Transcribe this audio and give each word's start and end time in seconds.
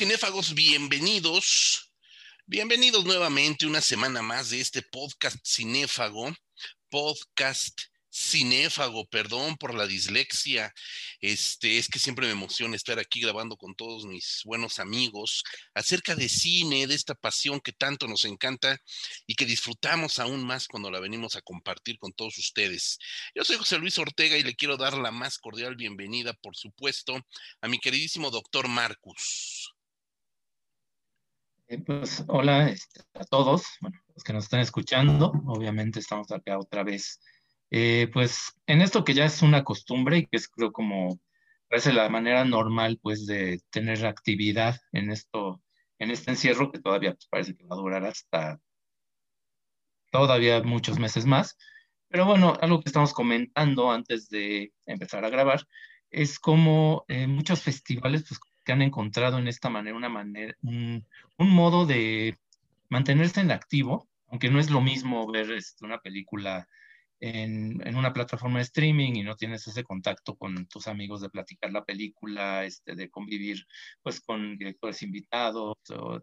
cinéfagos, 0.00 0.54
bienvenidos. 0.54 1.92
Bienvenidos 2.46 3.04
nuevamente 3.04 3.66
una 3.66 3.82
semana 3.82 4.22
más 4.22 4.48
de 4.48 4.58
este 4.58 4.80
podcast 4.80 5.36
cinéfago, 5.46 6.34
podcast 6.88 7.82
cinéfago, 8.10 9.06
perdón 9.10 9.58
por 9.58 9.74
la 9.74 9.86
dislexia. 9.86 10.72
Este, 11.20 11.76
es 11.76 11.86
que 11.86 11.98
siempre 11.98 12.24
me 12.24 12.32
emociona 12.32 12.76
estar 12.76 12.98
aquí 12.98 13.20
grabando 13.20 13.58
con 13.58 13.74
todos 13.74 14.06
mis 14.06 14.40
buenos 14.46 14.78
amigos 14.78 15.44
acerca 15.74 16.14
de 16.14 16.30
cine, 16.30 16.86
de 16.86 16.94
esta 16.94 17.14
pasión 17.14 17.60
que 17.60 17.72
tanto 17.72 18.08
nos 18.08 18.24
encanta 18.24 18.78
y 19.26 19.34
que 19.34 19.44
disfrutamos 19.44 20.18
aún 20.18 20.46
más 20.46 20.66
cuando 20.66 20.90
la 20.90 21.00
venimos 21.00 21.36
a 21.36 21.42
compartir 21.42 21.98
con 21.98 22.14
todos 22.14 22.38
ustedes. 22.38 22.98
Yo 23.34 23.44
soy 23.44 23.58
José 23.58 23.76
Luis 23.76 23.98
Ortega 23.98 24.38
y 24.38 24.44
le 24.44 24.56
quiero 24.56 24.78
dar 24.78 24.96
la 24.96 25.10
más 25.10 25.36
cordial 25.36 25.76
bienvenida, 25.76 26.32
por 26.32 26.56
supuesto, 26.56 27.20
a 27.60 27.68
mi 27.68 27.78
queridísimo 27.78 28.30
doctor 28.30 28.66
Marcus. 28.66 29.74
Eh, 31.70 31.78
pues 31.86 32.24
hola 32.26 32.68
este, 32.68 33.00
a 33.14 33.24
todos, 33.24 33.62
bueno, 33.80 33.96
los 34.12 34.24
que 34.24 34.32
nos 34.32 34.42
están 34.42 34.58
escuchando, 34.58 35.30
obviamente 35.46 36.00
estamos 36.00 36.32
acá 36.32 36.58
otra 36.58 36.82
vez 36.82 37.20
eh, 37.70 38.10
pues 38.12 38.52
en 38.66 38.80
esto 38.82 39.04
que 39.04 39.14
ya 39.14 39.24
es 39.24 39.40
una 39.40 39.62
costumbre 39.62 40.18
y 40.18 40.26
que 40.26 40.36
es 40.36 40.48
creo 40.48 40.72
como 40.72 41.20
parece 41.68 41.92
la 41.92 42.08
manera 42.08 42.44
normal 42.44 42.98
pues 43.00 43.24
de 43.24 43.60
tener 43.70 44.04
actividad 44.04 44.80
en 44.90 45.12
esto, 45.12 45.62
en 46.00 46.10
este 46.10 46.32
encierro 46.32 46.72
que 46.72 46.80
todavía 46.80 47.12
pues, 47.12 47.28
parece 47.28 47.56
que 47.56 47.64
va 47.64 47.76
a 47.76 47.78
durar 47.78 48.04
hasta 48.04 48.60
todavía 50.10 50.60
muchos 50.64 50.98
meses 50.98 51.24
más. 51.24 51.56
Pero 52.08 52.26
bueno, 52.26 52.54
algo 52.60 52.80
que 52.80 52.88
estamos 52.88 53.12
comentando 53.12 53.92
antes 53.92 54.28
de 54.28 54.72
empezar 54.86 55.24
a 55.24 55.30
grabar 55.30 55.64
es 56.10 56.40
como 56.40 57.04
eh, 57.06 57.28
muchos 57.28 57.62
festivales 57.62 58.24
pues, 58.26 58.40
que 58.70 58.74
han 58.74 58.82
encontrado 58.82 59.38
en 59.38 59.48
esta 59.48 59.68
manera 59.68 59.96
una 59.96 60.08
manera, 60.08 60.54
un, 60.62 61.04
un 61.38 61.50
modo 61.50 61.86
de 61.86 62.38
mantenerse 62.88 63.40
en 63.40 63.50
activo, 63.50 64.08
aunque 64.28 64.48
no 64.48 64.60
es 64.60 64.70
lo 64.70 64.80
mismo 64.80 65.28
ver 65.28 65.50
este, 65.50 65.84
una 65.84 65.98
película 65.98 66.68
en, 67.18 67.84
en, 67.84 67.96
una 67.96 68.12
plataforma 68.12 68.58
de 68.58 68.66
streaming 68.66 69.14
y 69.14 69.24
no 69.24 69.34
tienes 69.34 69.66
ese 69.66 69.82
contacto 69.82 70.36
con 70.36 70.66
tus 70.66 70.86
amigos 70.86 71.20
de 71.20 71.30
platicar 71.30 71.72
la 71.72 71.84
película, 71.84 72.64
este, 72.64 72.94
de 72.94 73.10
convivir 73.10 73.66
pues 74.04 74.20
con 74.20 74.56
directores 74.56 75.02
invitados, 75.02 75.74
o, 75.92 76.20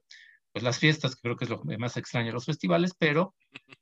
pues 0.54 0.64
las 0.64 0.80
fiestas, 0.80 1.16
que 1.16 1.24
creo 1.24 1.36
que 1.36 1.44
es 1.44 1.50
lo 1.50 1.62
más 1.78 1.98
extraño 1.98 2.28
de 2.28 2.34
los 2.34 2.46
festivales, 2.46 2.94
pero 2.98 3.36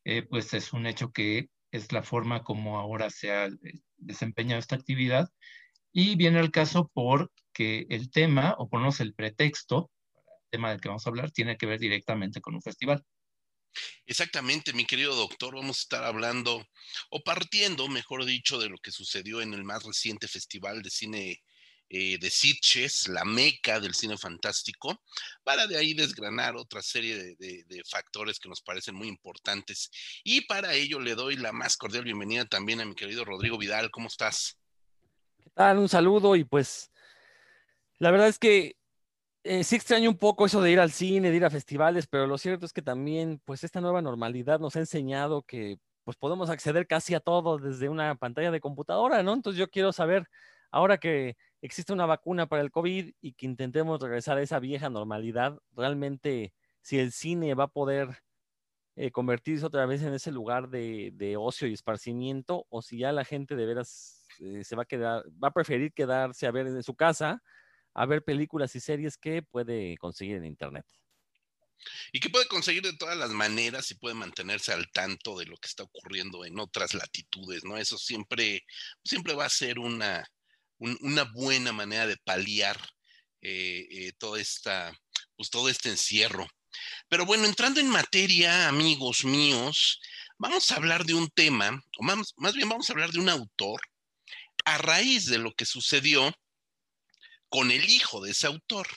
eh, 0.05 0.23
pues 0.23 0.55
es 0.55 0.73
un 0.73 0.87
hecho 0.87 1.11
que 1.11 1.51
es 1.69 1.91
la 1.91 2.01
forma 2.01 2.41
como 2.43 2.79
ahora 2.79 3.11
se 3.11 3.31
ha 3.31 3.45
eh, 3.45 3.79
desempeñado 3.97 4.57
esta 4.57 4.75
actividad 4.75 5.29
y 5.97 6.17
viene 6.17 6.39
al 6.39 6.51
caso 6.51 6.91
porque 6.93 7.87
el 7.89 8.11
tema, 8.11 8.53
o 8.57 8.67
ponernos 8.67 8.99
el 8.99 9.13
pretexto, 9.13 9.89
el 10.13 10.49
tema 10.51 10.69
del 10.69 10.81
que 10.81 10.89
vamos 10.89 11.07
a 11.07 11.09
hablar, 11.09 11.31
tiene 11.31 11.55
que 11.55 11.65
ver 11.65 11.79
directamente 11.79 12.41
con 12.41 12.53
un 12.53 12.61
festival. 12.61 13.01
Exactamente, 14.05 14.73
mi 14.73 14.83
querido 14.83 15.15
doctor, 15.15 15.55
vamos 15.55 15.77
a 15.77 15.83
estar 15.83 16.03
hablando 16.03 16.67
o 17.11 17.23
partiendo, 17.23 17.87
mejor 17.87 18.25
dicho, 18.25 18.59
de 18.59 18.67
lo 18.67 18.77
que 18.77 18.91
sucedió 18.91 19.41
en 19.41 19.53
el 19.53 19.63
más 19.63 19.83
reciente 19.83 20.27
festival 20.27 20.81
de 20.81 20.89
cine 20.89 21.41
eh, 21.87 22.17
de 22.19 22.29
Sitges, 22.29 23.07
la 23.07 23.23
meca 23.23 23.79
del 23.79 23.95
cine 23.95 24.17
fantástico, 24.17 25.01
para 25.45 25.65
de 25.65 25.77
ahí 25.77 25.93
desgranar 25.93 26.57
otra 26.57 26.81
serie 26.81 27.15
de, 27.15 27.63
de, 27.63 27.83
factores 27.89 28.39
que 28.39 28.49
nos 28.49 28.61
parecen 28.61 28.95
muy 28.95 29.07
importantes. 29.07 29.89
Y 30.25 30.41
para 30.41 30.73
ello 30.73 30.99
le 30.99 31.15
doy 31.15 31.37
la 31.37 31.53
más 31.53 31.77
cordial 31.77 32.03
bienvenida 32.03 32.43
también 32.43 32.81
a 32.81 32.85
mi 32.85 32.95
querido 32.95 33.23
Rodrigo 33.23 33.57
Vidal. 33.57 33.91
¿Cómo 33.91 34.09
estás? 34.09 34.57
¿Qué 35.55 35.61
tal? 35.61 35.79
Un 35.79 35.87
saludo 35.87 36.35
y 36.35 36.43
pues 36.43 36.91
la 37.97 38.11
verdad 38.11 38.27
es 38.27 38.39
que 38.39 38.75
eh, 39.43 39.63
sí 39.63 39.77
extraño 39.77 40.09
un 40.09 40.17
poco 40.17 40.45
eso 40.45 40.61
de 40.61 40.71
ir 40.71 40.81
al 40.81 40.91
cine, 40.91 41.31
de 41.31 41.37
ir 41.37 41.45
a 41.45 41.49
festivales, 41.49 42.07
pero 42.07 42.27
lo 42.27 42.37
cierto 42.37 42.65
es 42.65 42.73
que 42.73 42.81
también, 42.81 43.41
pues 43.45 43.63
esta 43.63 43.79
nueva 43.79 44.01
normalidad 44.01 44.59
nos 44.59 44.75
ha 44.75 44.79
enseñado 44.79 45.43
que 45.43 45.79
pues 46.03 46.17
podemos 46.17 46.49
acceder 46.49 46.87
casi 46.87 47.15
a 47.15 47.21
todo 47.21 47.57
desde 47.57 47.87
una 47.87 48.15
pantalla 48.15 48.51
de 48.51 48.59
computadora, 48.59 49.23
¿no? 49.23 49.33
Entonces 49.33 49.57
yo 49.57 49.69
quiero 49.69 49.93
saber, 49.93 50.27
ahora 50.71 50.97
que 50.97 51.37
existe 51.61 51.93
una 51.93 52.05
vacuna 52.05 52.47
para 52.47 52.61
el 52.61 52.71
COVID 52.71 53.13
y 53.21 53.33
que 53.33 53.45
intentemos 53.45 54.01
regresar 54.01 54.37
a 54.37 54.41
esa 54.41 54.59
vieja 54.59 54.89
normalidad, 54.89 55.57
realmente 55.73 56.53
si 56.81 56.99
el 56.99 57.13
cine 57.13 57.53
va 57.55 57.65
a 57.65 57.67
poder 57.69 58.23
eh, 58.97 59.11
convertirse 59.11 59.65
otra 59.65 59.85
vez 59.85 60.03
en 60.03 60.13
ese 60.13 60.31
lugar 60.31 60.69
de, 60.69 61.11
de, 61.13 61.37
ocio 61.37 61.67
y 61.67 61.73
esparcimiento, 61.73 62.65
o 62.69 62.81
si 62.81 62.99
ya 62.99 63.11
la 63.13 63.25
gente 63.25 63.55
de 63.55 63.65
veras 63.65 64.14
eh, 64.39 64.63
se 64.63 64.75
va 64.75 64.83
a 64.83 64.85
quedar, 64.85 65.23
va 65.43 65.49
a 65.49 65.53
preferir 65.53 65.93
quedarse 65.93 66.47
a 66.47 66.51
ver 66.51 66.67
en 66.67 66.83
su 66.83 66.95
casa 66.95 67.41
a 67.95 68.05
ver 68.05 68.23
películas 68.23 68.75
y 68.75 68.81
series 68.81 69.17
que 69.17 69.41
puede 69.41 69.97
conseguir 69.97 70.35
en 70.35 70.45
Internet. 70.45 70.85
Y 72.11 72.19
que 72.19 72.29
puede 72.29 72.47
conseguir 72.47 72.83
de 72.83 72.95
todas 72.97 73.17
las 73.17 73.29
maneras 73.29 73.89
y 73.89 73.95
puede 73.95 74.15
mantenerse 74.15 74.73
al 74.73 74.89
tanto 74.91 75.37
de 75.37 75.45
lo 75.45 75.55
que 75.57 75.67
está 75.67 75.83
ocurriendo 75.83 76.45
en 76.45 76.59
otras 76.59 76.93
latitudes, 76.93 77.63
¿no? 77.63 77.77
Eso 77.77 77.97
siempre, 77.97 78.65
siempre 79.03 79.33
va 79.33 79.45
a 79.45 79.49
ser 79.49 79.79
una, 79.79 80.25
una 80.77 81.23
buena 81.23 81.71
manera 81.71 82.05
de 82.05 82.17
paliar 82.17 82.77
eh, 83.41 83.87
eh, 83.89 84.11
toda 84.17 84.39
esta, 84.41 84.93
pues 85.37 85.49
todo 85.49 85.69
este 85.69 85.89
encierro. 85.89 86.47
Pero 87.07 87.25
bueno, 87.25 87.45
entrando 87.45 87.79
en 87.79 87.89
materia, 87.89 88.67
amigos 88.67 89.23
míos, 89.23 90.01
vamos 90.37 90.69
a 90.71 90.75
hablar 90.75 91.05
de 91.05 91.13
un 91.13 91.29
tema, 91.29 91.81
o 91.97 92.03
más, 92.03 92.33
más 92.37 92.53
bien 92.53 92.67
vamos 92.67 92.89
a 92.89 92.93
hablar 92.93 93.11
de 93.11 93.19
un 93.19 93.29
autor 93.29 93.79
a 94.65 94.77
raíz 94.77 95.25
de 95.25 95.37
lo 95.37 95.53
que 95.53 95.65
sucedió 95.65 96.33
con 97.49 97.71
el 97.71 97.89
hijo 97.89 98.21
de 98.21 98.31
ese 98.31 98.47
autor. 98.47 98.87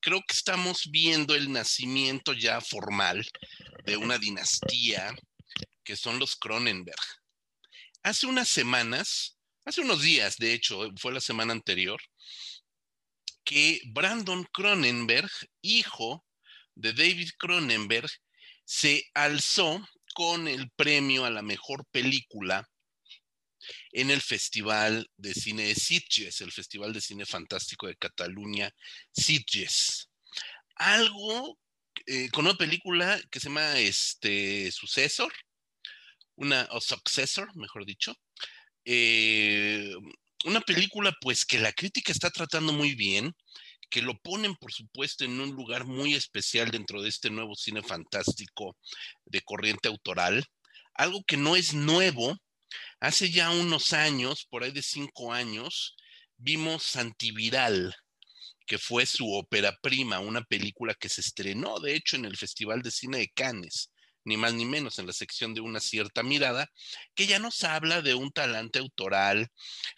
Creo 0.00 0.20
que 0.26 0.34
estamos 0.34 0.88
viendo 0.90 1.34
el 1.34 1.52
nacimiento 1.52 2.32
ya 2.32 2.60
formal 2.60 3.24
de 3.84 3.96
una 3.96 4.18
dinastía 4.18 5.14
que 5.84 5.96
son 5.96 6.18
los 6.18 6.36
Cronenberg. 6.36 7.00
Hace 8.02 8.26
unas 8.26 8.48
semanas, 8.48 9.38
hace 9.64 9.80
unos 9.80 10.02
días, 10.02 10.36
de 10.36 10.54
hecho, 10.54 10.90
fue 10.96 11.12
la 11.12 11.20
semana 11.20 11.52
anterior, 11.52 12.00
que 13.44 13.80
Brandon 13.86 14.44
Cronenberg, 14.52 15.30
hijo 15.60 16.24
de 16.74 16.92
David 16.92 17.30
Cronenberg, 17.38 18.10
se 18.64 19.04
alzó 19.14 19.86
con 20.14 20.48
el 20.48 20.70
premio 20.70 21.24
a 21.24 21.30
la 21.30 21.42
mejor 21.42 21.84
película 21.90 22.68
en 23.92 24.10
el 24.10 24.22
Festival 24.22 25.08
de 25.16 25.34
Cine 25.34 25.64
de 25.64 25.74
Sitges, 25.74 26.40
el 26.40 26.52
Festival 26.52 26.92
de 26.92 27.00
Cine 27.00 27.26
Fantástico 27.26 27.86
de 27.86 27.96
Cataluña, 27.96 28.74
Sitges. 29.12 30.08
Algo 30.76 31.58
eh, 32.06 32.30
con 32.30 32.46
una 32.46 32.56
película 32.56 33.20
que 33.30 33.38
se 33.38 33.48
llama 33.48 33.78
este, 33.78 34.72
Sucesor, 34.72 35.32
una, 36.36 36.66
o 36.70 36.80
Successor, 36.80 37.54
mejor 37.56 37.84
dicho. 37.84 38.14
Eh, 38.84 39.94
una 40.44 40.60
película, 40.60 41.14
pues, 41.20 41.44
que 41.44 41.58
la 41.58 41.72
crítica 41.72 42.12
está 42.12 42.30
tratando 42.30 42.72
muy 42.72 42.94
bien, 42.94 43.34
que 43.90 44.02
lo 44.02 44.18
ponen, 44.18 44.56
por 44.56 44.72
supuesto, 44.72 45.24
en 45.24 45.38
un 45.40 45.50
lugar 45.50 45.84
muy 45.84 46.14
especial 46.14 46.70
dentro 46.70 47.02
de 47.02 47.10
este 47.10 47.30
nuevo 47.30 47.54
cine 47.54 47.82
fantástico 47.82 48.76
de 49.26 49.42
corriente 49.42 49.88
autoral. 49.88 50.44
Algo 50.94 51.22
que 51.24 51.36
no 51.36 51.56
es 51.56 51.74
nuevo, 51.74 52.36
Hace 53.02 53.32
ya 53.32 53.50
unos 53.50 53.92
años, 53.94 54.46
por 54.48 54.62
ahí 54.62 54.70
de 54.70 54.80
cinco 54.80 55.32
años, 55.32 55.96
vimos 56.36 56.94
Antiviral, 56.94 57.92
que 58.64 58.78
fue 58.78 59.06
su 59.06 59.28
ópera 59.32 59.76
prima, 59.82 60.20
una 60.20 60.42
película 60.42 60.94
que 60.94 61.08
se 61.08 61.20
estrenó, 61.20 61.80
de 61.80 61.96
hecho, 61.96 62.14
en 62.14 62.26
el 62.26 62.36
Festival 62.36 62.80
de 62.80 62.92
Cine 62.92 63.18
de 63.18 63.28
Cannes, 63.30 63.90
ni 64.24 64.36
más 64.36 64.54
ni 64.54 64.66
menos 64.66 65.00
en 65.00 65.08
la 65.08 65.12
sección 65.12 65.52
de 65.52 65.60
una 65.60 65.80
cierta 65.80 66.22
mirada, 66.22 66.70
que 67.16 67.26
ya 67.26 67.40
nos 67.40 67.64
habla 67.64 68.02
de 68.02 68.14
un 68.14 68.30
talante 68.30 68.78
autoral, 68.78 69.48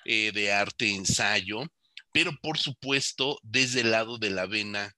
eh, 0.07 0.33
de 0.33 0.55
arte 0.55 0.89
ensayo, 0.89 1.63
pero 2.11 2.33
por 2.41 2.57
supuesto 2.57 3.39
desde 3.43 3.83
el 3.83 3.91
lado 3.91 4.17
de 4.17 4.31
la 4.31 4.47
vena 4.47 4.97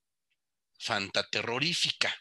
fantaterrorífica. 0.79 2.14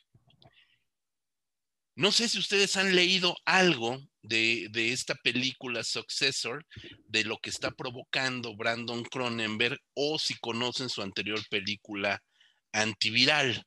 No 1.94 2.12
sé 2.12 2.28
si 2.28 2.40
ustedes 2.40 2.76
han 2.76 2.96
leído 2.96 3.38
algo 3.46 4.02
de, 4.28 4.70
esta 4.92 5.16
película 5.16 5.84
Successor, 5.84 6.66
de 7.08 7.24
lo 7.24 7.38
que 7.38 7.50
está 7.50 7.72
provocando 7.72 8.56
Brandon 8.56 9.04
Cronenberg, 9.04 9.80
o 9.94 10.20
si 10.20 10.36
conocen 10.36 10.90
su 10.90 11.02
anterior 11.02 11.40
película 11.50 12.22
Antiviral. 12.72 13.64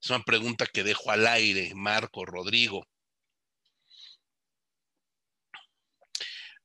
Es 0.00 0.10
una 0.10 0.22
pregunta 0.22 0.66
que 0.66 0.84
dejo 0.84 1.10
al 1.10 1.26
aire, 1.26 1.72
Marco, 1.74 2.24
Rodrigo. 2.24 2.86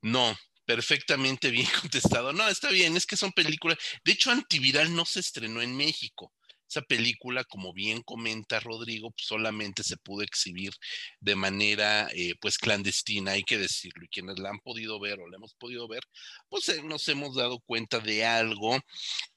No, 0.02 0.36
perfectamente 0.66 1.50
bien 1.50 1.68
contestado. 1.82 2.34
No, 2.34 2.48
está 2.48 2.70
bien, 2.70 2.96
es 2.96 3.06
que 3.06 3.18
son 3.18 3.32
películas. 3.32 3.78
De 4.04 4.12
hecho, 4.12 4.32
Antiviral 4.32 4.94
no 4.96 5.06
se 5.06 5.20
estrenó 5.20 5.62
en 5.62 5.76
México. 5.76 6.34
Esa 6.74 6.82
película, 6.82 7.44
como 7.44 7.72
bien 7.72 8.02
comenta 8.02 8.60
Rodrigo, 8.60 9.12
pues, 9.12 9.28
solamente 9.28 9.84
se 9.84 9.96
pudo 9.96 10.24
exhibir 10.24 10.74
de 11.20 11.36
manera 11.36 12.10
eh, 12.16 12.34
pues 12.42 12.58
clandestina, 12.58 13.34
hay 13.34 13.44
que 13.44 13.60
decirlo, 13.60 14.06
y 14.06 14.08
quienes 14.08 14.40
la 14.40 14.50
han 14.50 14.58
podido 14.58 15.00
ver 15.00 15.20
o 15.20 15.28
la 15.28 15.38
hemos 15.38 15.54
podido 15.54 15.88
ver, 15.88 16.02
pues 16.50 16.68
eh, 16.70 16.82
nos 16.82 17.08
hemos 17.10 17.36
dado 17.36 17.60
cuenta 17.60 18.00
de 18.00 18.26
algo 18.26 18.80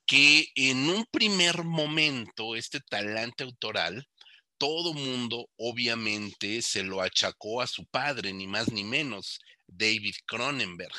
que 0.06 0.48
en 0.54 0.88
un 0.88 1.04
primer 1.10 1.62
momento 1.62 2.56
este 2.56 2.80
talante 2.80 3.44
autoral, 3.44 4.08
todo 4.56 4.94
mundo 4.94 5.50
obviamente 5.58 6.62
se 6.62 6.84
lo 6.84 7.02
achacó 7.02 7.60
a 7.60 7.66
su 7.66 7.84
padre, 7.84 8.32
ni 8.32 8.46
más 8.46 8.72
ni 8.72 8.82
menos, 8.82 9.40
David 9.66 10.14
Cronenberg, 10.26 10.94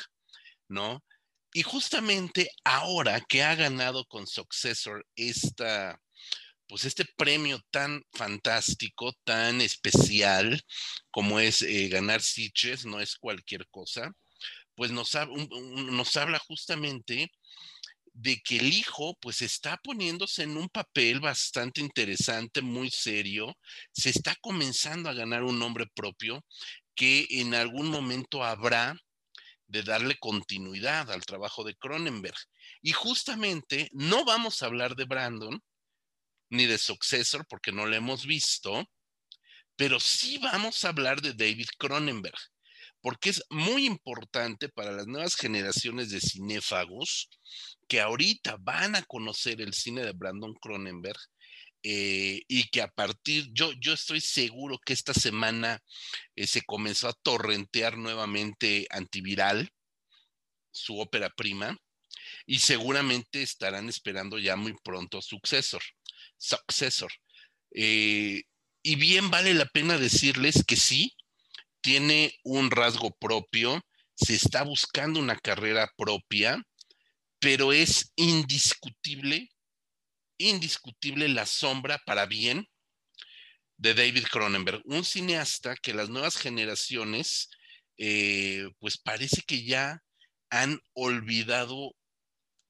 ¿no? 0.68 1.02
Y 1.52 1.62
justamente 1.62 2.48
ahora 2.62 3.20
que 3.28 3.42
ha 3.42 3.56
ganado 3.56 4.04
con 4.04 4.28
Successor 4.28 5.04
esta, 5.16 5.98
pues 6.68 6.84
este 6.84 7.04
premio 7.16 7.60
tan 7.70 8.02
fantástico, 8.12 9.12
tan 9.24 9.60
especial 9.60 10.60
como 11.10 11.40
es 11.40 11.62
eh, 11.62 11.88
ganar 11.88 12.20
Sitges, 12.22 12.84
no 12.84 13.00
es 13.00 13.16
cualquier 13.16 13.66
cosa, 13.68 14.12
pues 14.74 14.92
nos, 14.92 15.10
nos 15.90 16.16
habla 16.16 16.38
justamente 16.38 17.30
de 18.12 18.40
que 18.44 18.58
el 18.58 18.72
hijo 18.72 19.16
pues 19.20 19.42
está 19.42 19.76
poniéndose 19.78 20.42
en 20.42 20.56
un 20.56 20.68
papel 20.68 21.20
bastante 21.20 21.80
interesante, 21.80 22.62
muy 22.62 22.90
serio, 22.90 23.56
se 23.92 24.10
está 24.10 24.36
comenzando 24.40 25.08
a 25.08 25.14
ganar 25.14 25.44
un 25.44 25.58
nombre 25.58 25.86
propio 25.94 26.44
que 26.94 27.26
en 27.30 27.54
algún 27.54 27.88
momento 27.90 28.44
habrá 28.44 28.96
de 29.68 29.82
darle 29.82 30.16
continuidad 30.18 31.10
al 31.12 31.24
trabajo 31.24 31.62
de 31.62 31.76
Cronenberg. 31.76 32.36
Y 32.82 32.92
justamente 32.92 33.88
no 33.92 34.24
vamos 34.24 34.62
a 34.62 34.66
hablar 34.66 34.96
de 34.96 35.04
Brandon 35.04 35.62
ni 36.50 36.66
de 36.66 36.78
Successor 36.78 37.46
porque 37.48 37.72
no 37.72 37.86
lo 37.86 37.96
hemos 37.96 38.26
visto, 38.26 38.88
pero 39.76 40.00
sí 40.00 40.38
vamos 40.38 40.84
a 40.84 40.88
hablar 40.88 41.20
de 41.20 41.34
David 41.34 41.68
Cronenberg, 41.78 42.38
porque 43.00 43.30
es 43.30 43.44
muy 43.50 43.86
importante 43.86 44.68
para 44.68 44.92
las 44.92 45.06
nuevas 45.06 45.36
generaciones 45.36 46.10
de 46.10 46.20
cinéfagos 46.20 47.30
que 47.86 48.00
ahorita 48.00 48.56
van 48.60 48.96
a 48.96 49.02
conocer 49.02 49.60
el 49.60 49.72
cine 49.72 50.04
de 50.04 50.12
Brandon 50.12 50.54
Cronenberg 50.54 51.18
eh, 51.84 52.42
y 52.48 52.68
que 52.70 52.82
a 52.82 52.88
partir, 52.88 53.48
yo, 53.52 53.72
yo 53.80 53.92
estoy 53.92 54.20
seguro 54.20 54.78
que 54.84 54.92
esta 54.92 55.14
semana 55.14 55.80
eh, 56.34 56.46
se 56.46 56.62
comenzó 56.62 57.08
a 57.08 57.12
torrentear 57.22 57.96
nuevamente 57.96 58.86
antiviral, 58.90 59.70
su 60.72 60.98
ópera 60.98 61.30
prima, 61.30 61.78
y 62.46 62.58
seguramente 62.58 63.42
estarán 63.42 63.88
esperando 63.88 64.38
ya 64.38 64.56
muy 64.56 64.74
pronto 64.82 65.22
Successor. 65.22 65.82
Successor. 66.38 67.10
Eh, 67.74 68.42
y 68.82 68.96
bien 68.96 69.30
vale 69.30 69.54
la 69.54 69.66
pena 69.66 69.98
decirles 69.98 70.64
que 70.66 70.76
sí, 70.76 71.14
tiene 71.80 72.34
un 72.44 72.70
rasgo 72.70 73.14
propio, 73.18 73.82
se 74.14 74.34
está 74.34 74.62
buscando 74.62 75.20
una 75.20 75.36
carrera 75.36 75.92
propia, 75.96 76.62
pero 77.40 77.72
es 77.72 78.12
indiscutible 78.16 79.48
indiscutible 80.38 81.28
la 81.28 81.44
sombra 81.46 81.98
para 82.06 82.26
bien 82.26 82.66
de 83.76 83.94
David 83.94 84.24
Cronenberg, 84.30 84.82
un 84.86 85.04
cineasta 85.04 85.76
que 85.76 85.94
las 85.94 86.08
nuevas 86.08 86.36
generaciones, 86.36 87.50
eh, 87.96 88.68
pues 88.78 88.98
parece 88.98 89.42
que 89.42 89.64
ya 89.64 90.02
han 90.50 90.80
olvidado 90.94 91.94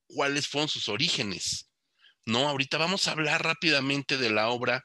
cuáles 0.06 0.49
fueron 0.49 0.69
sus 0.69 0.88
orígenes. 0.88 1.68
No, 2.28 2.46
ahorita 2.46 2.76
vamos 2.76 3.08
a 3.08 3.12
hablar 3.12 3.42
rápidamente 3.42 4.19
de 4.19 4.28
la 4.28 4.50
obra 4.50 4.84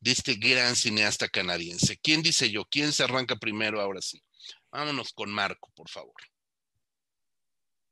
de 0.00 0.10
este 0.10 0.34
gran 0.34 0.74
cineasta 0.74 1.28
canadiense. 1.28 1.98
¿Quién 2.02 2.20
dice 2.20 2.50
yo? 2.50 2.64
¿Quién 2.64 2.90
se 2.90 3.04
arranca 3.04 3.36
primero 3.36 3.80
ahora 3.80 4.02
sí? 4.02 4.20
Vámonos 4.72 5.12
con 5.12 5.30
Marco, 5.30 5.70
por 5.76 5.88
favor. 5.88 6.16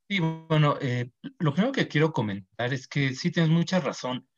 Sí, 0.09 0.19
bueno, 0.19 0.79
eh, 0.81 1.13
lo 1.39 1.53
primero 1.53 1.71
que 1.71 1.87
quiero 1.87 2.13
comentar 2.13 2.75
es 2.75 2.89
que 2.89 3.15
sí 3.15 3.31
tienes 3.31 3.53
mucha 3.53 3.79
razón. 3.79 4.29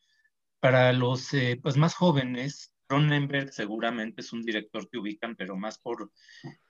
Para 0.58 0.92
los 0.92 1.32
eh, 1.32 1.58
pues 1.62 1.78
más 1.78 1.94
jóvenes, 1.94 2.74
Cronenberg 2.86 3.54
seguramente 3.54 4.20
es 4.20 4.30
un 4.30 4.42
director 4.42 4.86
que 4.90 4.98
ubican, 4.98 5.36
pero 5.36 5.56
más 5.56 5.78
por 5.78 6.12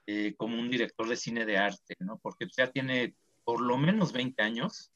eh, 0.07 0.33
como 0.37 0.57
un 0.57 0.69
director 0.69 1.09
de 1.09 1.17
cine 1.17 1.45
de 1.45 1.57
arte, 1.57 1.97
¿no? 1.99 2.19
Porque 2.19 2.47
ya 2.55 2.71
tiene 2.71 3.15
por 3.43 3.59
lo 3.59 3.77
menos 3.77 4.13
20 4.13 4.41
años 4.43 4.93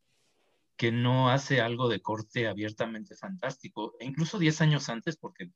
que 0.77 0.91
no 0.91 1.29
hace 1.29 1.61
algo 1.61 1.87
de 1.89 2.01
corte 2.01 2.47
abiertamente 2.47 3.15
fantástico, 3.15 3.95
e 3.99 4.05
incluso 4.05 4.39
10 4.39 4.61
años 4.61 4.89
antes, 4.89 5.17
porque 5.17 5.49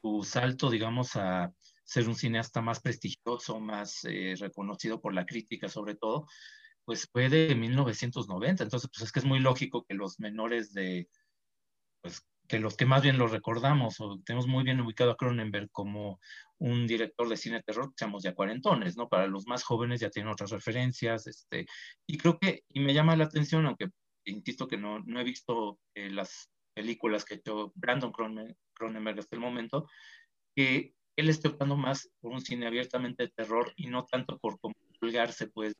su 0.00 0.22
salto, 0.24 0.70
digamos, 0.70 1.16
a 1.16 1.52
ser 1.84 2.08
un 2.08 2.14
cineasta 2.14 2.60
más 2.60 2.80
prestigioso, 2.80 3.60
más 3.60 4.00
reconocido 4.38 5.00
por 5.00 5.14
la 5.14 5.26
crítica 5.26 5.68
sobre 5.68 5.96
todo, 5.96 6.26
pues 6.84 7.08
fue 7.10 7.28
de 7.28 7.54
1990. 7.54 8.64
Entonces, 8.64 8.90
pues 8.92 9.04
es 9.04 9.12
que 9.12 9.20
es 9.20 9.24
muy 9.24 9.40
lógico 9.40 9.84
que 9.84 9.94
los 9.94 10.18
menores 10.18 10.72
de, 10.72 11.08
pues 12.00 12.22
que 12.48 12.58
los 12.58 12.76
que 12.76 12.84
más 12.84 13.02
bien 13.02 13.16
lo 13.16 13.28
recordamos 13.28 14.00
o 14.00 14.18
tenemos 14.24 14.48
muy 14.48 14.64
bien 14.64 14.80
ubicado 14.80 15.12
a 15.12 15.16
Cronenberg 15.16 15.70
como 15.70 16.18
un 16.58 16.86
director 16.88 17.28
de 17.28 17.36
cine 17.36 17.62
terror, 17.62 17.92
seamos 17.96 18.24
ya 18.24 18.34
cuarentones, 18.34 18.96
¿no? 18.96 19.08
Para 19.08 19.28
los 19.28 19.46
más 19.46 19.62
jóvenes 19.62 20.00
ya 20.00 20.10
tienen 20.10 20.32
otras 20.32 20.50
referencias, 20.50 21.28
este, 21.28 21.66
y 22.08 22.18
creo 22.18 22.40
que, 22.40 22.64
y 22.68 22.80
me 22.80 22.92
llama 22.92 23.14
la 23.14 23.24
atención, 23.24 23.66
aunque 23.66 23.90
insisto 24.24 24.68
que 24.68 24.76
no, 24.76 25.00
no 25.00 25.20
he 25.20 25.24
visto 25.24 25.78
eh, 25.94 26.10
las 26.10 26.50
películas 26.74 27.24
que 27.24 27.34
ha 27.34 27.36
hecho 27.38 27.72
Brandon 27.74 28.12
Cronenberg 28.12 29.18
hasta 29.18 29.36
el 29.36 29.42
momento, 29.42 29.88
que 30.54 30.94
él 31.16 31.28
esté 31.28 31.48
optando 31.48 31.76
más 31.76 32.10
por 32.20 32.32
un 32.32 32.40
cine 32.40 32.66
abiertamente 32.66 33.24
de 33.24 33.30
terror 33.30 33.72
y 33.76 33.88
no 33.88 34.04
tanto 34.04 34.38
por 34.38 34.58
comulgarse, 34.60 35.48
pues, 35.48 35.74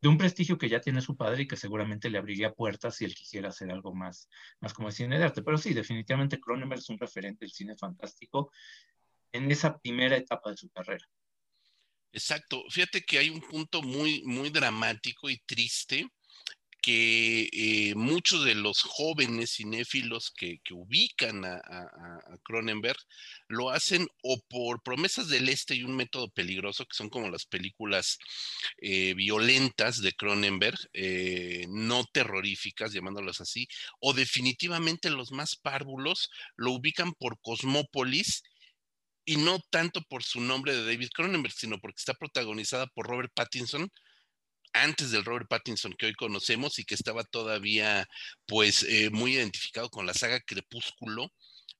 de 0.00 0.08
un 0.08 0.18
prestigio 0.18 0.58
que 0.58 0.68
ya 0.68 0.80
tiene 0.80 1.00
su 1.00 1.16
padre 1.16 1.42
y 1.42 1.48
que 1.48 1.56
seguramente 1.56 2.10
le 2.10 2.18
abriría 2.18 2.52
puertas 2.52 2.96
si 2.96 3.04
él 3.04 3.14
quisiera 3.14 3.48
hacer 3.48 3.70
algo 3.70 3.94
más, 3.94 4.28
más 4.60 4.74
como 4.74 4.88
el 4.88 4.94
cine 4.94 5.18
de 5.18 5.24
arte. 5.24 5.42
Pero 5.42 5.58
sí, 5.58 5.72
definitivamente 5.72 6.40
Cronenberg 6.40 6.80
es 6.80 6.90
un 6.90 6.98
referente 6.98 7.44
del 7.44 7.52
cine 7.52 7.76
fantástico 7.76 8.50
en 9.32 9.50
esa 9.50 9.78
primera 9.78 10.16
etapa 10.16 10.50
de 10.50 10.56
su 10.56 10.68
carrera. 10.68 11.04
Exacto. 12.12 12.62
Fíjate 12.68 13.02
que 13.02 13.18
hay 13.18 13.30
un 13.30 13.40
punto 13.40 13.82
muy, 13.82 14.22
muy 14.24 14.50
dramático 14.50 15.28
y 15.28 15.38
triste 15.38 16.08
que 16.84 17.48
eh, 17.50 17.94
muchos 17.94 18.44
de 18.44 18.54
los 18.54 18.82
jóvenes 18.82 19.54
cinéfilos 19.56 20.30
que, 20.36 20.60
ubican 20.70 21.46
a, 21.46 21.62
Cronenberg 22.42 22.98
lo 23.48 23.70
hacen 23.70 24.06
o 24.22 24.38
por 24.50 24.82
promesas 24.82 25.28
del 25.28 25.48
este 25.48 25.76
y 25.76 25.84
un 25.84 25.96
método 25.96 26.28
peligroso, 26.28 26.84
que 26.84 26.94
son 26.94 27.08
como 27.08 27.30
las 27.30 27.46
películas 27.46 28.18
eh, 28.82 29.14
violentas 29.14 30.02
de 30.02 30.12
Cronenberg, 30.12 30.76
eh, 30.92 31.64
no 31.70 32.04
terroríficas, 32.12 32.92
llamándolas 32.92 33.40
así, 33.40 33.66
o 33.98 34.12
definitivamente 34.12 35.08
los 35.08 35.32
más 35.32 35.56
párvulos 35.56 36.30
lo 36.54 36.72
ubican 36.72 37.14
por 37.14 37.40
Cosmópolis 37.40 38.42
y 39.24 39.38
no 39.38 39.58
tanto 39.70 40.02
por 40.02 40.22
su 40.22 40.42
nombre 40.42 40.74
de 40.76 40.84
David 40.84 41.08
Cronenberg, 41.14 41.54
sino 41.54 41.78
porque 41.78 42.00
está 42.00 42.12
protagonizada 42.12 42.86
por 42.88 43.06
Robert 43.06 43.32
Pattinson, 43.34 43.90
antes 44.74 45.10
del 45.10 45.24
Robert 45.24 45.48
Pattinson 45.48 45.94
que 45.96 46.06
hoy 46.06 46.14
conocemos 46.14 46.78
y 46.78 46.84
que 46.84 46.94
estaba 46.94 47.24
todavía 47.24 48.06
pues 48.46 48.82
eh, 48.82 49.10
muy 49.10 49.34
identificado 49.34 49.88
con 49.88 50.06
la 50.06 50.14
saga 50.14 50.40
Crepúsculo 50.40 51.32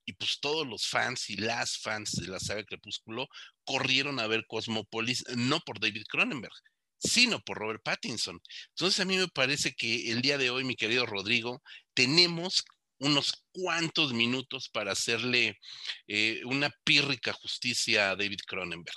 y 0.07 0.13
pues 0.15 0.39
todos 0.41 0.67
los 0.67 0.87
fans 0.87 1.29
y 1.31 1.37
las 1.37 1.79
fans 1.79 2.13
de 2.13 2.29
la 2.29 2.41
saga 2.41 2.65
Crepúsculo 2.65 3.29
corrieron 3.65 4.21
a 4.21 4.27
ver 4.27 4.47
Cosmopolis 4.47 5.25
no 5.37 5.61
por 5.61 5.81
David 5.81 6.05
Cronenberg, 6.09 6.55
sino 6.99 7.41
por 7.41 7.59
Robert 7.59 7.83
Pattinson. 7.83 8.41
Entonces 8.71 9.01
a 9.01 9.05
mí 9.05 9.17
me 9.17 9.29
parece 9.29 9.75
que 9.75 10.11
el 10.13 10.23
día 10.23 10.39
de 10.39 10.51
hoy, 10.51 10.65
mi 10.65 10.77
querido 10.77 11.07
Rodrigo, 11.07 11.63
tenemos 11.95 12.65
unos 12.99 13.45
cuantos 13.53 14.13
minutos 14.13 14.69
para 14.69 14.93
hacerle 14.93 15.59
eh, 16.07 16.43
una 16.45 16.71
pírrica 16.85 17.33
justicia 17.33 18.11
a 18.11 18.17
David 18.17 18.41
Cronenberg. 18.47 18.97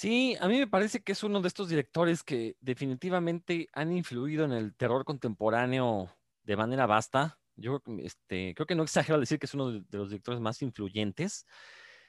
Sí, 0.00 0.34
a 0.40 0.48
mí 0.48 0.58
me 0.58 0.66
parece 0.66 1.02
que 1.02 1.12
es 1.12 1.22
uno 1.24 1.42
de 1.42 1.48
estos 1.48 1.68
directores 1.68 2.22
que 2.22 2.56
definitivamente 2.62 3.68
han 3.74 3.92
influido 3.92 4.46
en 4.46 4.52
el 4.52 4.74
terror 4.74 5.04
contemporáneo 5.04 6.08
de 6.42 6.56
manera 6.56 6.86
vasta. 6.86 7.38
Yo 7.54 7.82
este, 7.98 8.54
creo 8.54 8.66
que 8.66 8.74
no 8.74 8.84
exagero 8.84 9.16
al 9.16 9.20
decir 9.20 9.38
que 9.38 9.44
es 9.44 9.52
uno 9.52 9.72
de, 9.72 9.84
los 9.90 10.08
directores 10.08 10.40
más 10.40 10.62
influyentes. 10.62 11.44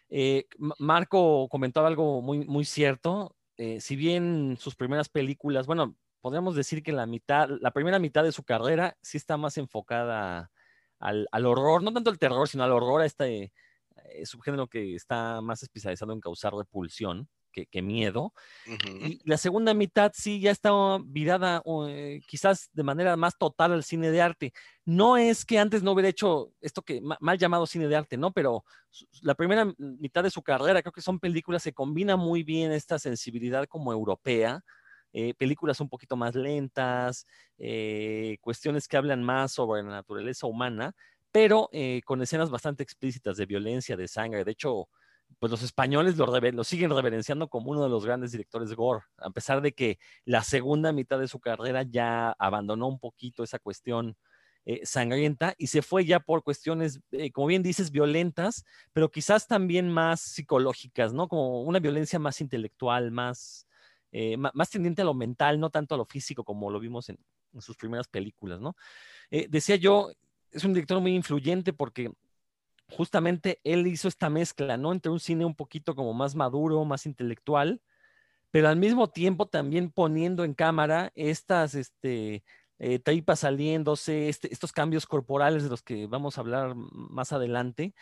Eh, 0.08 0.48
Marco 0.80 1.50
comentaba 1.50 1.90
algo 1.90 2.22
muy, 2.22 2.46
muy 2.46 2.64
cierto. 2.64 3.36
Eh, 3.58 3.82
si 3.82 3.98
bien 3.98 4.56
sus 4.58 4.78
primeras 4.78 5.10
películas, 5.10 5.68
bueno, 5.68 5.98
podríamos 6.22 6.56
decir 6.56 6.84
que 6.84 6.94
la 6.94 7.06
mitad, 7.06 7.50
la 7.60 7.72
primera 7.72 8.00
mitad 8.00 8.24
de 8.24 8.32
su 8.32 8.46
carrera 8.46 8.96
sí 9.02 9.18
está 9.18 9.36
más 9.36 9.58
enfocada 9.58 10.50
al, 10.98 11.28
horror, 11.46 11.84
no 11.84 11.92
tanto 11.92 12.10
al 12.10 12.20
terror, 12.20 12.48
sino 12.48 12.64
al 12.64 12.72
horror, 12.72 13.02
a 13.02 13.06
este 13.06 13.52
eh, 14.06 14.26
subgénero 14.26 14.68
que 14.70 14.96
está 14.96 15.42
más 15.42 15.62
especializado 15.62 16.14
en 16.14 16.22
causar 16.22 16.54
repulsión 16.54 17.28
que, 17.52 17.82
miedo. 17.82 18.34
Y 19.02 19.20
la 19.24 19.38
segunda 19.38 19.74
mitad 19.74 20.12
sí 20.16 20.40
ya 20.40 20.52
está 20.52 20.72
virada 21.04 21.62
eh, 21.88 22.22
quizás 22.28 22.70
de 22.74 22.84
manera 22.84 23.16
más 23.18 23.38
total 23.38 23.74
al 23.74 23.84
cine 23.84 24.12
de 24.12 24.22
arte. 24.22 24.54
No 24.86 25.18
es 25.18 25.46
que 25.46 25.60
antes 25.60 25.84
no 25.84 25.92
hubiera 25.92 26.10
hecho 26.10 26.52
esto 26.62 26.82
que 26.82 27.02
mal 27.02 27.38
llamado 27.38 27.68
cine 27.68 27.88
de 27.88 27.96
arte, 27.96 28.18
¿no? 28.18 28.32
Pero 28.32 28.64
la 29.22 29.36
primera 29.36 29.72
mitad 29.78 30.24
de 30.24 30.32
su 30.32 30.42
carrera 30.42 30.82
creo 30.82 30.94
que 30.94 31.02
son 31.02 31.20
películas 31.20 31.64
que 31.64 31.74
combinan 31.74 32.20
muy 32.20 32.44
bien 32.44 32.72
esta 32.72 32.98
sensibilidad 32.98 33.66
como 33.68 33.92
europea 33.92 34.64
eh, 35.14 35.34
películas 35.34 35.82
un 35.82 35.90
poquito 35.90 36.16
más 36.16 36.36
lentas, 36.36 37.28
eh, 37.58 38.38
cuestiones 38.40 38.88
que 38.88 38.96
hablan 38.96 39.22
más 39.22 39.52
sobre 39.52 39.84
la 39.84 39.90
naturaleza 39.90 40.48
humana, 40.48 40.96
pero 41.34 41.70
con 42.06 42.22
escenas 42.22 42.50
bastante 42.50 42.84
explícitas 42.84 43.38
de 43.38 43.46
violencia, 43.46 43.96
de 43.98 44.08
sangre. 44.08 44.44
De 44.44 44.52
hecho, 44.52 44.88
pues 45.40 45.52
los 45.52 45.64
españoles 45.64 46.18
lo, 46.18 46.26
lo, 46.28 46.64
siguen 46.64 46.92
reverenciando 46.92 47.48
como 47.48 47.72
uno 47.72 47.84
de 47.84 47.90
los 47.90 48.06
grandes 48.06 48.32
directores 48.32 48.74
gore, 48.74 49.04
a 49.18 49.30
pesar 49.32 49.62
de 49.62 49.74
que 49.74 49.98
la 50.26 50.44
segunda 50.44 50.92
mitad 50.92 51.20
de 51.20 51.28
su 51.28 51.40
carrera 51.40 51.84
ya 51.84 52.32
abandonó 52.38 52.88
un 52.88 53.00
poquito 53.00 53.44
esa 53.44 53.60
cuestión 53.60 54.16
eh, 54.64 54.86
sangrienta 54.86 55.56
y 55.58 55.68
se 55.68 55.82
fue 55.82 56.06
ya 56.06 56.20
por 56.20 56.44
cuestiones, 56.44 57.02
eh, 57.12 57.32
como 57.32 57.48
bien 57.48 57.64
dices, 57.64 57.90
violentas, 57.90 58.64
pero 58.94 59.10
quizás 59.10 59.48
también 59.48 59.90
más 59.90 60.22
psicológicas, 60.22 61.14
¿no? 61.14 61.28
Como 61.28 61.64
una 61.64 61.80
violencia 61.80 62.20
más 62.20 62.42
intelectual, 62.42 63.10
más, 63.10 63.66
eh, 64.12 64.38
más 64.38 64.70
tendiente 64.70 65.02
a 65.02 65.06
lo 65.06 65.16
mental, 65.16 65.60
no 65.60 65.72
tanto 65.72 65.96
a 65.96 65.98
lo 65.98 66.06
físico 66.06 66.44
como 66.44 66.70
lo 66.70 66.80
vimos 66.80 67.10
en, 67.10 67.18
sus 67.60 67.76
primeras 67.76 68.08
películas, 68.08 68.62
¿no? 68.62 68.78
decía 69.30 69.76
yo, 69.76 70.10
es 70.52 70.64
un 70.64 70.74
director 70.74 71.02
muy 71.02 71.14
influyente 71.14 71.74
porque 71.74 72.10
justamente 72.96 73.60
él 73.64 73.88
hizo 73.88 74.08
esta 74.08 74.30
mezcla, 74.30 74.78
¿no? 74.78 74.92
Entre 74.92 75.12
un 75.12 75.20
cine 75.20 75.46
un 75.46 75.56
poquito 75.56 75.96
como 75.96 76.14
más 76.14 76.36
maduro, 76.36 76.86
más 76.86 77.06
intelectual, 77.06 77.82
pero 78.52 78.70
al 78.70 78.78
mismo 78.78 79.10
tiempo 79.10 79.48
también 79.48 79.92
poniendo 79.92 80.44
en 80.44 80.54
cámara 80.54 81.12
estas, 81.16 81.76
este, 81.76 82.44
eh, 82.80 83.00
tripas 83.00 83.40
saliéndose, 83.42 84.30
este, 84.30 84.52
estos 84.54 84.72
cambios 84.72 85.06
corporales 85.06 85.64
de 85.64 85.70
los 85.70 85.82
que 85.84 86.08
vamos 86.08 86.38
a 86.38 86.42
hablar 86.42 86.76
más 86.76 87.32
adelante. 87.32 87.94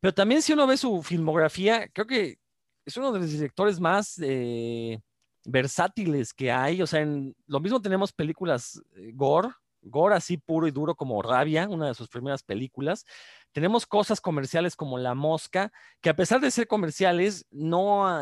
Pero 0.00 0.14
también 0.14 0.42
si 0.42 0.52
uno 0.52 0.66
ve 0.66 0.76
su 0.76 1.02
filmografía, 1.02 1.88
creo 1.88 2.06
que 2.06 2.38
es 2.86 2.96
uno 2.96 3.12
de 3.12 3.20
los 3.20 3.30
directores 3.30 3.80
más 3.80 4.18
eh, 4.22 5.00
versátiles 5.44 6.32
que 6.32 6.52
hay. 6.52 6.82
O 6.82 6.86
sea, 6.86 7.00
en, 7.00 7.34
lo 7.46 7.60
mismo 7.60 7.80
tenemos 7.80 8.12
películas 8.12 8.80
eh, 8.96 9.12
gore, 9.14 9.48
gore 9.84 10.16
así 10.16 10.36
puro 10.36 10.66
y 10.66 10.70
duro 10.70 10.94
como 10.94 11.22
Rabia, 11.22 11.68
una 11.68 11.88
de 11.88 11.94
sus 11.94 12.08
primeras 12.08 12.42
películas. 12.42 13.04
Tenemos 13.52 13.86
cosas 13.86 14.20
comerciales 14.20 14.76
como 14.76 14.98
La 14.98 15.14
Mosca, 15.14 15.72
que 16.00 16.10
a 16.10 16.16
pesar 16.16 16.40
de 16.40 16.50
ser 16.50 16.66
comerciales, 16.66 17.46
no 17.50 18.20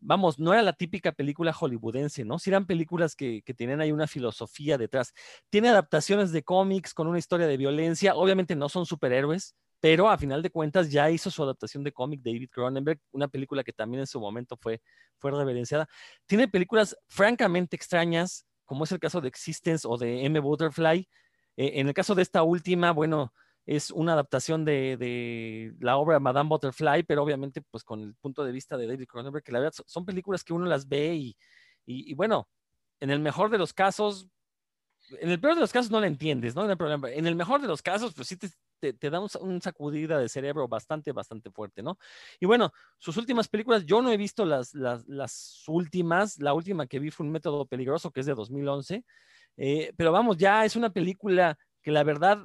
vamos, 0.00 0.38
no 0.38 0.52
era 0.52 0.62
la 0.62 0.72
típica 0.72 1.12
película 1.12 1.52
hollywoodense, 1.52 2.24
¿no? 2.24 2.38
Si 2.38 2.50
eran 2.50 2.66
películas 2.66 3.14
que, 3.14 3.42
que 3.42 3.54
tienen 3.54 3.80
ahí 3.80 3.92
una 3.92 4.06
filosofía 4.06 4.78
detrás. 4.78 5.12
Tiene 5.50 5.68
adaptaciones 5.68 6.32
de 6.32 6.42
cómics 6.42 6.94
con 6.94 7.06
una 7.06 7.18
historia 7.18 7.46
de 7.46 7.56
violencia, 7.56 8.14
obviamente 8.14 8.56
no 8.56 8.68
son 8.68 8.86
superhéroes, 8.86 9.54
pero 9.80 10.10
a 10.10 10.18
final 10.18 10.42
de 10.42 10.50
cuentas 10.50 10.90
ya 10.90 11.10
hizo 11.10 11.30
su 11.30 11.42
adaptación 11.42 11.84
de 11.84 11.92
cómic 11.92 12.20
David 12.22 12.48
Cronenberg, 12.50 13.00
una 13.12 13.28
película 13.28 13.64
que 13.64 13.72
también 13.72 14.00
en 14.00 14.06
su 14.06 14.20
momento 14.20 14.56
fue, 14.56 14.80
fue 15.18 15.30
reverenciada. 15.30 15.88
Tiene 16.26 16.48
películas 16.48 16.96
francamente 17.08 17.76
extrañas, 17.76 18.46
como 18.70 18.84
es 18.84 18.92
el 18.92 19.00
caso 19.00 19.20
de 19.20 19.26
Existence 19.26 19.84
o 19.84 19.98
de 19.98 20.24
M. 20.24 20.38
Butterfly. 20.38 21.00
Eh, 21.56 21.72
en 21.80 21.88
el 21.88 21.92
caso 21.92 22.14
de 22.14 22.22
esta 22.22 22.44
última, 22.44 22.92
bueno, 22.92 23.34
es 23.66 23.90
una 23.90 24.12
adaptación 24.12 24.64
de, 24.64 25.74
la 25.80 25.96
obra 25.96 26.20
Madame 26.20 26.48
Butterfly, 26.48 27.02
pero 27.02 27.24
obviamente 27.24 27.62
pues 27.68 27.82
con 27.82 28.00
el 28.00 28.14
punto 28.14 28.44
de 28.44 28.52
vista 28.52 28.76
de 28.76 28.86
David 28.86 29.08
Cronenberg, 29.08 29.42
que 29.42 29.50
la 29.50 29.58
verdad 29.58 29.74
son 29.84 30.04
películas 30.06 30.44
que 30.44 30.52
uno 30.52 30.66
las 30.66 30.86
ve 30.86 31.16
y, 31.16 31.36
y, 31.84 32.14
bueno, 32.14 32.48
en 33.00 33.10
el 33.10 33.18
mejor 33.18 33.50
de 33.50 33.58
los 33.58 33.72
casos, 33.72 34.28
en 35.18 35.30
el 35.30 35.40
peor 35.40 35.56
de 35.56 35.62
los 35.62 35.72
casos 35.72 35.90
no 35.90 36.00
la 36.00 36.06
entiendes, 36.06 36.54
¿no? 36.54 36.64
problema. 36.76 37.10
En 37.10 37.26
el 37.26 37.34
mejor 37.34 37.60
de 37.60 37.66
los 37.66 37.82
casos, 37.82 38.14
pues 38.14 38.28
sí 38.28 38.36
te, 38.36 38.50
te, 38.80 39.10
da 39.10 39.20
un, 39.20 39.60
sacudida 39.60 40.18
de 40.18 40.28
cerebro 40.28 40.66
bastante, 40.68 41.12
bastante 41.12 41.50
fuerte, 41.50 41.82
¿no? 41.82 41.98
Y 42.38 42.46
bueno, 42.46 42.72
sus 42.98 43.16
últimas 43.16 43.48
películas, 43.48 43.84
yo 43.84 44.02
no 44.02 44.10
he 44.10 44.16
visto 44.16 44.44
las, 44.44 44.74
las, 44.74 45.06
las 45.06 45.64
últimas, 45.68 46.38
la 46.38 46.54
última 46.54 46.86
que 46.86 46.98
vi 46.98 47.10
fue 47.10 47.26
Un 47.26 47.32
Método 47.32 47.66
Peligroso, 47.66 48.10
que 48.10 48.20
es 48.20 48.26
de 48.26 48.34
2011, 48.34 49.04
eh, 49.56 49.92
pero 49.96 50.12
vamos, 50.12 50.36
ya 50.36 50.64
es 50.64 50.76
una 50.76 50.90
película 50.90 51.58
que 51.82 51.90
la 51.90 52.04
verdad 52.04 52.42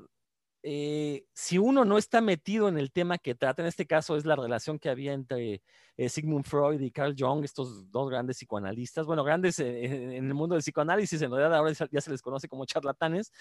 eh, 0.68 1.28
si 1.32 1.60
uno 1.60 1.86
no 1.86 2.00
está 2.00 2.22
metido 2.22 2.68
en 2.68 2.80
el 2.80 2.92
tema 2.92 3.20
que 3.20 3.36
trata, 3.36 3.62
en 3.62 3.68
este 3.68 3.86
caso 3.86 4.18
es 4.18 4.26
la 4.26 4.36
relación 4.36 4.80
que 4.80 4.90
había 4.90 5.14
entre 5.14 5.62
eh, 5.96 6.10
Sigmund 6.10 6.44
Freud 6.44 6.82
y 6.82 6.90
Carl 6.90 7.14
Jung, 7.16 7.44
estos 7.44 7.92
dos 7.92 8.10
grandes 8.10 8.38
psicoanalistas, 8.38 9.06
bueno, 9.06 9.24
grandes 9.24 9.60
eh, 9.60 9.86
en 10.18 10.26
el 10.26 10.34
mundo 10.34 10.56
del 10.56 10.64
psicoanálisis, 10.64 11.22
en 11.22 11.30
realidad 11.30 11.56
ahora 11.56 11.72
ya 11.92 12.02
se 12.02 12.10
les 12.10 12.20
conoce 12.24 12.48
como 12.48 12.66
charlatanes, 12.66 13.32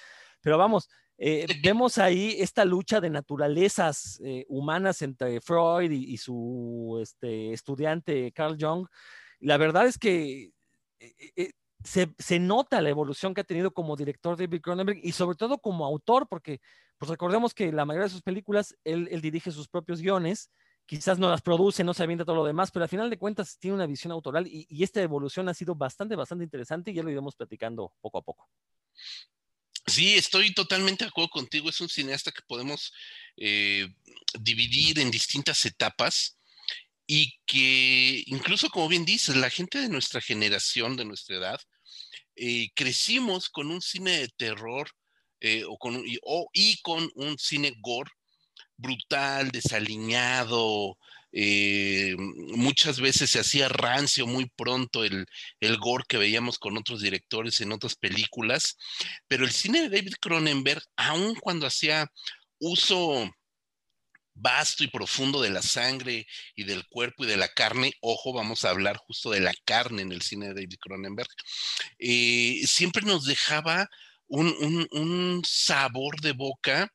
pero 0.43 0.59
vamos, 0.59 0.91
vemos 1.65 1.97
ahí 1.97 2.37
esta 2.39 2.67
lucha 2.67 3.01
de 3.01 3.09
naturalezas 3.09 4.21
humanas 4.49 5.01
entre 5.01 5.41
Freud 5.41 5.91
y, 5.93 6.19
su 6.19 6.99
este, 7.01 7.55
estudiante 7.55 8.33
Carl 8.33 8.59
Jung. 8.61 8.87
La 9.41 9.57
verdad 9.57 9.87
es 9.87 9.97
que 9.97 10.53
se, 11.85 12.39
nota 12.39 12.81
la 12.81 12.89
evolución 12.89 13.35
que 13.35 13.43
ha 13.43 13.45
tenido 13.45 13.73
como 13.73 13.97
director 13.97 14.37
David 14.37 14.61
Cronenberg 14.61 14.99
y 15.03 15.13
sobre 15.13 15.37
todo 15.37 15.59
como 15.59 15.85
autor, 15.85 16.27
porque 16.29 16.61
pues 16.99 17.11
recordemos 17.11 17.55
que 17.55 17.73
la 17.73 17.85
mayoría 17.85 18.05
de 18.05 18.13
sus 18.13 18.23
películas, 18.23 18.77
él, 18.85 19.21
dirige 19.21 19.51
sus 19.51 19.69
propios 19.69 20.01
guiones, 20.01 20.51
quizás 20.87 21.19
no 21.19 21.29
las 21.29 21.43
produce, 21.43 21.85
no 21.85 21.95
se 21.95 22.03
avienta 22.03 22.25
todo 22.25 22.37
lo 22.37 22.45
demás, 22.45 22.71
pero 22.71 22.85
al 22.85 22.89
final 22.89 23.11
de 23.11 23.19
cuentas 23.19 23.59
tiene 23.59 23.77
una 23.77 23.87
visión 23.87 24.13
autoral 24.13 24.47
y, 24.47 24.83
esta 24.83 25.03
evolución 25.03 25.49
ha 25.49 25.55
sido 25.55 25.75
bastante, 25.75 26.17
bastante 26.17 26.45
interesante 26.45 26.91
y 26.91 26.95
ya 26.95 27.03
lo 27.03 27.11
iremos 27.11 27.35
platicando 27.35 27.93
poco 28.01 28.19
a 28.19 28.23
poco. 28.23 28.49
Sí, 29.87 30.15
estoy 30.15 30.55
totalmente 30.55 31.05
de 31.05 31.09
acuerdo 31.09 31.29
contigo. 31.29 31.69
Es 31.69 31.81
un 31.81 31.89
cineasta 31.89 32.33
que 32.33 32.41
podemos 32.47 32.93
eh, 33.37 33.87
dividir 34.41 34.99
en 34.99 35.11
distintas 35.11 35.65
etapas 35.67 36.39
y 37.07 37.39
que 37.45 38.23
incluso, 38.27 38.71
como 38.71 38.89
bien 38.89 39.05
dices, 39.05 39.37
la 39.37 39.51
gente 39.51 39.79
de 39.79 39.91
nuestra 39.91 40.23
generación, 40.23 40.97
de 40.97 41.05
nuestra 41.05 41.37
edad, 41.37 41.61
eh, 42.37 42.71
crecimos 42.75 43.51
con 43.51 43.71
un 43.71 43.83
cine 43.83 44.19
de 44.19 44.29
terror 44.29 44.91
eh, 45.47 45.63
o 45.69 45.77
con, 45.77 46.03
y, 46.55 46.81
con 46.81 47.11
un 47.17 47.39
cine 47.39 47.75
gore 47.83 48.11
brutal, 48.79 49.51
desaliñado, 49.51 50.97
eh, 51.33 52.17
muchas 52.17 52.99
veces 52.99 53.31
se 53.31 53.41
hacía 53.41 53.69
rancio 53.69 54.27
muy 54.27 54.47
pronto 54.57 55.05
el, 55.05 55.27
el, 55.61 55.77
gore 55.77 56.05
que 56.09 56.17
veíamos 56.17 56.59
con 56.59 56.79
otros 56.79 57.03
directores 57.03 57.61
en 57.61 57.73
otras 57.73 57.95
películas, 57.95 58.79
pero 59.29 59.45
el 59.45 59.51
cine 59.53 59.83
de 59.83 59.91
David 59.91 60.15
Cronenberg, 60.19 60.83
aun 60.97 61.35
cuando 61.35 61.67
hacía 61.67 62.11
uso 62.59 63.31
vasto 64.33 64.83
y 64.83 64.89
profundo 64.89 65.43
de 65.43 65.51
la 65.51 65.61
sangre 65.61 66.27
y 66.57 66.65
del 66.65 66.87
cuerpo 66.89 67.25
y 67.25 67.27
de 67.27 67.37
la 67.37 67.49
carne, 67.49 67.93
ojo, 68.01 68.33
vamos 68.33 68.65
a 68.65 68.71
hablar 68.71 68.97
justo 68.97 69.31
de 69.31 69.41
la 69.41 69.53
carne 69.67 70.01
en 70.01 70.11
el 70.11 70.23
cine 70.23 70.49
de 70.49 70.55
David 70.55 70.79
Cronenberg, 70.81 71.29
eh, 71.99 72.63
siempre 72.67 73.03
nos 73.03 73.27
dejaba 73.27 73.91
un, 74.35 75.43
sabor 75.47 76.21
de 76.21 76.33
boca 76.33 76.89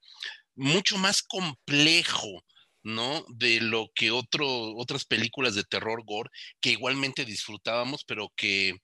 mucho 0.55 0.97
más 0.97 1.21
complejo, 1.23 2.43
¿no? 2.83 3.25
De 3.29 3.61
lo 3.61 3.87
que 3.95 4.11
otras 4.11 5.05
películas 5.05 5.55
de 5.55 5.63
terror 5.63 6.03
gore 6.05 6.29
que 6.59 6.71
igualmente 6.71 7.25
disfrutábamos, 7.25 8.03
pero 8.05 8.31
que 8.35 8.75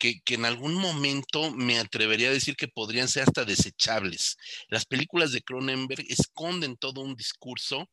que, 0.00 0.34
en 0.34 0.44
algún 0.46 0.74
momento 0.74 1.52
me 1.52 1.78
atrevería 1.78 2.30
a 2.30 2.32
decir 2.32 2.56
que 2.56 2.68
podrían 2.68 3.08
ser 3.08 3.24
hasta 3.24 3.44
desechables. 3.44 4.36
Las 4.68 4.86
películas 4.86 5.32
de 5.32 5.42
Cronenberg 5.42 6.04
esconden 6.08 6.76
todo 6.76 7.02
un 7.02 7.14
discurso 7.14 7.88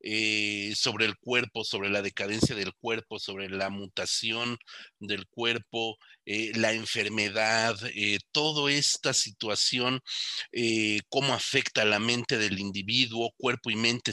eh, 0.00 0.74
sobre 0.76 1.06
el 1.06 1.16
cuerpo, 1.16 1.64
sobre 1.64 1.88
la 1.88 2.02
decadencia 2.02 2.54
del 2.56 2.74
cuerpo, 2.74 3.18
sobre 3.18 3.48
la 3.48 3.70
mutación 3.70 4.58
del 4.98 5.26
cuerpo, 5.28 5.96
eh, 6.26 6.52
la 6.56 6.72
enfermedad, 6.72 7.76
eh, 7.94 8.18
toda 8.32 8.70
esta 8.70 9.14
situación, 9.14 10.00
cómo 11.08 11.34
afecta 11.34 11.82
a 11.82 11.84
la 11.84 11.98
mente 11.98 12.38
del 12.38 12.58
individuo, 12.58 13.32
cuerpo 13.36 13.70
y 13.70 13.76
mente 13.76 14.12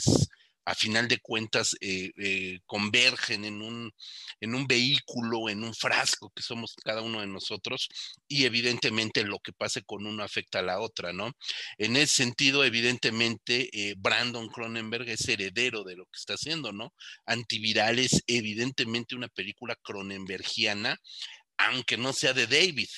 a 0.69 0.75
final 0.75 1.07
de 1.07 1.17
cuentas 1.17 1.75
eh, 1.81 2.11
eh, 2.15 2.59
convergen 2.67 3.43
en 3.43 3.63
un, 3.63 3.91
en 4.39 4.53
un 4.53 4.67
vehículo, 4.67 5.49
en 5.49 5.63
un 5.63 5.73
frasco 5.73 6.31
que 6.35 6.43
somos 6.43 6.75
cada 6.83 7.01
uno 7.01 7.21
de 7.21 7.27
nosotros 7.27 7.89
y 8.27 8.45
evidentemente 8.45 9.23
lo 9.23 9.39
que 9.39 9.51
pase 9.51 9.81
con 9.81 10.05
uno 10.05 10.21
afecta 10.23 10.59
a 10.59 10.61
la 10.61 10.79
otra, 10.79 11.11
¿no? 11.11 11.31
En 11.79 11.97
ese 11.97 12.17
sentido, 12.17 12.63
evidentemente, 12.63 13.69
eh, 13.73 13.95
Brandon 13.97 14.47
Cronenberg 14.47 15.09
es 15.09 15.27
heredero 15.27 15.83
de 15.83 15.95
lo 15.95 16.05
que 16.05 16.17
está 16.17 16.35
haciendo, 16.35 16.71
¿no? 16.71 16.93
Antiviral 17.25 17.97
es 17.97 18.21
evidentemente 18.27 19.15
una 19.15 19.27
película 19.27 19.75
cronenbergiana, 19.81 20.97
aunque 21.57 21.97
no 21.97 22.13
sea 22.13 22.33
de 22.33 22.45
David, 22.45 22.89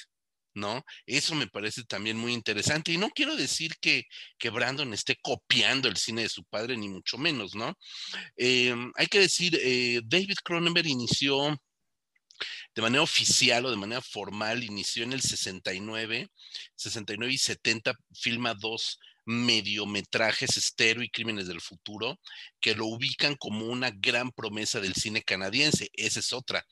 ¿no? 0.53 0.83
Eso 1.05 1.35
me 1.35 1.47
parece 1.47 1.83
también 1.83 2.17
muy 2.17 2.33
interesante. 2.33 2.91
Y 2.91 2.97
no 2.97 3.09
quiero 3.09 3.35
decir 3.35 3.75
que, 3.81 4.03
que 4.37 4.49
Brandon 4.49 4.93
esté 4.93 5.15
copiando 5.21 5.87
el 5.87 5.97
cine 5.97 6.23
de 6.23 6.29
su 6.29 6.43
padre, 6.45 6.77
ni 6.77 6.89
mucho 6.89 7.17
menos, 7.17 7.55
¿no? 7.55 7.77
Em, 8.37 8.91
hay 8.95 9.07
que 9.07 9.19
decir, 9.19 9.57
eh, 9.61 10.01
David 10.03 10.37
Cronenberg 10.43 10.87
inició 10.87 11.57
de 12.75 12.81
manera 12.81 13.03
oficial 13.03 13.65
o 13.65 13.71
de 13.71 13.77
manera 13.77 14.01
formal, 14.01 14.63
inició 14.63 15.03
en 15.03 15.13
el 15.13 15.21
69, 15.21 16.29
69 16.75 17.33
y 17.33 17.37
70, 17.37 17.93
filma 18.13 18.53
dos 18.55 18.99
mediometrajes 19.31 20.57
estero 20.57 21.01
y 21.01 21.09
crímenes 21.09 21.47
del 21.47 21.61
futuro 21.61 22.19
que 22.59 22.75
lo 22.75 22.85
ubican 22.85 23.35
como 23.35 23.65
una 23.65 23.91
gran 23.91 24.31
promesa 24.31 24.79
del 24.79 24.93
cine 24.93 25.23
canadiense. 25.23 25.89
Esa 25.93 26.19
es 26.19 26.33
otra. 26.33 26.65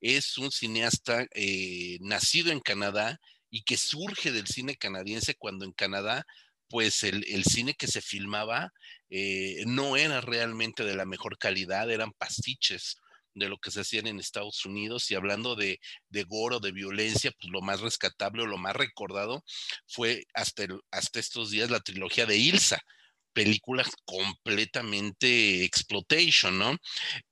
Es 0.00 0.38
un 0.38 0.50
cineasta 0.50 1.26
eh, 1.34 1.98
nacido 2.00 2.50
en 2.50 2.60
Canadá 2.60 3.20
y 3.50 3.62
que 3.62 3.76
surge 3.76 4.32
del 4.32 4.46
cine 4.46 4.76
canadiense 4.76 5.34
cuando 5.34 5.64
en 5.64 5.72
Canadá 5.72 6.26
pues 6.68 7.02
el, 7.02 7.44
cine 7.44 7.74
que 7.74 7.86
se 7.86 8.02
filmaba 8.02 8.72
eh, 9.08 9.62
no 9.66 9.96
era 9.96 10.20
realmente 10.20 10.84
de 10.84 10.94
la 10.94 11.06
mejor 11.06 11.38
calidad, 11.38 11.90
eran 11.90 12.12
pastiches 12.12 12.98
de 13.38 13.48
lo 13.48 13.58
que 13.58 13.70
se 13.70 13.80
hacían 13.80 14.06
en 14.06 14.20
Estados 14.20 14.64
Unidos 14.64 15.10
y 15.10 15.14
hablando 15.14 15.56
de, 15.56 15.80
de 16.08 16.24
gore 16.24 16.58
de 16.60 16.72
violencia, 16.72 17.32
pues 17.38 17.50
lo 17.50 17.60
más 17.60 17.80
rescatable 17.80 18.42
o 18.42 18.46
lo 18.46 18.58
más 18.58 18.76
recordado 18.76 19.44
fue 19.86 20.26
hasta, 20.34 20.66
hasta 20.90 21.20
estos 21.20 21.50
días 21.50 21.70
la 21.70 21.80
trilogía 21.80 22.26
de 22.26 22.36
Ilsa, 22.36 22.78
película 23.32 23.84
completamente 24.04 25.62
exploitation, 25.64 26.58
¿no? 26.58 26.76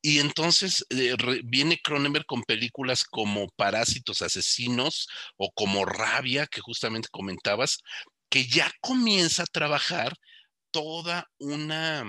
Y 0.00 0.20
entonces 0.20 0.86
eh, 0.90 1.16
viene 1.44 1.80
Cronenberg 1.82 2.26
con 2.26 2.42
películas 2.44 3.02
como 3.02 3.48
Parásitos 3.56 4.22
Asesinos 4.22 5.08
o 5.36 5.50
como 5.52 5.84
Rabia, 5.84 6.46
que 6.46 6.60
justamente 6.60 7.08
comentabas, 7.10 7.78
que 8.30 8.46
ya 8.46 8.70
comienza 8.80 9.42
a 9.42 9.46
trabajar 9.46 10.16
toda 10.70 11.28
una 11.38 12.04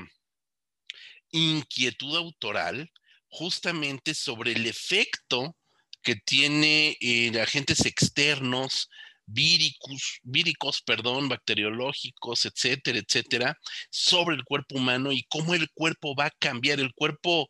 inquietud 1.32 2.16
autoral 2.16 2.92
justamente 3.30 4.14
sobre 4.14 4.54
el 4.54 4.66
efecto 4.66 5.56
que 6.02 6.16
tiene 6.16 6.98
en 7.02 7.38
agentes 7.38 7.86
externos, 7.86 8.90
víricos, 9.26 10.20
víricos, 10.24 10.82
perdón, 10.82 11.28
bacteriológicos, 11.30 12.46
etcétera, 12.46 13.00
etcétera, 13.00 13.58
sobre 13.90 14.36
el 14.36 14.44
cuerpo 14.44 14.78
humano 14.78 15.12
y 15.12 15.24
cómo 15.24 15.54
el 15.54 15.70
cuerpo 15.74 16.16
va 16.16 16.26
a 16.26 16.34
cambiar. 16.40 16.80
El 16.80 16.94
cuerpo, 16.94 17.50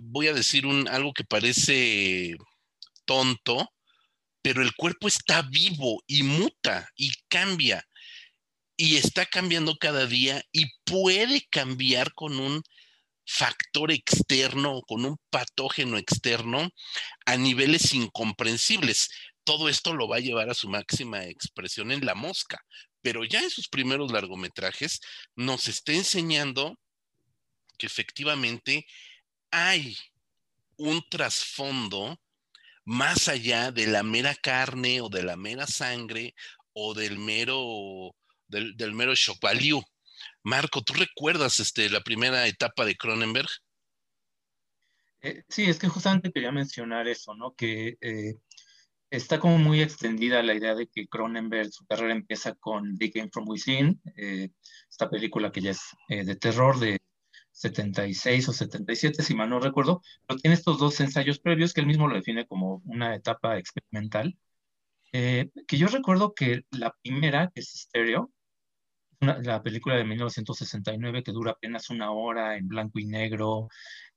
voy 0.00 0.28
a 0.28 0.34
decir 0.34 0.66
un, 0.66 0.88
algo 0.88 1.12
que 1.12 1.24
parece 1.24 2.34
tonto, 3.04 3.72
pero 4.42 4.62
el 4.62 4.74
cuerpo 4.74 5.06
está 5.08 5.42
vivo 5.42 6.02
y 6.06 6.22
muta 6.22 6.88
y 6.96 7.12
cambia 7.28 7.86
y 8.76 8.96
está 8.96 9.26
cambiando 9.26 9.76
cada 9.76 10.06
día 10.06 10.42
y 10.52 10.66
puede 10.84 11.46
cambiar 11.50 12.14
con 12.14 12.40
un 12.40 12.62
factor 13.32 13.92
externo 13.92 14.82
con 14.82 15.04
un 15.04 15.16
patógeno 15.30 15.96
externo 15.98 16.68
a 17.26 17.36
niveles 17.36 17.94
incomprensibles. 17.94 19.08
Todo 19.44 19.68
esto 19.68 19.94
lo 19.94 20.08
va 20.08 20.16
a 20.16 20.20
llevar 20.20 20.50
a 20.50 20.54
su 20.54 20.68
máxima 20.68 21.24
expresión 21.26 21.92
en 21.92 22.04
La 22.04 22.16
Mosca, 22.16 22.58
pero 23.02 23.24
ya 23.24 23.40
en 23.40 23.50
sus 23.50 23.68
primeros 23.68 24.10
largometrajes 24.10 25.00
nos 25.36 25.68
está 25.68 25.92
enseñando 25.92 26.76
que 27.78 27.86
efectivamente 27.86 28.84
hay 29.52 29.96
un 30.76 31.00
trasfondo 31.08 32.20
más 32.84 33.28
allá 33.28 33.70
de 33.70 33.86
la 33.86 34.02
mera 34.02 34.34
carne 34.34 35.00
o 35.00 35.08
de 35.08 35.22
la 35.22 35.36
mera 35.36 35.68
sangre 35.68 36.34
o 36.72 36.94
del 36.94 37.16
mero, 37.16 38.12
del, 38.48 38.92
mero 38.92 39.14
shock 39.14 39.40
value. 39.40 39.82
Marco, 40.42 40.82
¿tú 40.82 40.94
recuerdas 40.94 41.60
este, 41.60 41.90
la 41.90 42.00
primera 42.00 42.46
etapa 42.46 42.84
de 42.84 42.96
Cronenberg? 42.96 43.48
Eh, 45.22 45.42
sí, 45.48 45.64
es 45.64 45.78
que 45.78 45.88
justamente 45.88 46.32
quería 46.32 46.50
mencionar 46.50 47.06
eso, 47.08 47.34
¿no? 47.34 47.54
Que 47.54 47.98
eh, 48.00 48.36
está 49.10 49.38
como 49.38 49.58
muy 49.58 49.82
extendida 49.82 50.42
la 50.42 50.54
idea 50.54 50.74
de 50.74 50.86
que 50.86 51.08
Cronenberg, 51.08 51.70
su 51.72 51.84
carrera 51.84 52.14
empieza 52.14 52.54
con 52.54 52.96
The 52.96 53.08
Game 53.08 53.30
From 53.30 53.48
Within, 53.48 54.00
eh, 54.16 54.50
esta 54.88 55.10
película 55.10 55.52
que 55.52 55.60
ya 55.60 55.72
es 55.72 55.80
de 56.08 56.36
terror 56.36 56.78
de 56.78 56.98
76 57.52 58.48
o 58.48 58.52
77, 58.54 59.22
si 59.22 59.34
mal 59.34 59.50
no 59.50 59.60
recuerdo, 59.60 60.00
pero 60.26 60.40
tiene 60.40 60.54
estos 60.54 60.78
dos 60.78 60.98
ensayos 61.00 61.38
previos 61.38 61.74
que 61.74 61.82
él 61.82 61.86
mismo 61.86 62.08
lo 62.08 62.14
define 62.14 62.46
como 62.46 62.80
una 62.86 63.14
etapa 63.14 63.58
experimental. 63.58 64.38
Que 65.12 65.50
yo 65.68 65.88
recuerdo 65.88 66.34
que 66.34 66.64
la 66.70 66.94
primera, 67.02 67.50
que 67.52 67.60
es 67.60 67.72
Stereo, 67.72 68.30
la 69.20 69.62
película 69.62 69.96
de 69.96 70.04
1969 70.04 71.22
que 71.22 71.32
dura 71.32 71.52
apenas 71.52 71.90
una 71.90 72.10
hora 72.10 72.56
en 72.56 72.68
blanco 72.68 72.98
y 72.98 73.06
negro, 73.06 73.68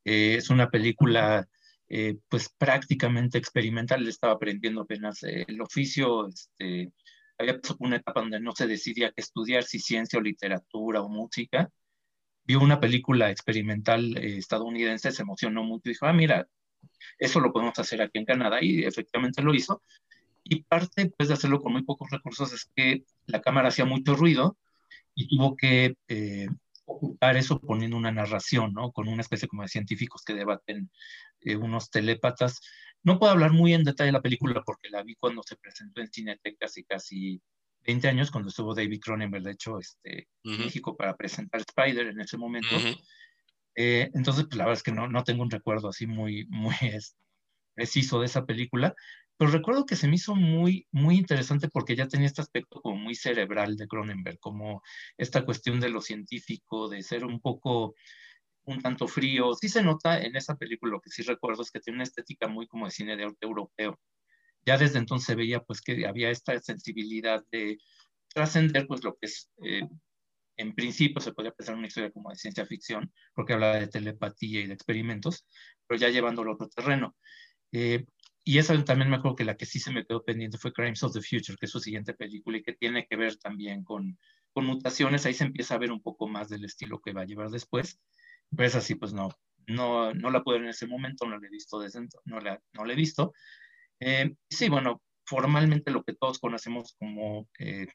eh, 0.04 0.36
es 0.38 0.50
una 0.50 0.70
película 0.70 1.48
eh, 1.90 2.18
pues 2.30 2.50
prácticamente 2.58 3.38
experimental, 3.38 4.08
estaba 4.08 4.34
aprendiendo 4.34 4.82
apenas 4.82 5.24
el 5.24 5.62
oficio, 5.62 6.28
este, 6.28 6.92
había 7.38 7.60
una 7.80 7.98
etapa 7.98 8.22
donde 8.22 8.40
no 8.40 8.54
se 8.54 8.68
decidía 8.68 9.12
qué 9.12 9.22
estudiar, 9.22 9.64
si 9.64 9.80
ciencia 9.80 10.20
o 10.20 10.22
literatura 10.22 11.02
o 11.02 11.10
música, 11.10 11.70
vio 12.46 12.60
una 12.62 12.80
película 12.80 13.30
experimental 13.30 14.18
eh, 14.18 14.38
estadounidense, 14.38 15.12
se 15.12 15.22
emocionó 15.22 15.64
mucho 15.64 15.84
y 15.86 15.94
dijo, 15.94 16.06
ah, 16.06 16.14
mira, 16.14 16.48
eso 17.18 17.40
lo 17.40 17.52
podemos 17.54 17.78
hacer 17.80 18.02
aquí 18.02 18.20
en 18.20 18.26
Canadá 18.26 18.60
y 18.62 18.84
efectivamente 18.84 19.42
lo 19.42 19.54
hizo. 19.54 19.82
Y 20.44 20.64
parte 20.64 21.12
pues, 21.18 21.30
de 21.30 21.36
hacerlo 21.36 21.62
con 21.62 21.74
muy 21.74 21.84
pocos 21.84 22.10
recursos 22.12 22.54
es 22.54 22.70
que 22.76 23.06
la 23.28 23.42
cámara 23.42 23.70
hacía 23.70 23.86
mucho 23.86 24.16
ruido 24.16 24.58
y 25.16 25.28
tuvo 25.28 25.56
que 25.56 25.96
eh, 26.08 26.48
ocultar 26.86 27.38
eso 27.38 27.60
poniendo 27.60 27.98
una 27.98 28.12
narración, 28.12 28.74
¿no? 28.74 28.92
Con 28.92 29.08
una 29.08 29.22
especie 29.22 29.48
como 29.48 29.62
de 29.62 29.70
científicos 29.70 30.24
que 30.24 30.34
debaten 30.34 30.90
eh, 31.42 31.56
unos 31.56 31.90
telépatas. 31.90 32.62
No 33.04 33.20
puedo 33.20 33.32
hablar 33.32 33.52
muy 33.52 33.74
en 33.74 33.84
detalle 33.84 34.08
de 34.08 34.14
la 34.14 34.22
película 34.22 34.62
porque 34.66 34.90
la 34.90 35.04
vi 35.04 35.16
cuando 35.16 35.42
se 35.44 35.56
presentó 35.58 36.02
en 36.02 36.12
Cineteca 36.12 36.66
hace 36.66 36.84
casi 36.84 37.42
20 37.86 38.08
años, 38.08 38.32
cuando 38.32 38.50
estuvo 38.50 38.74
David 38.74 39.02
Cronenberg, 39.02 39.44
de 39.44 39.52
hecho, 39.52 39.78
este, 39.78 40.28
en 40.44 40.60
México 40.60 40.96
para 40.96 41.16
presentar 41.16 41.62
Spider 41.62 42.08
en 42.08 42.22
ese 42.22 42.38
momento. 42.38 42.76
Eh, 43.76 44.10
entonces, 44.14 44.46
pues 44.46 44.58
la 44.58 44.66
verdad 44.66 44.78
es 44.78 44.84
que 44.84 44.92
no, 44.92 45.08
no 45.10 45.24
tengo 45.24 45.44
un 45.44 45.52
recuerdo 45.52 45.90
así 45.90 46.08
muy, 46.08 46.46
muy 46.50 46.76
preciso 47.74 48.20
de 48.20 48.28
esa 48.28 48.46
película, 48.46 48.96
pero 49.38 49.52
recuerdo 49.52 49.86
que 49.86 49.96
se 49.96 50.08
me 50.08 50.16
hizo 50.16 50.36
muy, 50.36 50.88
muy 50.92 51.18
interesante 51.18 51.70
porque 51.70 51.96
ya 51.96 52.08
tenía 52.08 52.28
este 52.28 52.42
aspecto 52.42 52.82
como 52.82 52.98
muy 52.98 53.16
cerebral 53.16 53.76
de 53.78 53.88
Cronenberg, 53.88 54.40
como 54.40 54.82
esta 55.18 55.46
cuestión 55.46 55.80
de 55.80 55.90
lo 55.90 56.02
científico, 56.02 56.90
de 56.90 57.04
ser 57.04 57.26
un 57.26 57.40
poco 57.42 57.96
un 58.66 58.82
tanto 58.82 59.08
frío. 59.08 59.54
Sí 59.56 59.70
se 59.70 59.84
nota 59.84 60.22
en 60.22 60.36
esa 60.36 60.56
película, 60.56 60.94
lo 60.94 61.02
que 61.02 61.10
sí 61.10 61.24
recuerdo 61.24 61.64
es 61.64 61.72
que 61.72 61.80
tiene 61.80 61.98
una 61.98 62.04
estética 62.04 62.48
muy 62.48 62.68
como 62.68 62.86
de 62.86 62.92
cine 62.92 63.18
de 63.18 63.26
arte 63.26 63.46
europeo 63.46 64.00
ya 64.66 64.78
desde 64.78 65.00
entonces 65.00 65.36
veía 65.36 65.62
pues 65.62 65.82
que 65.82 66.06
había 66.08 66.30
esta 66.30 66.60
sensibilidad 66.60 67.44
de 67.52 67.78
trascender 68.34 68.88
pues 68.88 69.04
lo 69.04 69.16
que 69.16 69.28
es, 69.28 69.50
eh, 69.64 69.88
en 70.58 70.74
principio 70.74 71.22
se 71.22 71.34
podría 71.34 71.52
pensar 71.52 71.76
una 71.76 71.88
historia 71.88 72.12
como 72.12 72.30
de 72.30 72.36
ciencia 72.36 72.66
ficción, 72.66 73.12
porque 73.34 73.54
habla 73.54 73.76
de 73.76 73.88
telepatía 73.88 74.62
y 74.62 74.68
de 74.68 74.74
experimentos, 74.74 75.46
pero 75.88 76.00
ya 76.00 76.10
llevándolo 76.10 76.52
a 76.52 76.54
otro 76.56 76.70
terreno. 76.70 77.16
Eh, 77.72 78.06
y 78.44 78.58
esa 78.58 78.82
también 78.84 79.10
me 79.10 79.16
acuerdo 79.16 79.38
que 79.38 79.46
la 79.46 79.56
que 79.56 79.66
sí 79.66 79.80
se 79.80 79.92
me 79.92 80.06
quedó 80.06 80.24
pendiente 80.24 80.58
fue 80.58 80.74
Crimes 80.74 81.02
of 81.04 81.14
the 81.14 81.22
Future, 81.22 81.58
que 81.58 81.66
es 81.66 81.72
su 81.72 81.80
siguiente 81.80 82.14
película 82.14 82.58
y 82.58 82.64
que 82.64 82.74
tiene 82.74 83.06
que 83.08 83.16
ver 83.16 83.38
también 83.38 83.84
con, 83.84 84.20
con 84.52 84.66
mutaciones. 84.66 85.26
Ahí 85.26 85.34
se 85.34 85.46
empieza 85.46 85.76
a 85.76 85.80
ver 85.80 85.92
un 85.92 86.02
poco 86.02 86.28
más 86.28 86.50
del 86.50 86.66
estilo 86.66 87.00
que 87.00 87.14
va 87.14 87.22
a 87.22 87.26
llevar 87.26 87.50
después. 87.50 88.02
Pero 88.50 88.68
es 88.68 88.76
así, 88.76 88.96
pues 88.96 89.14
no, 89.14 89.30
no, 89.68 90.14
no 90.14 90.30
la 90.30 90.44
puedo 90.44 90.58
ver 90.58 90.66
en 90.66 90.72
ese 90.72 90.88
momento, 90.88 91.26
no 91.26 91.40
la 91.40 91.48
he 91.48 91.50
visto 91.50 91.80
desde 91.80 92.06
no 92.26 92.40
la, 92.40 92.62
no 92.74 92.84
la 92.86 92.94
he 92.94 92.98
visto. 92.98 93.34
Eh, 94.00 94.36
sí, 94.50 94.68
bueno, 94.68 95.02
formalmente 95.26 95.92
lo 95.92 96.04
que 96.04 96.14
todos 96.14 96.40
conocemos 96.40 96.96
como 97.00 97.50
eh, 97.60 97.88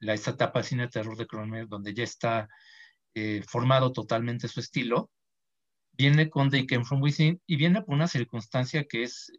la, 0.00 0.14
esta 0.14 0.30
etapa 0.30 0.60
de 0.60 0.64
cine 0.64 0.82
de 0.84 0.88
terror 0.88 1.16
de 1.16 1.26
Cronenberg, 1.26 1.68
donde 1.68 1.92
ya 1.92 2.04
está 2.04 2.48
eh, 3.14 3.42
formado 3.46 3.92
totalmente 3.92 4.48
su 4.48 4.60
estilo, 4.60 5.10
viene 5.96 6.30
con 6.30 6.50
They 6.50 6.66
Came 6.66 6.84
From 6.84 7.02
Within 7.02 7.40
y 7.46 7.56
viene 7.56 7.82
por 7.82 7.94
una 7.94 8.08
circunstancia 8.08 8.84
que 8.84 9.02
es 9.04 9.32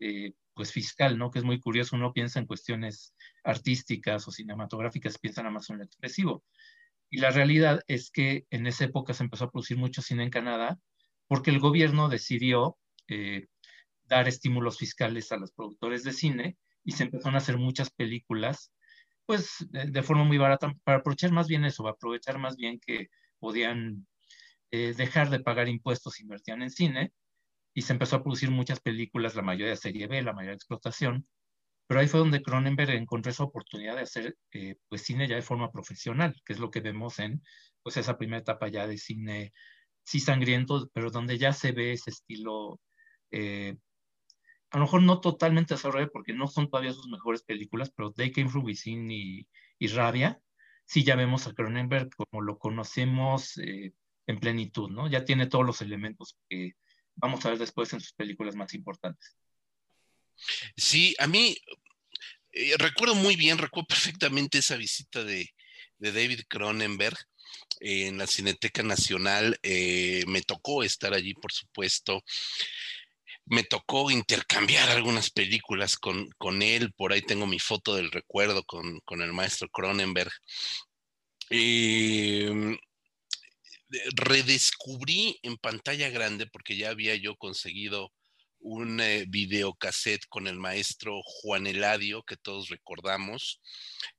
pues 0.53 0.71
fiscal, 0.71 1.17
¿no? 1.17 1.29
Que 1.29 1.39
es 1.39 1.45
muy 1.45 1.59
curioso, 1.59 1.95
uno 1.95 2.13
piensa 2.13 2.39
en 2.39 2.47
cuestiones 2.47 3.13
artísticas 3.43 4.27
o 4.27 4.31
cinematográficas, 4.31 5.19
piensa 5.19 5.43
nada 5.43 5.53
más 5.53 5.69
en 5.69 5.77
lo 5.77 5.83
expresivo. 5.83 6.43
Y 7.09 7.19
la 7.19 7.29
realidad 7.29 7.81
es 7.87 8.09
que 8.11 8.45
en 8.49 8.65
esa 8.67 8.85
época 8.85 9.13
se 9.13 9.23
empezó 9.23 9.45
a 9.45 9.51
producir 9.51 9.77
mucho 9.77 10.01
cine 10.01 10.23
en 10.23 10.29
Canadá 10.29 10.79
porque 11.27 11.51
el 11.51 11.59
gobierno 11.59 12.09
decidió 12.09 12.77
dar 14.05 14.27
estímulos 14.27 14.77
fiscales 14.77 15.31
a 15.31 15.37
los 15.37 15.51
productores 15.51 16.03
de 16.03 16.13
cine 16.13 16.57
y 16.83 16.91
se 16.91 17.03
empezaron 17.03 17.35
a 17.35 17.39
hacer 17.39 17.57
muchas 17.57 17.89
películas, 17.89 18.71
pues 19.25 19.67
de, 19.69 20.03
forma 20.03 20.23
muy 20.23 20.37
barata, 20.37 20.73
para 20.83 20.99
aprovechar 20.99 21.31
más 21.31 21.47
bien 21.47 21.65
eso, 21.65 21.87
aprovechar 21.87 22.39
más 22.39 22.55
bien 22.55 22.79
que 22.79 23.09
podían 23.39 24.07
eh, 24.71 24.93
dejar 24.95 25.30
de 25.30 25.39
pagar 25.39 25.67
impuestos, 25.69 26.19
invertían 26.19 26.62
en 26.62 26.71
cine, 26.71 27.13
y 27.73 27.84
se 27.84 27.93
empezó 27.93 28.17
a 28.17 28.23
producir 28.23 28.51
muchas 28.51 28.80
películas, 28.80 29.36
la 29.36 29.43
mayoría 29.43 29.69
de 29.69 29.77
serie 29.77 30.08
B, 30.08 30.21
la 30.21 30.34
mayoría 30.34 30.51
de 30.51 30.56
explotación, 30.56 31.27
pero 31.88 31.99
ahí 32.01 32.08
fue 32.08 32.19
donde 32.19 32.41
Cronenberg 32.41 32.91
encontró 32.91 33.32
esa 33.32 33.43
oportunidad 33.43 33.95
de 33.95 34.01
hacer 34.01 34.36
eh, 34.51 34.75
pues 34.89 35.03
cine 35.03 35.27
ya 35.27 35.36
de 35.36 35.41
forma 35.41 35.71
profesional, 35.71 36.36
que 36.45 36.53
es 36.53 36.60
lo 36.60 36.69
que 36.71 36.82
vemos 36.82 37.19
en 37.19 37.41
pues 37.82 37.97
esa 37.97 38.17
primera 38.17 38.41
etapa 38.41 38.67
ya 38.67 38.88
de 38.88 38.97
cine 38.97 39.53
sí 40.03 40.19
sangriento, 40.19 40.89
pero 40.93 41.12
donde 41.12 41.38
ya 41.38 41.53
se 41.53 41.71
ve 41.71 41.93
ese 41.93 42.10
estilo 42.12 42.80
eh, 43.32 43.77
a 44.71 44.77
lo 44.77 44.86
mejor 44.86 45.01
no 45.03 45.21
totalmente 45.21 45.75
desarrollado 45.75 46.12
porque 46.12 46.34
no 46.34 46.47
son 46.47 46.69
todavía 46.69 46.93
sus 46.93 47.08
mejores 47.08 47.43
películas, 47.43 47.91
pero 47.95 48.12
They 48.12 48.32
Came 48.32 48.49
From 48.49 48.65
Within 48.65 49.10
y, 49.12 49.47
y 49.80 49.88
Rabia 49.88 50.41
sí 50.86 51.03
ya 51.03 51.15
vemos 51.15 51.47
a 51.47 51.53
Cronenberg 51.53 52.10
como 52.15 52.41
lo 52.41 52.58
conocemos 52.58 53.58
eh, 53.58 53.93
en 54.27 54.39
plenitud, 54.39 54.89
¿no? 54.89 55.09
Ya 55.09 55.25
tiene 55.25 55.47
todos 55.47 55.65
los 55.65 55.81
elementos 55.81 56.37
que 56.49 56.73
vamos 57.15 57.45
a 57.45 57.49
ver 57.49 57.57
después 57.57 57.91
en 57.93 58.01
sus 58.01 58.13
películas 58.13 58.55
más 58.55 58.73
importantes. 58.73 59.37
Sí, 60.75 61.15
a 61.17 61.27
mí 61.27 61.57
eh, 62.51 62.75
recuerdo 62.77 63.15
muy 63.15 63.35
bien, 63.35 63.57
recuerdo 63.57 63.87
perfectamente 63.87 64.59
esa 64.59 64.75
visita 64.75 65.23
de, 65.23 65.49
David 65.99 66.41
Cronenberg 66.47 67.17
en 67.79 68.19
la 68.19 68.27
Cineteca 68.27 68.83
Nacional. 68.83 69.57
Eh, 69.63 70.23
me 70.27 70.43
tocó 70.43 70.83
estar 70.83 71.13
allí, 71.13 71.33
por 71.33 71.51
supuesto. 71.51 72.23
Me 73.45 73.63
tocó 73.63 74.11
intercambiar 74.11 74.89
algunas 74.89 75.31
películas 75.31 75.97
con, 75.97 76.29
con 76.37 76.61
él. 76.61 76.93
Por 76.93 77.13
ahí 77.13 77.21
tengo 77.21 77.47
mi 77.47 77.57
foto 77.57 77.95
del 77.95 78.11
recuerdo 78.11 78.63
con, 78.63 78.99
con 79.05 79.21
el 79.21 79.33
maestro 79.33 79.69
Cronenberg. 79.69 80.31
Eh, 81.49 82.77
redescubrí 84.15 85.39
en 85.43 85.58
pantalla 85.58 86.10
grande, 86.10 86.47
porque 86.47 86.78
ya 86.78 86.89
había 86.89 87.15
yo 87.15 87.36
conseguido 87.36 88.12
un 88.60 89.00
eh, 89.00 89.26
videocassette 89.28 90.26
con 90.28 90.47
el 90.47 90.58
maestro 90.58 91.21
Juan 91.23 91.67
Eladio, 91.67 92.23
que 92.23 92.38
todos 92.38 92.69
recordamos, 92.69 93.62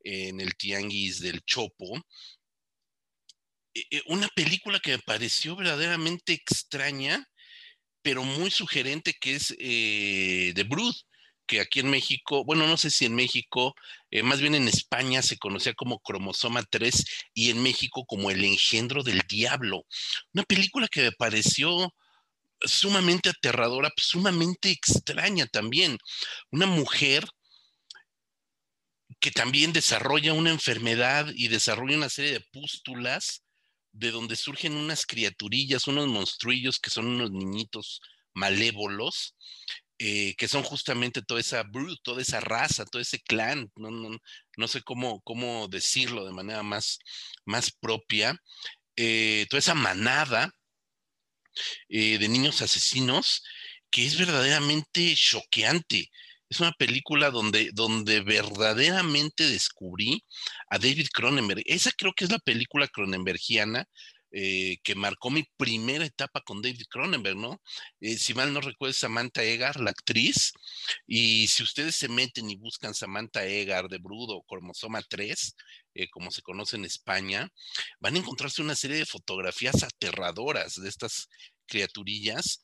en 0.04 0.40
el 0.40 0.56
Tianguis 0.56 1.20
del 1.20 1.42
Chopo. 1.42 1.96
Eh, 3.74 3.84
eh, 3.90 4.02
una 4.06 4.28
película 4.28 4.80
que 4.80 4.92
me 4.92 4.98
pareció 5.00 5.56
verdaderamente 5.56 6.32
extraña, 6.32 7.26
pero 8.02 8.24
muy 8.24 8.50
sugerente, 8.50 9.14
que 9.20 9.34
es 9.34 9.48
The 9.48 10.64
Brood 10.68 10.94
que 11.48 11.60
aquí 11.60 11.80
en 11.80 11.90
México, 11.90 12.44
bueno, 12.44 12.68
no 12.68 12.76
sé 12.76 12.90
si 12.90 13.06
en 13.06 13.16
México, 13.16 13.74
eh, 14.10 14.22
más 14.22 14.40
bien 14.40 14.54
en 14.54 14.68
España 14.68 15.22
se 15.22 15.38
conocía 15.38 15.74
como 15.74 15.98
Cromosoma 15.98 16.62
3 16.62 17.04
y 17.34 17.50
en 17.50 17.62
México 17.62 18.04
como 18.06 18.30
El 18.30 18.44
engendro 18.44 19.02
del 19.02 19.22
diablo. 19.28 19.84
Una 20.34 20.44
película 20.44 20.86
que 20.88 21.02
me 21.02 21.12
pareció 21.12 21.92
sumamente 22.60 23.30
aterradora, 23.30 23.90
sumamente 23.96 24.70
extraña 24.70 25.46
también. 25.46 25.98
Una 26.50 26.66
mujer 26.66 27.24
que 29.20 29.30
también 29.30 29.72
desarrolla 29.72 30.34
una 30.34 30.50
enfermedad 30.50 31.28
y 31.34 31.48
desarrolla 31.48 31.96
una 31.96 32.10
serie 32.10 32.32
de 32.32 32.46
pústulas 32.52 33.42
de 33.92 34.10
donde 34.10 34.36
surgen 34.36 34.74
unas 34.74 35.06
criaturillas, 35.06 35.88
unos 35.88 36.08
monstruillos 36.08 36.78
que 36.78 36.90
son 36.90 37.06
unos 37.06 37.30
niñitos 37.30 38.00
malévolos 38.34 39.34
eh, 39.98 40.34
que 40.36 40.48
son 40.48 40.62
justamente 40.62 41.22
toda 41.22 41.40
esa 41.40 41.62
brute, 41.64 42.00
toda 42.04 42.22
esa 42.22 42.40
raza, 42.40 42.84
todo 42.84 43.02
ese 43.02 43.20
clan, 43.20 43.70
no, 43.76 43.90
no, 43.90 44.16
no 44.56 44.68
sé 44.68 44.82
cómo, 44.82 45.20
cómo 45.22 45.68
decirlo 45.68 46.24
de 46.24 46.32
manera 46.32 46.62
más, 46.62 46.98
más 47.44 47.72
propia, 47.72 48.36
eh, 48.96 49.46
toda 49.50 49.58
esa 49.58 49.74
manada 49.74 50.52
eh, 51.88 52.18
de 52.18 52.28
niños 52.28 52.62
asesinos 52.62 53.42
que 53.90 54.06
es 54.06 54.18
verdaderamente 54.18 55.14
choqueante. 55.16 56.10
Es 56.50 56.60
una 56.60 56.72
película 56.72 57.30
donde, 57.30 57.70
donde 57.74 58.20
verdaderamente 58.22 59.48
descubrí 59.48 60.24
a 60.70 60.78
David 60.78 61.08
Cronenberg. 61.12 61.62
Esa 61.66 61.90
creo 61.96 62.12
que 62.14 62.24
es 62.24 62.30
la 62.30 62.38
película 62.38 62.88
cronenbergiana 62.88 63.86
eh, 64.30 64.78
que 64.82 64.94
marcó 64.94 65.30
mi 65.30 65.44
primera 65.56 66.04
etapa 66.04 66.40
con 66.42 66.60
David 66.62 66.86
Cronenberg, 66.90 67.36
¿no? 67.36 67.60
Eh, 68.00 68.16
si 68.18 68.34
mal 68.34 68.52
no 68.52 68.60
recuerdo, 68.60 68.92
Samantha 68.92 69.42
Egar, 69.42 69.80
la 69.80 69.90
actriz, 69.90 70.52
y 71.06 71.48
si 71.48 71.62
ustedes 71.62 71.96
se 71.96 72.08
meten 72.08 72.50
y 72.50 72.56
buscan 72.56 72.94
Samantha 72.94 73.44
Egar 73.46 73.88
de 73.88 73.98
Brudo, 73.98 74.42
Cromosoma 74.42 75.02
3, 75.02 75.54
eh, 75.94 76.08
como 76.10 76.30
se 76.30 76.42
conoce 76.42 76.76
en 76.76 76.84
España, 76.84 77.48
van 78.00 78.16
a 78.16 78.18
encontrarse 78.18 78.62
una 78.62 78.74
serie 78.76 78.98
de 78.98 79.06
fotografías 79.06 79.82
aterradoras 79.82 80.80
de 80.80 80.88
estas 80.88 81.28
criaturillas 81.66 82.60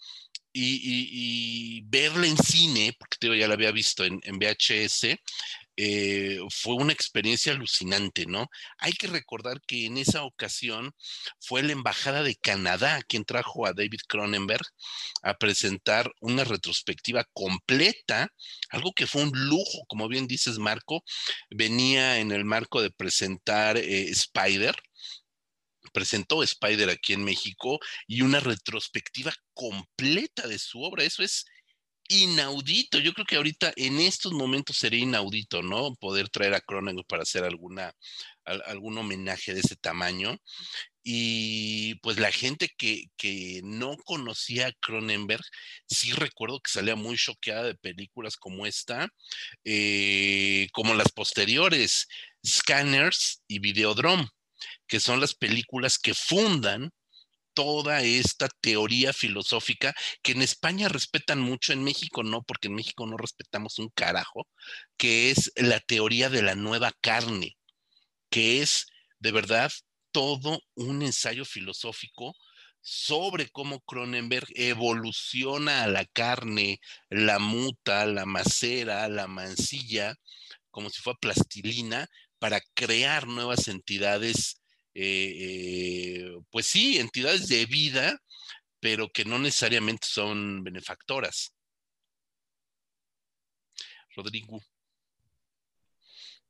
y, 0.54 1.82
verla 1.86 2.26
en 2.26 2.36
cine, 2.36 2.94
porque 2.98 3.16
te 3.18 3.38
ya 3.38 3.48
la 3.48 3.54
había 3.54 3.72
visto 3.72 4.04
en, 4.04 4.20
en 4.22 4.38
VHS, 4.38 5.18
eh, 5.76 6.38
fue 6.50 6.74
una 6.74 6.92
experiencia 6.92 7.52
alucinante, 7.52 8.26
¿no? 8.26 8.48
Hay 8.78 8.92
que 8.92 9.08
recordar 9.08 9.60
que 9.66 9.86
en 9.86 9.98
esa 9.98 10.22
ocasión 10.22 10.92
fue 11.40 11.64
la 11.64 11.72
Embajada 11.72 12.22
de 12.22 12.36
Canadá 12.36 13.02
quien 13.08 13.24
trajo 13.24 13.66
a 13.66 13.72
David 13.72 14.00
Cronenberg 14.06 14.64
a 15.22 15.34
presentar 15.34 16.12
una 16.20 16.44
retrospectiva 16.44 17.24
completa, 17.32 18.28
algo 18.70 18.92
que 18.92 19.08
fue 19.08 19.22
un 19.24 19.32
lujo, 19.32 19.84
como 19.88 20.06
bien 20.08 20.28
dices, 20.28 20.58
Marco, 20.58 21.02
venía 21.50 22.18
en 22.18 22.30
el 22.30 22.44
marco 22.44 22.80
de 22.80 22.90
presentar 22.90 23.76
eh, 23.76 24.10
Spider, 24.10 24.76
presentó 25.94 26.42
Spider 26.42 26.90
aquí 26.90 27.14
en 27.14 27.24
México 27.24 27.78
y 28.06 28.22
una 28.22 28.40
retrospectiva 28.40 29.32
completa 29.54 30.46
de 30.46 30.58
su 30.58 30.82
obra. 30.82 31.04
Eso 31.04 31.22
es 31.22 31.46
inaudito. 32.08 32.98
Yo 32.98 33.12
creo 33.12 33.26
que 33.26 33.36
ahorita 33.36 33.72
en 33.76 34.00
estos 34.00 34.32
momentos 34.32 34.76
sería 34.76 35.00
inaudito, 35.00 35.62
¿no? 35.62 35.94
Poder 35.94 36.28
traer 36.28 36.54
a 36.54 36.60
Cronenberg 36.60 37.06
para 37.06 37.22
hacer 37.22 37.44
alguna, 37.44 37.92
algún 38.44 38.98
homenaje 38.98 39.54
de 39.54 39.60
ese 39.60 39.76
tamaño. 39.76 40.36
Y 41.02 41.96
pues 41.96 42.18
la 42.18 42.32
gente 42.32 42.70
que, 42.78 43.04
que, 43.16 43.60
no 43.62 43.96
conocía 44.04 44.68
a 44.68 44.72
Cronenberg, 44.80 45.44
sí 45.86 46.12
recuerdo 46.12 46.60
que 46.60 46.70
salía 46.70 46.96
muy 46.96 47.16
choqueada 47.16 47.64
de 47.64 47.74
películas 47.74 48.36
como 48.36 48.66
esta, 48.66 49.08
eh, 49.64 50.68
como 50.72 50.94
las 50.94 51.12
posteriores, 51.12 52.08
Scanners 52.46 53.42
y 53.48 53.58
Videodrome, 53.58 54.26
que 54.86 55.00
son 55.00 55.20
las 55.20 55.34
películas 55.34 55.98
que 55.98 56.14
fundan 56.14 56.92
toda 57.54 58.02
esta 58.02 58.48
teoría 58.60 59.12
filosófica 59.12 59.94
que 60.22 60.32
en 60.32 60.42
España 60.42 60.88
respetan 60.88 61.40
mucho, 61.40 61.72
en 61.72 61.84
México 61.84 62.22
no, 62.22 62.42
porque 62.42 62.68
en 62.68 62.74
México 62.74 63.06
no 63.06 63.16
respetamos 63.16 63.78
un 63.78 63.88
carajo, 63.90 64.48
que 64.96 65.30
es 65.30 65.52
la 65.56 65.80
teoría 65.80 66.28
de 66.28 66.42
la 66.42 66.56
nueva 66.56 66.92
carne, 67.00 67.56
que 68.28 68.60
es 68.60 68.86
de 69.20 69.32
verdad 69.32 69.72
todo 70.12 70.60
un 70.74 71.02
ensayo 71.02 71.44
filosófico 71.44 72.36
sobre 72.80 73.48
cómo 73.48 73.80
Cronenberg 73.80 74.46
evoluciona 74.54 75.84
a 75.84 75.88
la 75.88 76.04
carne, 76.04 76.80
la 77.08 77.38
muta, 77.38 78.04
la 78.04 78.26
macera, 78.26 79.08
la 79.08 79.26
mancilla, 79.26 80.16
como 80.70 80.90
si 80.90 81.00
fuera 81.00 81.18
plastilina, 81.18 82.08
para 82.38 82.60
crear 82.74 83.26
nuevas 83.26 83.68
entidades 83.68 84.60
eh, 84.94 85.32
eh, 85.36 86.38
pues 86.50 86.66
sí, 86.66 86.98
entidades 86.98 87.48
de 87.48 87.66
vida, 87.66 88.18
pero 88.80 89.08
que 89.08 89.24
no 89.24 89.38
necesariamente 89.38 90.06
son 90.08 90.62
benefactoras. 90.62 91.52
Rodrigo. 94.14 94.60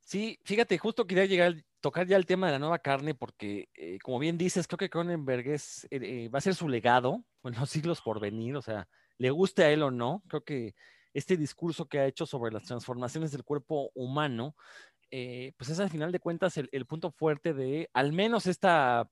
Sí, 0.01 0.39
fíjate, 0.43 0.77
justo 0.77 1.07
quería 1.07 1.25
llegar, 1.25 1.55
tocar 1.79 2.05
ya 2.05 2.15
el 2.17 2.27
tema 2.27 2.45
de 2.45 2.53
la 2.53 2.59
nueva 2.59 2.77
carne, 2.79 3.15
porque 3.15 3.69
eh, 3.73 3.97
como 4.03 4.19
bien 4.19 4.37
dices, 4.37 4.67
creo 4.67 4.77
que 4.77 4.89
Cronenberg 4.89 5.47
es, 5.47 5.87
va 6.33 6.37
a 6.37 6.41
ser 6.41 6.53
su 6.53 6.69
legado 6.69 7.25
en 7.43 7.55
los 7.55 7.69
siglos 7.71 8.01
por 8.01 8.19
venir, 8.19 8.55
o 8.55 8.61
sea, 8.61 8.87
le 9.17 9.31
guste 9.31 9.63
a 9.63 9.71
él 9.71 9.81
o 9.81 9.89
no, 9.89 10.21
creo 10.27 10.43
que 10.43 10.75
este 11.15 11.37
discurso 11.37 11.87
que 11.87 11.99
ha 11.99 12.05
hecho 12.05 12.25
sobre 12.25 12.51
las 12.51 12.65
transformaciones 12.65 13.31
del 13.31 13.43
cuerpo 13.43 13.89
humano 13.95 14.55
eh, 15.11 15.53
pues 15.57 15.69
es 15.69 15.79
al 15.79 15.89
final 15.89 16.11
de 16.11 16.19
cuentas 16.19 16.57
el, 16.57 16.85
punto 16.85 17.11
fuerte 17.11 17.53
de 17.53 17.89
al 17.93 18.11
menos 18.13 18.47
esta, 18.47 19.09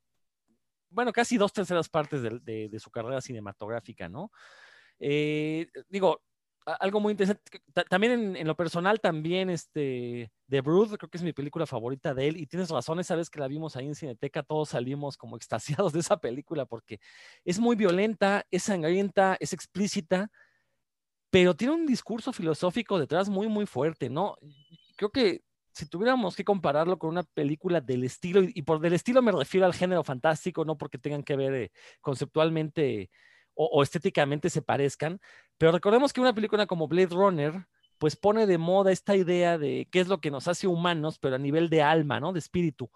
bueno, 0.89 1.13
casi 1.13 1.37
dos 1.37 1.53
terceras 1.53 1.89
partes 1.89 2.21
de, 2.21 2.79
su 2.79 2.91
carrera 2.91 3.21
cinematográfica, 3.21 4.09
¿no? 4.09 4.31
Eh, 4.99 5.67
digo, 5.89 6.21
algo 6.65 6.99
muy 6.99 7.11
interesante, 7.11 7.61
también 7.89 8.35
en, 8.35 8.47
lo 8.47 8.55
personal, 8.55 8.99
también 8.99 9.49
este, 9.49 10.31
The 10.49 10.61
Brood, 10.61 10.95
creo 10.97 11.09
que 11.09 11.17
es 11.17 11.23
mi 11.23 11.33
película 11.33 11.65
favorita 11.65 12.13
de 12.13 12.27
él, 12.27 12.37
y 12.37 12.47
tienes 12.47 12.69
razón, 12.69 12.99
esa 12.99 13.15
vez 13.15 13.29
que 13.29 13.39
la 13.39 13.47
vimos 13.47 13.75
ahí 13.75 13.87
en 13.87 13.95
Cineteca, 13.95 14.43
todos 14.43 14.69
salimos 14.69 15.17
como 15.17 15.35
extasiados 15.37 15.93
de 15.93 15.99
esa 15.99 16.17
película, 16.17 16.65
porque 16.65 16.99
es 17.43 17.59
muy 17.59 17.75
violenta, 17.75 18.45
es 18.51 18.63
sangrienta, 18.63 19.37
es 19.39 19.53
explícita, 19.53 20.29
pero 21.29 21.55
tiene 21.55 21.73
un 21.73 21.85
discurso 21.85 22.31
filosófico 22.31 22.99
detrás 22.99 23.27
muy, 23.27 23.47
muy 23.47 23.65
fuerte, 23.65 24.09
¿no? 24.09 24.37
Creo 24.95 25.09
que 25.09 25.41
si 25.73 25.87
tuviéramos 25.87 26.35
que 26.35 26.45
compararlo 26.45 26.99
con 26.99 27.09
una 27.09 27.23
película 27.23 27.81
del 27.81 28.03
estilo, 28.03 28.41
y, 28.43 28.61
por 28.61 28.79
del 28.79 28.93
estilo 28.93 29.21
me 29.21 29.31
refiero 29.31 29.65
al 29.65 29.73
género 29.73 30.03
fantástico, 30.03 30.65
no 30.65 30.77
porque 30.77 30.97
tengan 30.99 31.23
que 31.23 31.35
ver 31.35 31.53
eh, 31.53 31.71
conceptualmente 32.01 33.09
o, 33.55 33.83
estéticamente 33.83 34.49
se 34.49 34.61
parezcan, 34.61 35.19
pero 35.57 35.71
recordemos 35.71 36.11
que 36.11 36.21
una 36.21 36.33
película 36.33 36.65
como 36.65 36.87
Blade 36.87 37.13
Runner, 37.13 37.67
pues 37.99 38.15
pone 38.15 38.47
de 38.47 38.57
moda 38.57 38.91
esta 38.91 39.15
idea 39.15 39.57
de 39.57 39.87
qué 39.91 39.99
es 39.99 40.07
lo 40.07 40.19
que 40.19 40.31
nos 40.31 40.47
hace 40.47 40.67
humanos, 40.67 41.19
pero 41.19 41.35
a 41.35 41.39
nivel 41.39 41.69
de 41.69 41.81
alma, 41.83 42.19
¿no? 42.19 42.33
De 42.33 42.39
espíritu. 42.39 42.89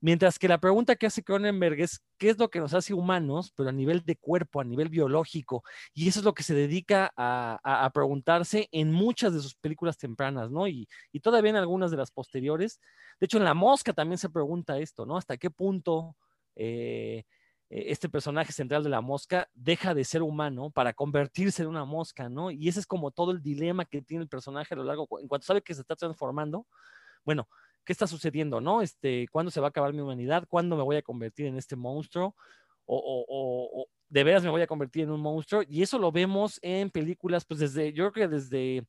Mientras 0.00 0.38
que 0.38 0.46
la 0.46 0.58
pregunta 0.58 0.94
que 0.94 1.06
hace 1.06 1.24
Cronenberg 1.24 1.80
es, 1.80 2.00
¿qué 2.18 2.30
es 2.30 2.38
lo 2.38 2.48
que 2.50 2.60
nos 2.60 2.72
hace 2.72 2.94
humanos, 2.94 3.52
pero 3.56 3.68
a 3.68 3.72
nivel 3.72 4.04
de 4.04 4.16
cuerpo, 4.16 4.60
a 4.60 4.64
nivel 4.64 4.88
biológico? 4.88 5.64
Y 5.92 6.08
eso 6.08 6.20
es 6.20 6.24
lo 6.24 6.34
que 6.34 6.44
se 6.44 6.54
dedica 6.54 7.12
a, 7.16 7.90
preguntarse 7.92 8.68
en 8.70 8.92
muchas 8.92 9.34
de 9.34 9.40
sus 9.40 9.56
películas 9.56 9.98
tempranas, 9.98 10.50
¿no? 10.50 10.68
Y, 10.68 10.88
todavía 11.20 11.50
en 11.50 11.56
algunas 11.56 11.90
de 11.90 11.96
las 11.96 12.12
posteriores. 12.12 12.80
De 13.18 13.24
hecho, 13.24 13.38
en 13.38 13.44
La 13.44 13.54
Mosca 13.54 13.92
también 13.92 14.18
se 14.18 14.30
pregunta 14.30 14.78
esto, 14.78 15.04
¿no? 15.04 15.16
¿Hasta 15.16 15.36
qué 15.36 15.50
punto 15.50 16.16
eh, 16.54 17.24
este 17.70 18.08
personaje 18.08 18.52
central 18.52 18.84
de 18.84 18.90
La 18.90 19.00
Mosca 19.00 19.48
deja 19.52 19.94
de 19.94 20.04
ser 20.04 20.22
humano 20.22 20.70
para 20.70 20.92
convertirse 20.94 21.62
en 21.62 21.68
una 21.68 21.84
mosca, 21.84 22.28
¿no? 22.28 22.50
Y 22.50 22.68
ese 22.68 22.80
es 22.80 22.86
como 22.86 23.10
todo 23.10 23.32
el 23.32 23.42
dilema 23.42 23.84
que 23.84 24.00
tiene 24.00 24.22
el 24.22 24.28
personaje 24.28 24.74
a 24.74 24.76
lo 24.76 24.84
largo, 24.84 25.08
en 25.20 25.28
cuanto 25.28 25.46
sabe 25.46 25.60
que 25.62 25.74
se 25.74 25.82
está 25.82 25.96
transformando, 25.96 26.66
bueno, 27.24 27.48
¿qué 27.88 27.94
está 27.94 28.06
sucediendo, 28.06 28.60
no? 28.60 28.82
Este, 28.82 29.26
¿Cuándo 29.32 29.50
se 29.50 29.60
va 29.60 29.68
a 29.68 29.70
acabar 29.70 29.94
mi 29.94 30.00
humanidad? 30.00 30.44
¿Cuándo 30.46 30.76
me 30.76 30.82
voy 30.82 30.96
a 30.96 31.02
convertir 31.02 31.46
en 31.46 31.56
este 31.56 31.74
monstruo? 31.74 32.36
O, 32.84 33.86
de 34.10 34.24
veras 34.24 34.42
me 34.42 34.50
voy 34.50 34.60
a 34.60 34.66
convertir 34.66 35.04
en 35.04 35.10
un 35.10 35.22
monstruo. 35.22 35.62
Y 35.66 35.80
eso 35.80 35.98
lo 35.98 36.12
vemos 36.12 36.58
en 36.60 36.90
películas, 36.90 37.46
pues 37.46 37.60
desde, 37.60 37.94
yo 37.94 38.12
creo 38.12 38.28
que 38.28 38.36
desde, 38.36 38.76
eh, 38.76 38.84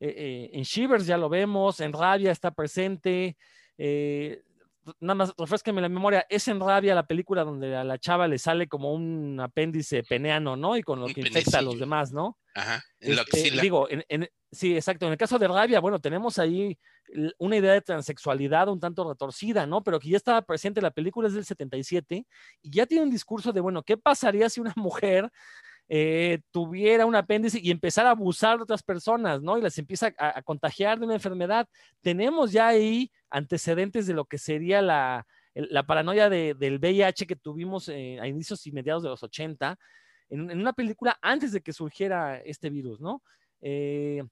eh, 0.00 0.50
en 0.54 0.64
Shivers 0.64 1.06
ya 1.06 1.16
lo 1.16 1.28
vemos, 1.28 1.78
en 1.78 1.92
Rabia 1.92 2.32
está 2.32 2.50
presente. 2.50 3.36
Eh, 3.78 4.42
nada 5.00 5.14
más 5.14 5.34
refresquenme 5.36 5.80
la 5.80 5.88
memoria, 5.88 6.26
es 6.28 6.48
en 6.48 6.60
Rabia 6.60 6.94
la 6.94 7.06
película 7.06 7.44
donde 7.44 7.76
a 7.76 7.84
la 7.84 7.98
chava 7.98 8.26
le 8.28 8.38
sale 8.38 8.68
como 8.68 8.92
un 8.92 9.38
apéndice 9.40 10.02
peneano, 10.02 10.56
¿no? 10.56 10.76
Y 10.76 10.82
con 10.82 11.00
lo 11.00 11.06
que 11.06 11.20
infecta 11.20 11.58
a 11.58 11.62
los 11.62 11.78
demás, 11.78 12.12
¿no? 12.12 12.38
Ajá, 12.54 12.82
en 13.00 13.18
este, 13.18 13.50
Digo, 13.60 13.86
en, 13.90 14.28
sí, 14.50 14.74
exacto. 14.74 15.06
En 15.06 15.12
el 15.12 15.18
caso 15.18 15.38
de 15.38 15.48
Rabia, 15.48 15.80
bueno, 15.80 16.00
tenemos 16.00 16.38
ahí 16.38 16.78
una 17.38 17.56
idea 17.56 17.72
de 17.72 17.80
transexualidad 17.80 18.68
un 18.68 18.80
tanto 18.80 19.08
retorcida, 19.08 19.66
¿no? 19.66 19.82
Pero 19.82 20.00
que 20.00 20.10
ya 20.10 20.16
estaba 20.16 20.42
presente, 20.42 20.80
la 20.80 20.90
película 20.90 21.28
es 21.28 21.34
del 21.34 21.44
77 21.44 22.26
y 22.62 22.70
ya 22.70 22.86
tiene 22.86 23.04
un 23.04 23.10
discurso 23.10 23.52
de, 23.52 23.60
bueno, 23.60 23.82
¿qué 23.82 23.96
pasaría 23.96 24.48
si 24.48 24.60
una 24.60 24.74
mujer 24.76 25.30
eh, 25.88 26.40
tuviera 26.50 27.06
un 27.06 27.14
apéndice 27.14 27.60
y 27.62 27.70
empezara 27.70 28.08
a 28.08 28.12
abusar 28.12 28.56
de 28.56 28.62
otras 28.64 28.82
personas, 28.82 29.42
¿no? 29.42 29.58
Y 29.58 29.62
las 29.62 29.76
empieza 29.78 30.12
a, 30.18 30.42
contagiar 30.42 30.98
de 30.98 31.06
una 31.06 31.14
enfermedad. 31.14 31.68
Tenemos 32.00 32.52
ya 32.52 32.68
ahí 32.68 33.10
antecedentes 33.30 34.06
de 34.06 34.14
lo 34.14 34.24
que 34.24 34.38
sería 34.38 34.80
la, 34.82 35.26
paranoia 35.86 36.30
del 36.30 36.78
VIH 36.78 37.26
que 37.26 37.36
tuvimos 37.36 37.88
eh, 37.88 38.18
a 38.20 38.26
inicios 38.26 38.66
y 38.66 38.72
mediados 38.72 39.02
de 39.02 39.10
los 39.10 39.22
80, 39.22 39.78
en, 40.30 40.50
en, 40.50 40.60
una 40.60 40.72
película 40.72 41.18
antes 41.20 41.52
de 41.52 41.60
que 41.60 41.72
surgiera 41.72 42.38
este 42.38 42.70
virus, 42.70 43.00
¿no? 43.00 43.22
Eh, 43.60 44.22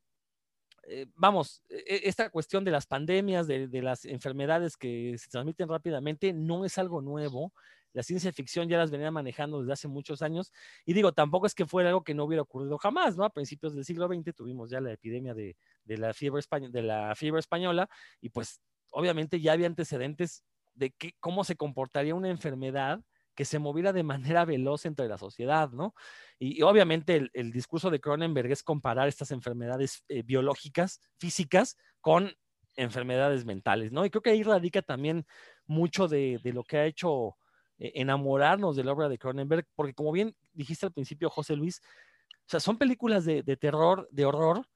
eh, 0.88 1.06
vamos, 1.14 1.62
e, 1.68 1.76
e, 1.76 2.08
esta 2.08 2.30
cuestión 2.30 2.64
de 2.64 2.70
las 2.70 2.86
pandemias, 2.86 3.46
de, 3.46 3.68
las 3.82 4.04
enfermedades 4.04 4.76
que 4.76 5.16
se 5.18 5.28
transmiten 5.28 5.68
rápidamente, 5.68 6.32
no 6.32 6.64
es 6.64 6.78
algo 6.78 7.00
nuevo. 7.00 7.52
La 7.92 8.02
ciencia 8.02 8.32
ficción 8.32 8.68
ya 8.68 8.78
las 8.78 8.90
venía 8.90 9.10
manejando 9.10 9.60
desde 9.60 9.72
hace 9.72 9.88
muchos 9.88 10.22
años. 10.22 10.52
Y 10.84 10.92
digo, 10.92 11.12
tampoco 11.12 11.46
es 11.46 11.54
que 11.54 11.66
fuera 11.66 11.88
algo 11.88 12.04
que 12.04 12.14
no 12.14 12.24
hubiera 12.24 12.42
ocurrido 12.42 12.78
jamás, 12.78 13.16
¿no? 13.16 13.24
A 13.24 13.30
principios 13.30 13.74
del 13.74 13.84
siglo 13.84 14.08
XX 14.08 14.34
tuvimos 14.34 14.70
ya 14.70 14.80
la 14.80 14.92
epidemia 14.92 15.34
de, 15.34 15.56
la, 15.86 16.12
fiebre 16.14 16.42
de 16.70 16.82
la 16.82 17.14
fiebre 17.14 17.40
española 17.40 17.88
y 18.20 18.30
pues 18.30 18.60
obviamente 18.90 19.40
ya 19.40 19.52
había 19.52 19.66
antecedentes 19.66 20.44
de 20.74 20.94
cómo 21.20 21.44
se 21.44 21.56
comportaría 21.56 22.14
una 22.14 22.30
enfermedad 22.30 23.00
que 23.34 23.44
se 23.44 23.58
moviera 23.58 23.92
de 23.92 24.02
manera 24.02 24.44
veloz 24.44 24.84
entre 24.86 25.08
la 25.08 25.16
sociedad, 25.16 25.70
¿no? 25.70 25.94
Y, 26.38 26.62
obviamente 26.62 27.30
el, 27.32 27.52
discurso 27.52 27.90
de 27.90 28.00
Cronenberg 28.00 28.50
es 28.50 28.62
comparar 28.62 29.08
estas 29.08 29.30
enfermedades 29.30 30.04
eh, 30.08 30.22
biológicas, 30.22 31.00
físicas, 31.18 31.76
con 32.00 32.32
enfermedades 32.76 33.44
mentales, 33.44 33.92
¿no? 33.92 34.04
Y 34.04 34.10
creo 34.10 34.22
que 34.22 34.30
ahí 34.30 34.42
radica 34.42 34.82
también 34.82 35.26
mucho 35.66 36.08
de, 36.08 36.40
lo 36.44 36.64
que 36.64 36.78
ha 36.78 36.86
hecho 36.86 37.36
eh, 37.80 37.92
enamorarnos 37.96 38.76
de 38.76 38.84
la 38.84 38.92
obra 38.92 39.08
de 39.08 39.18
Cronenberg, 39.18 39.66
porque 39.74 39.94
como 39.94 40.12
bien 40.12 40.36
dijiste 40.52 40.86
al 40.86 40.92
principio, 40.92 41.30
José 41.30 41.56
Luis, 41.56 41.80
o 41.82 42.50
sea, 42.50 42.60
son 42.60 42.76
películas 42.76 43.24
de, 43.24 43.42
terror, 43.56 44.08
de 44.10 44.24
horror, 44.26 44.66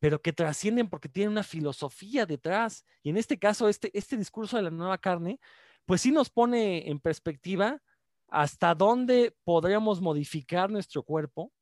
pero 0.00 0.20
que 0.20 0.32
trascienden 0.32 0.88
porque 0.88 1.08
tienen 1.08 1.32
una 1.32 1.42
filosofía 1.42 2.26
detrás. 2.26 2.84
Y 3.02 3.10
en 3.10 3.16
este 3.16 3.38
caso, 3.38 3.68
este, 3.68 3.90
este 3.96 4.16
discurso 4.16 4.56
de 4.56 4.64
la 4.64 4.70
nueva 4.70 4.98
carne, 4.98 5.38
pues 5.86 6.00
sí 6.00 6.10
nos 6.10 6.30
pone 6.30 6.88
en 6.90 6.98
perspectiva 6.98 7.80
hasta 8.28 8.74
dónde 8.74 9.36
podríamos 9.44 10.00
modificar 10.00 10.70
nuestro 10.70 11.02
cuerpo, 11.02 11.52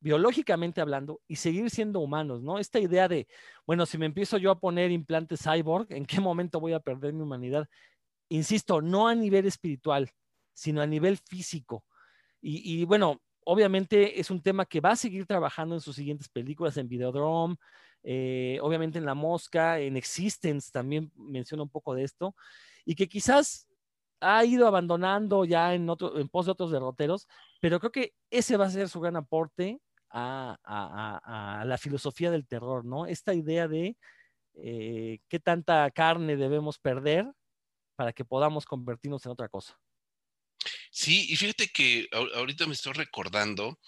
biológicamente 0.00 0.80
hablando, 0.80 1.20
y 1.26 1.36
seguir 1.36 1.70
siendo 1.70 2.00
humanos, 2.00 2.42
¿no? 2.42 2.58
Esta 2.58 2.78
idea 2.78 3.08
de, 3.08 3.26
bueno, 3.66 3.86
si 3.86 3.96
me 3.96 4.06
empiezo 4.06 4.36
yo 4.36 4.50
a 4.50 4.60
poner 4.60 4.90
implantes 4.90 5.42
cyborg, 5.42 5.86
¿en 5.90 6.04
qué 6.04 6.20
momento 6.20 6.60
voy 6.60 6.74
a 6.74 6.80
perder 6.80 7.14
mi 7.14 7.22
humanidad? 7.22 7.66
Insisto, 8.34 8.82
no 8.82 9.06
a 9.06 9.14
nivel 9.14 9.46
espiritual, 9.46 10.10
sino 10.52 10.82
a 10.82 10.86
nivel 10.86 11.18
físico. 11.18 11.84
Y, 12.42 12.84
bueno, 12.84 13.22
obviamente 13.46 14.20
es 14.20 14.30
un 14.30 14.42
tema 14.42 14.66
que 14.66 14.80
va 14.80 14.90
a 14.90 14.96
seguir 14.96 15.24
trabajando 15.24 15.76
en 15.76 15.80
sus 15.80 15.94
siguientes 15.94 16.28
películas, 16.28 16.76
en 16.76 16.88
Videodrome, 16.88 17.56
eh, 18.02 18.58
obviamente 18.60 18.98
en 18.98 19.06
La 19.06 19.14
Mosca, 19.14 19.78
en 19.78 19.96
Existence 19.96 20.70
también 20.72 21.12
menciona 21.14 21.62
un 21.62 21.70
poco 21.70 21.94
de 21.94 22.02
esto 22.02 22.34
y 22.84 22.96
que 22.96 23.08
quizás 23.08 23.66
ha 24.20 24.44
ido 24.44 24.66
abandonando 24.66 25.44
ya 25.44 25.72
en, 25.72 25.88
otro, 25.88 26.18
en 26.18 26.28
pos 26.28 26.46
de 26.46 26.52
otros 26.52 26.70
derroteros, 26.70 27.28
pero 27.60 27.78
creo 27.78 27.92
que 27.92 28.14
ese 28.30 28.56
va 28.56 28.66
a 28.66 28.70
ser 28.70 28.88
su 28.88 29.00
gran 29.00 29.16
aporte 29.16 29.80
a, 30.10 31.62
la 31.64 31.78
filosofía 31.78 32.30
del 32.30 32.46
terror, 32.46 32.84
¿no? 32.84 33.06
Esta 33.06 33.32
idea 33.32 33.68
de 33.68 33.96
eh, 34.54 35.20
qué 35.28 35.40
tanta 35.40 35.90
carne 35.92 36.36
debemos 36.36 36.78
perder 36.78 37.32
para 37.96 38.12
que 38.12 38.24
podamos 38.24 38.64
convertirnos 38.66 39.24
en 39.26 39.32
otra 39.32 39.48
cosa. 39.48 39.78
Sí, 40.90 41.26
y 41.28 41.36
fíjate 41.36 41.68
que 41.68 42.08
ahorita 42.12 42.66
me 42.66 42.74
estoy 42.74 42.92
recordando 42.92 43.80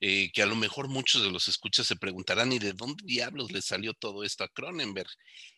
eh, 0.00 0.32
que 0.32 0.42
a 0.42 0.46
lo 0.46 0.56
mejor 0.56 0.88
muchos 0.88 1.22
de 1.22 1.30
los 1.30 1.46
escuchas 1.48 1.86
se 1.86 1.96
preguntarán, 1.96 2.52
¿y 2.52 2.58
de 2.58 2.72
dónde 2.72 3.04
diablos 3.04 3.52
le 3.52 3.60
salió 3.62 3.92
todo 3.92 4.24
esto 4.24 4.44
a 4.44 4.48
Cronenberg? 4.48 5.08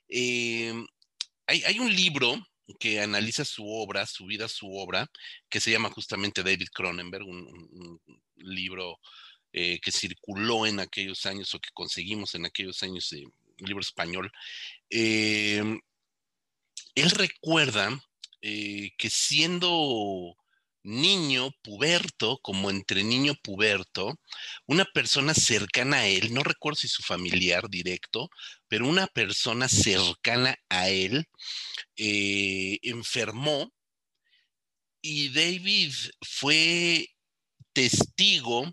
Hay, 0.09 1.63
hay, 1.65 1.79
un 1.79 1.95
libro 1.95 2.37
que 2.81 3.01
analiza 3.01 3.45
su 3.45 3.69
obra, 3.69 4.05
su 4.07 4.27
vida, 4.27 4.49
su 4.49 4.73
obra, 4.75 5.09
que 5.49 5.61
se 5.61 5.71
llama 5.71 5.91
justamente 5.91 6.43
David 6.43 6.69
Cronenberg, 6.75 7.25
un, 7.25 8.01
libro 8.35 9.01
eh, 9.53 9.81
que 9.81 9.93
circuló 9.93 10.67
en 10.67 10.81
aquellos 10.81 11.25
años 11.25 11.55
o 11.55 11.61
que 11.61 11.71
conseguimos 11.73 12.35
en 12.35 12.47
aquellos 12.47 12.83
años, 12.83 13.13
un 13.13 13.67
libro 13.67 13.81
español. 13.81 14.31
Él 16.95 17.11
recuerda 17.11 18.01
eh, 18.43 18.91
que 18.99 19.11
siendo 19.11 20.37
niño 20.83 21.51
puberto, 21.63 22.39
como 22.43 22.71
entre 22.71 23.03
niño 23.03 23.35
puberto, 23.43 24.15
una 24.67 24.85
persona 24.85 25.35
cercana 25.35 25.99
a 25.99 26.07
él, 26.07 26.33
no 26.33 26.43
recuerdo 26.45 26.77
si 26.77 26.89
su 26.89 27.03
familiar 27.03 27.69
directo, 27.69 28.31
pero 28.69 28.87
una 28.87 29.09
persona 29.09 29.69
cercana 29.69 30.57
a 30.69 30.89
él 30.89 31.27
eh, 31.97 32.79
enfermó 32.83 33.73
y 35.03 35.29
David 35.31 35.93
fue 36.21 37.09
testigo 37.73 38.73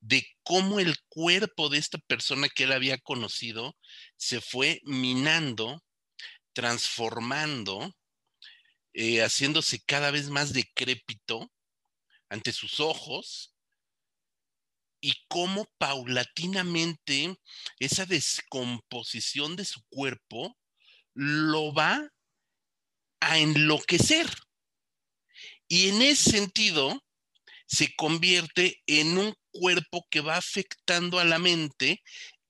de 0.00 0.26
cómo 0.42 0.80
el 0.80 0.96
cuerpo 1.08 1.68
de 1.68 1.78
esta 1.78 1.98
persona 1.98 2.48
que 2.48 2.64
él 2.64 2.72
había 2.72 2.98
conocido 2.98 3.76
se 4.16 4.40
fue 4.40 4.80
minando, 4.84 5.82
transformando, 6.52 7.94
eh, 8.92 9.22
haciéndose 9.22 9.80
cada 9.84 10.10
vez 10.10 10.28
más 10.28 10.52
decrépito 10.52 11.50
ante 12.28 12.52
sus 12.52 12.80
ojos 12.80 13.54
y 15.00 15.14
cómo 15.28 15.66
paulatinamente 15.78 17.36
esa 17.78 18.06
descomposición 18.06 19.56
de 19.56 19.64
su 19.64 19.82
cuerpo 19.88 20.56
lo 21.14 21.74
va 21.74 22.08
a 23.20 23.38
enloquecer. 23.38 24.28
Y 25.68 25.88
en 25.88 26.02
ese 26.02 26.30
sentido, 26.30 27.02
se 27.66 27.94
convierte 27.96 28.82
en 28.86 29.16
un 29.16 29.34
cuerpo 29.50 30.06
que 30.10 30.20
va 30.20 30.36
afectando 30.36 31.18
a 31.18 31.24
la 31.24 31.38
mente, 31.38 32.02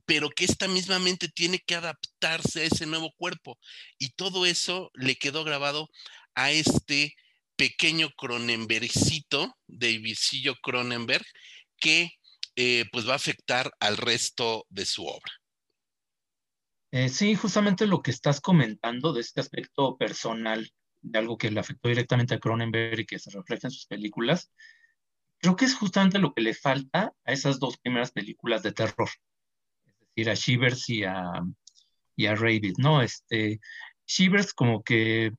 pero 0.04 0.30
que 0.30 0.44
esta 0.44 0.68
misma 0.68 0.98
mente 0.98 1.28
tiene 1.28 1.58
que 1.58 1.74
adaptarse 1.74 2.62
a 2.62 2.64
ese 2.64 2.86
nuevo 2.86 3.12
cuerpo. 3.16 3.58
Y 3.98 4.10
todo 4.10 4.46
eso 4.46 4.90
le 4.94 5.16
quedó 5.16 5.44
grabado 5.44 5.88
a 6.34 6.50
este 6.50 7.14
pequeño 7.56 8.10
Cronenbergcito, 8.16 9.56
Davidcillo 9.66 10.54
Cronenberg, 10.62 11.24
que 11.78 12.12
eh, 12.56 12.84
pues 12.92 13.08
va 13.08 13.12
a 13.12 13.16
afectar 13.16 13.70
al 13.80 13.96
resto 13.96 14.66
de 14.68 14.84
su 14.84 15.06
obra. 15.06 15.32
Eh, 16.90 17.08
sí, 17.08 17.34
justamente 17.34 17.86
lo 17.86 18.02
que 18.02 18.10
estás 18.10 18.40
comentando 18.40 19.14
de 19.14 19.22
este 19.22 19.40
aspecto 19.40 19.96
personal, 19.96 20.70
de 21.00 21.18
algo 21.18 21.38
que 21.38 21.50
le 21.50 21.60
afectó 21.60 21.88
directamente 21.88 22.34
a 22.34 22.38
Cronenberg 22.38 23.00
y 23.00 23.06
que 23.06 23.18
se 23.18 23.30
refleja 23.30 23.68
en 23.68 23.70
sus 23.70 23.86
películas, 23.86 24.52
creo 25.38 25.56
que 25.56 25.64
es 25.64 25.74
justamente 25.74 26.18
lo 26.18 26.34
que 26.34 26.42
le 26.42 26.54
falta 26.54 27.14
a 27.24 27.32
esas 27.32 27.58
dos 27.58 27.78
primeras 27.78 28.12
películas 28.12 28.62
de 28.62 28.72
terror, 28.72 29.08
decir, 30.14 30.30
a 30.30 30.34
Shivers 30.34 30.88
y 30.90 31.04
a, 31.04 31.42
y 32.16 32.26
a 32.26 32.34
Rabbit, 32.34 32.78
¿no? 32.78 33.02
Este, 33.02 33.60
Shivers 34.06 34.52
como 34.54 34.82
que 34.82 35.32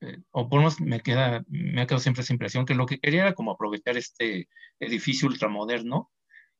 eh, 0.00 0.18
o 0.30 0.48
por 0.48 0.58
lo 0.58 0.64
menos 0.64 0.80
me, 0.80 1.00
queda, 1.00 1.42
me 1.48 1.80
ha 1.82 1.86
quedado 1.86 2.00
siempre 2.00 2.22
esa 2.22 2.32
impresión, 2.32 2.66
que 2.66 2.74
lo 2.74 2.86
que 2.86 2.98
quería 2.98 3.22
era 3.22 3.34
como 3.34 3.52
aprovechar 3.52 3.96
este 3.96 4.48
edificio 4.80 5.28
ultramoderno 5.28 6.10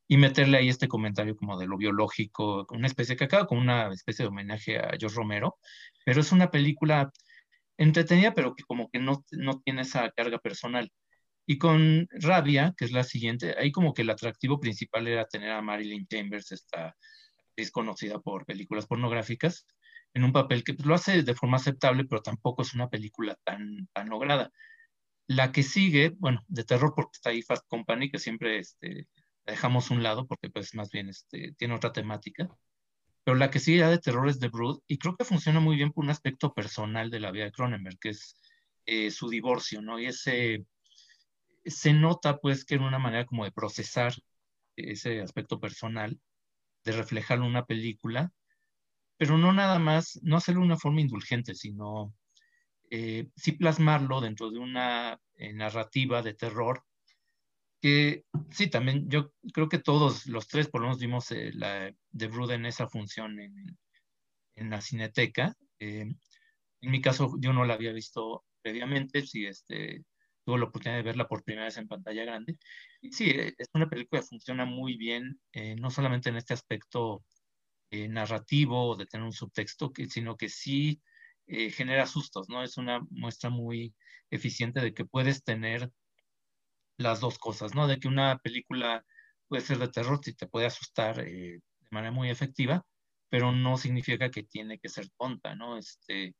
y 0.08 0.16
meterle 0.18 0.58
ahí 0.58 0.68
este 0.68 0.88
comentario 0.88 1.36
como 1.36 1.58
de 1.58 1.66
lo 1.66 1.76
biológico, 1.76 2.66
una 2.70 2.86
especie 2.86 3.16
que 3.16 3.24
acaba 3.24 3.46
con 3.46 3.58
una 3.58 3.92
especie 3.92 4.24
de 4.24 4.28
homenaje 4.28 4.78
a 4.78 4.92
George 4.98 5.16
Romero, 5.16 5.58
pero 6.04 6.20
es 6.20 6.32
una 6.32 6.50
película 6.50 7.10
entretenida, 7.78 8.34
pero 8.34 8.54
que 8.54 8.64
como 8.64 8.88
que 8.90 9.00
no, 9.00 9.24
no 9.32 9.60
tiene 9.60 9.82
esa 9.82 10.10
carga 10.12 10.38
personal. 10.38 10.90
Y 11.46 11.58
con 11.58 12.08
Rabia, 12.10 12.74
que 12.76 12.86
es 12.86 12.92
la 12.92 13.04
siguiente, 13.04 13.54
ahí 13.58 13.72
como 13.72 13.94
que 13.94 14.02
el 14.02 14.10
atractivo 14.10 14.60
principal 14.60 15.06
era 15.08 15.26
tener 15.26 15.50
a 15.52 15.62
Marilyn 15.62 16.06
Chambers, 16.06 16.52
esta 16.52 16.96
actriz 17.56 17.70
conocida 17.70 18.18
por 18.18 18.44
películas 18.44 18.86
pornográficas, 18.86 19.66
en 20.12 20.24
un 20.24 20.32
papel 20.32 20.62
que 20.62 20.74
pues, 20.74 20.86
lo 20.86 20.94
hace 20.94 21.22
de 21.22 21.34
forma 21.34 21.56
aceptable, 21.56 22.04
pero 22.04 22.20
tampoco 22.20 22.62
es 22.62 22.74
una 22.74 22.90
película 22.90 23.38
tan, 23.44 23.88
tan 23.94 24.10
lograda. 24.10 24.52
La 25.26 25.52
que 25.52 25.62
sigue, 25.62 26.14
bueno, 26.18 26.44
de 26.48 26.64
terror 26.64 26.92
porque 26.94 27.12
está 27.14 27.30
ahí 27.30 27.42
Fast 27.42 27.66
Company, 27.66 28.10
que 28.10 28.18
siempre 28.18 28.58
este, 28.58 29.08
la 29.46 29.52
dejamos 29.54 29.90
un 29.90 30.02
lado 30.02 30.26
porque 30.26 30.50
pues 30.50 30.74
más 30.74 30.90
bien 30.90 31.08
este, 31.08 31.54
tiene 31.58 31.74
otra 31.74 31.92
temática. 31.92 32.48
Pero 33.24 33.36
la 33.38 33.50
que 33.50 33.58
sigue 33.58 33.78
ya 33.78 33.90
de 33.90 33.98
terror 33.98 34.28
es 34.28 34.38
The 34.38 34.48
Brood 34.48 34.82
y 34.86 34.98
creo 34.98 35.16
que 35.16 35.24
funciona 35.24 35.58
muy 35.58 35.76
bien 35.76 35.92
por 35.92 36.04
un 36.04 36.10
aspecto 36.10 36.52
personal 36.52 37.10
de 37.10 37.20
la 37.20 37.30
vida 37.30 37.44
de 37.44 37.52
Cronenberg, 37.52 37.98
que 37.98 38.10
es 38.10 38.36
eh, 38.84 39.10
su 39.10 39.30
divorcio, 39.30 39.80
¿no? 39.80 39.98
Y 39.98 40.06
ese, 40.06 40.64
se 41.64 41.92
nota 41.94 42.36
pues 42.38 42.64
que 42.64 42.74
en 42.76 42.82
una 42.82 42.98
manera 42.98 43.24
como 43.24 43.44
de 43.44 43.52
procesar 43.52 44.14
ese 44.76 45.22
aspecto 45.22 45.58
personal, 45.58 46.20
de 46.86 46.92
reflejarlo 46.92 47.44
en 47.44 47.50
una 47.50 47.66
película, 47.66 48.32
pero 49.18 49.36
no 49.36 49.52
nada 49.52 49.78
más, 49.78 50.20
no 50.22 50.36
hacerlo 50.36 50.60
de 50.60 50.66
una 50.66 50.78
forma 50.78 51.00
indulgente, 51.00 51.54
sino 51.54 52.14
eh, 52.90 53.28
sí 53.34 53.52
plasmarlo 53.52 54.20
dentro 54.20 54.50
de 54.50 54.60
una 54.60 55.18
eh, 55.34 55.52
narrativa 55.52 56.22
de 56.22 56.34
terror 56.34 56.84
que 57.82 58.24
sí, 58.50 58.68
también 58.70 59.08
yo 59.10 59.32
creo 59.52 59.68
que 59.68 59.78
todos 59.78 60.26
los 60.26 60.46
tres 60.46 60.68
por 60.68 60.80
lo 60.80 60.86
menos 60.86 61.00
vimos 61.00 61.30
eh, 61.32 61.50
la 61.52 61.92
de 62.10 62.26
Brood 62.28 62.52
en 62.52 62.66
esa 62.66 62.88
función 62.88 63.38
en, 63.40 63.78
en 64.54 64.70
la 64.70 64.80
cineteca. 64.80 65.54
en 65.78 66.16
mi 66.80 67.00
caso 67.00 67.34
yo 67.38 67.52
no 67.52 67.64
la 67.64 67.74
había 67.74 67.92
visto 67.92 68.44
previamente, 68.62 69.26
sí, 69.26 69.44
este, 69.44 70.04
tuve 70.46 70.58
la 70.58 70.64
oportunidad 70.64 70.98
de 71.00 71.02
verla 71.02 71.28
por 71.28 71.44
primera 71.44 71.66
vez 71.66 71.76
en 71.76 71.88
pantalla 71.88 72.24
grande. 72.24 72.56
Y 73.02 73.12
sí, 73.12 73.30
es 73.34 73.68
una 73.74 73.90
película 73.90 74.22
que 74.22 74.28
funciona 74.28 74.64
muy 74.64 74.96
bien, 74.96 75.38
no 75.78 75.90
solamente 75.90 76.30
en 76.30 76.36
este 76.36 76.54
aspecto 76.54 77.22
eh, 77.90 78.08
narrativo 78.08 78.96
de 78.96 79.06
tener 79.06 79.24
un 79.24 79.32
subtexto, 79.32 79.92
que, 79.92 80.06
sino 80.06 80.36
que 80.36 80.48
sí 80.48 81.00
eh, 81.46 81.70
genera 81.70 82.06
sustos, 82.06 82.48
¿no? 82.48 82.62
Es 82.64 82.78
una 82.78 83.00
muestra 83.10 83.48
muy 83.48 83.94
eficiente 84.30 84.80
de 84.80 84.92
que 84.92 85.04
puedes 85.04 85.44
tener 85.44 85.90
las 86.98 87.20
dos 87.20 87.38
cosas, 87.38 87.74
¿no? 87.74 87.86
De 87.86 87.98
que 88.00 88.08
una 88.08 88.38
película 88.38 89.04
puede 89.48 89.62
ser 89.62 89.78
de 89.78 89.88
terror 89.88 90.20
y 90.26 90.34
te 90.34 90.48
puede 90.48 90.66
asustar 90.66 91.20
eh, 91.20 91.60
de 91.80 91.88
manera 91.90 92.12
muy 92.12 92.28
efectiva, 92.30 92.84
pero 93.28 93.52
no 93.52 93.76
significa 93.78 94.30
que 94.30 94.42
tiene 94.42 94.78
que 94.80 94.88
ser 94.88 95.08
tonta, 95.16 95.54
¿no? 95.54 95.78
Este, 95.78 96.34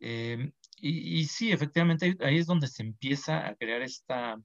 em, 0.00 0.52
y, 0.80 1.20
y, 1.20 1.24
sí, 1.26 1.52
efectivamente, 1.52 2.16
ahí 2.20 2.38
es 2.38 2.46
donde 2.46 2.66
se 2.68 2.82
empieza 2.82 3.46
a 3.46 3.54
crear 3.56 3.82
esta, 3.82 4.36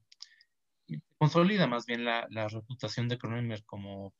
consolida 1.18 1.66
más 1.66 1.86
bien 1.86 2.04
la, 2.04 2.26
la 2.30 2.48
reputación 2.48 3.08
de 3.08 3.18
Cronenberg 3.18 3.64
como 3.64 4.14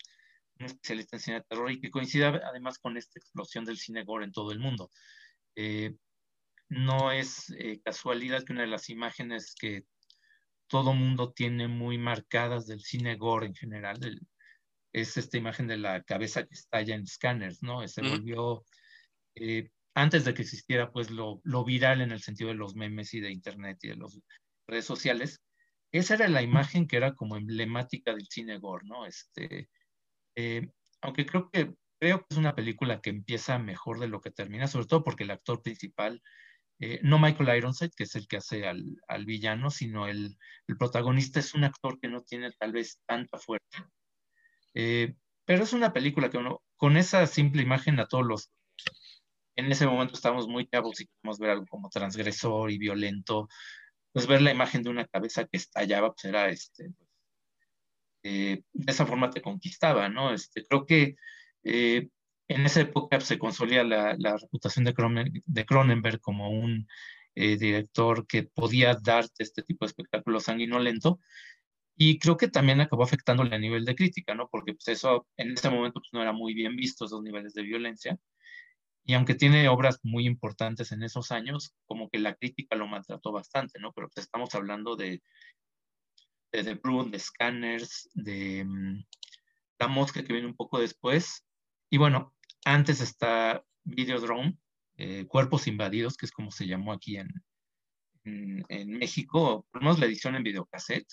un 0.58 0.66
especialista 0.66 1.16
en 1.16 1.20
cine 1.20 1.36
de 1.36 1.44
terror 1.44 1.70
y 1.70 1.80
que 1.80 1.90
coincide 1.90 2.26
además 2.26 2.78
con 2.78 2.96
esta 2.96 3.18
explosión 3.18 3.64
del 3.64 3.78
cine 3.78 4.04
gore 4.04 4.24
en 4.24 4.32
todo 4.32 4.52
el 4.52 4.60
mundo. 4.60 4.90
Eh, 5.56 5.94
no 6.68 7.12
es 7.12 7.50
eh, 7.58 7.80
casualidad 7.82 8.44
que 8.44 8.52
una 8.52 8.62
de 8.62 8.68
las 8.68 8.88
imágenes 8.88 9.54
que 9.54 9.84
todo 10.66 10.94
mundo 10.94 11.32
tiene 11.32 11.68
muy 11.68 11.98
marcadas 11.98 12.66
del 12.66 12.80
cine 12.80 13.16
gore 13.16 13.46
en 13.46 13.54
general 13.54 13.98
es 14.92 15.16
esta 15.16 15.36
imagen 15.36 15.66
de 15.66 15.76
la 15.76 16.02
cabeza 16.04 16.44
que 16.44 16.54
estalla 16.54 16.94
en 16.94 17.06
scanners, 17.06 17.62
¿no? 17.62 17.86
Se 17.86 18.00
volvió, 18.00 18.64
eh, 19.34 19.70
antes 19.94 20.24
de 20.24 20.34
que 20.34 20.42
existiera 20.42 20.90
pues 20.92 21.10
lo, 21.10 21.40
lo, 21.44 21.64
viral 21.64 22.00
en 22.00 22.10
el 22.10 22.20
sentido 22.20 22.50
de 22.50 22.56
los 22.56 22.74
memes 22.74 23.14
y 23.14 23.20
de 23.20 23.30
internet 23.30 23.78
y 23.82 23.88
de 23.88 23.96
las 23.96 24.18
redes 24.66 24.84
sociales, 24.84 25.40
esa 25.92 26.14
era 26.14 26.28
la 26.28 26.42
imagen 26.42 26.88
que 26.88 26.96
era 26.96 27.14
como 27.14 27.36
emblemática 27.36 28.12
del 28.12 28.26
cine 28.26 28.58
gore, 28.58 28.84
¿no? 28.86 29.06
Este, 29.06 29.68
eh, 30.34 30.68
aunque 31.00 31.26
creo 31.26 31.50
que, 31.50 31.72
creo 32.00 32.18
que 32.18 32.26
es 32.30 32.36
una 32.36 32.54
película 32.54 33.00
que 33.00 33.10
empieza 33.10 33.58
mejor 33.58 34.00
de 34.00 34.08
lo 34.08 34.20
que 34.20 34.30
termina, 34.30 34.66
sobre 34.66 34.86
todo 34.86 35.04
porque 35.04 35.24
el 35.24 35.30
actor 35.30 35.62
principal, 35.62 36.22
eh, 36.80 36.98
no 37.02 37.18
Michael 37.18 37.56
Ironside, 37.56 37.92
que 37.96 38.04
es 38.04 38.16
el 38.16 38.26
que 38.26 38.38
hace 38.38 38.66
al, 38.66 38.84
al 39.06 39.24
villano, 39.24 39.70
sino 39.70 40.08
el, 40.08 40.36
el, 40.66 40.76
protagonista 40.76 41.38
es 41.40 41.54
un 41.54 41.64
actor 41.64 42.00
que 42.00 42.08
no 42.08 42.22
tiene 42.22 42.50
tal 42.58 42.72
vez 42.72 43.00
tanta 43.06 43.38
fuerza. 43.38 43.90
Eh, 44.74 45.14
pero 45.44 45.62
es 45.62 45.72
una 45.72 45.92
película 45.92 46.30
que 46.30 46.38
uno, 46.38 46.62
con 46.76 46.96
esa 46.96 47.26
simple 47.26 47.62
imagen 47.62 48.00
a 48.00 48.06
todos 48.06 48.26
los... 48.26 48.50
En 49.56 49.70
ese 49.70 49.86
momento 49.86 50.14
estamos 50.14 50.48
muy 50.48 50.66
chavos 50.66 51.00
y 51.00 51.06
queremos 51.06 51.38
ver 51.38 51.50
algo 51.50 51.66
como 51.66 51.88
transgresor 51.88 52.70
y 52.70 52.78
violento. 52.78 53.48
Pues 54.12 54.26
ver 54.26 54.42
la 54.42 54.52
imagen 54.52 54.82
de 54.82 54.90
una 54.90 55.06
cabeza 55.06 55.44
que 55.44 55.56
estallaba, 55.56 56.12
pues 56.12 56.24
era 56.26 56.48
este, 56.48 56.92
eh, 58.22 58.62
de 58.72 58.92
esa 58.92 59.06
forma 59.06 59.30
te 59.30 59.42
conquistaba, 59.42 60.08
¿no? 60.08 60.32
Este, 60.32 60.64
creo 60.64 60.86
que 60.86 61.16
eh, 61.62 62.08
en 62.48 62.66
esa 62.66 62.80
época 62.80 63.20
se 63.20 63.38
consolida 63.38 63.84
la, 63.84 64.16
la 64.18 64.36
reputación 64.36 64.84
de, 64.84 64.94
de, 65.46 65.66
Cronenberg 65.66 66.20
como 66.20 66.50
un 66.50 66.86
eh, 67.34 67.56
director 67.56 68.26
que 68.26 68.44
podía 68.44 68.94
darte 69.02 69.42
este 69.42 69.62
tipo 69.62 69.84
de 69.84 69.90
espectáculo 69.90 70.40
sanguinolento, 70.40 71.20
y 71.96 72.18
creo 72.18 72.36
que 72.36 72.48
también 72.48 72.80
acabó 72.80 73.04
afectándole 73.04 73.54
a 73.54 73.58
nivel 73.58 73.84
de 73.84 73.94
crítica, 73.94 74.34
¿no? 74.34 74.48
Porque 74.50 74.74
pues, 74.74 74.88
eso 74.88 75.26
en 75.36 75.52
ese 75.52 75.70
momento 75.70 76.00
pues, 76.00 76.10
no 76.12 76.22
era 76.22 76.32
muy 76.32 76.54
bien 76.54 76.76
visto, 76.76 77.04
esos 77.04 77.22
niveles 77.22 77.54
de 77.54 77.62
violencia. 77.62 78.18
Y 79.04 79.14
aunque 79.14 79.34
tiene 79.34 79.68
obras 79.68 79.98
muy 80.02 80.26
importantes 80.26 80.92
en 80.92 81.02
esos 81.02 81.30
años, 81.30 81.74
como 81.86 82.08
que 82.08 82.18
la 82.18 82.34
crítica 82.34 82.74
lo 82.74 82.86
maltrató 82.86 83.32
bastante, 83.32 83.78
¿no? 83.78 83.92
Pero 83.92 84.08
estamos 84.16 84.54
hablando 84.54 84.96
de 84.96 85.22
de 86.54 86.62
The 86.62 86.74
Brood, 86.74 87.10
de 87.10 87.18
Scanners, 87.18 88.08
de 88.14 88.64
mm, 88.64 89.04
La 89.80 89.88
Mosca 89.88 90.22
que 90.22 90.32
viene 90.32 90.48
un 90.48 90.56
poco 90.56 90.78
después. 90.78 91.44
Y 91.90 91.98
bueno, 91.98 92.34
antes 92.64 93.00
está 93.00 93.64
Videodrome, 93.82 94.56
eh, 94.96 95.26
Cuerpos 95.26 95.66
Invadidos, 95.66 96.16
que 96.16 96.26
es 96.26 96.32
como 96.32 96.50
se 96.50 96.66
llamó 96.66 96.92
aquí 96.92 97.16
en, 97.16 97.28
en, 98.24 98.90
México, 98.92 99.66
por 99.70 99.82
lo 99.82 99.86
menos 99.86 99.98
la 99.98 100.06
edición 100.06 100.36
en 100.36 100.44
videocassette. 100.44 101.08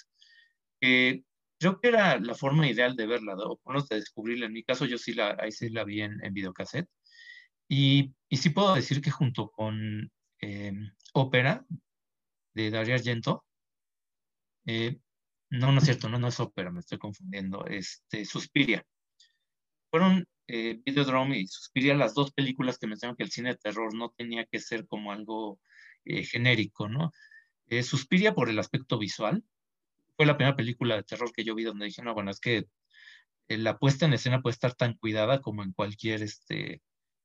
Eh, 0.80 1.24
creo 1.60 1.80
que 1.80 1.88
era 1.88 2.20
la 2.20 2.36
forma 2.36 2.70
ideal 2.70 2.96
de 2.96 3.08
verla, 3.08 3.34
o 3.34 3.58
por 3.58 3.74
lo 3.74 3.80
menos 3.80 3.90
de 3.90 3.96
descubrirla. 3.98 4.46
En 4.46 4.54
mi 4.54 4.64
caso, 4.64 4.86
yo 4.86 4.98
sí 4.98 5.14
la, 5.14 5.36
ahí 5.40 5.52
sí 5.52 5.70
la 5.70 5.84
vi 5.84 6.02
en, 6.02 6.24
en 6.24 6.34
videocassette. 6.34 6.88
Y, 7.74 8.14
sí 8.30 8.50
puedo 8.50 8.76
decir 8.76 9.02
que 9.02 9.12
junto 9.12 9.50
con 9.50 10.12
eh, 10.42 10.74
Ópera 11.14 11.66
de 12.54 12.70
Dario 12.70 12.96
Argento, 12.96 13.46
eh, 14.66 15.00
no, 15.50 15.72
no 15.72 15.78
es 15.78 15.86
cierto, 15.86 16.10
no, 16.10 16.20
no 16.20 16.28
es 16.28 16.40
ópera, 16.42 16.70
me 16.70 16.82
estoy 16.82 16.98
confundiendo. 16.98 17.66
Este, 17.68 18.26
Suspiria. 18.26 18.86
Fueron 19.90 20.28
eh, 20.48 20.82
Videodrome 20.84 21.40
y 21.40 21.48
Suspiria 21.48 21.96
las 21.96 22.14
dos 22.14 22.34
películas 22.34 22.78
que 22.78 22.88
mencionaron 22.88 23.16
que 23.16 23.24
el 23.24 23.32
cine 23.32 23.52
de 23.52 23.58
terror 23.58 23.94
no 23.94 24.10
tenía 24.18 24.46
que 24.46 24.60
ser 24.60 24.86
como 24.86 25.14
algo 25.14 25.62
eh, 26.04 26.26
genérico, 26.26 26.90
¿no? 26.90 27.14
Suspiria 27.84 28.36
por 28.36 28.50
el 28.50 28.60
aspecto 28.60 28.98
visual. 28.98 29.46
Fue 30.18 30.26
la 30.26 30.36
primera 30.36 30.58
película 30.58 30.98
de 30.98 31.04
terror 31.04 31.32
que 31.32 31.46
yo 31.46 31.56
vi 31.56 31.64
donde 31.64 31.86
dije, 31.86 32.02
no, 32.02 32.14
bueno, 32.14 32.32
es 32.32 32.42
que 32.42 32.66
la 33.48 33.80
puesta 33.80 34.06
en 34.06 34.12
escena 34.12 34.42
puede 34.42 34.56
estar 34.56 34.74
tan 34.76 34.96
cuidada 34.96 35.40
como 35.40 35.64
en 35.64 35.72
cualquier 35.72 36.22
este, 36.22 36.82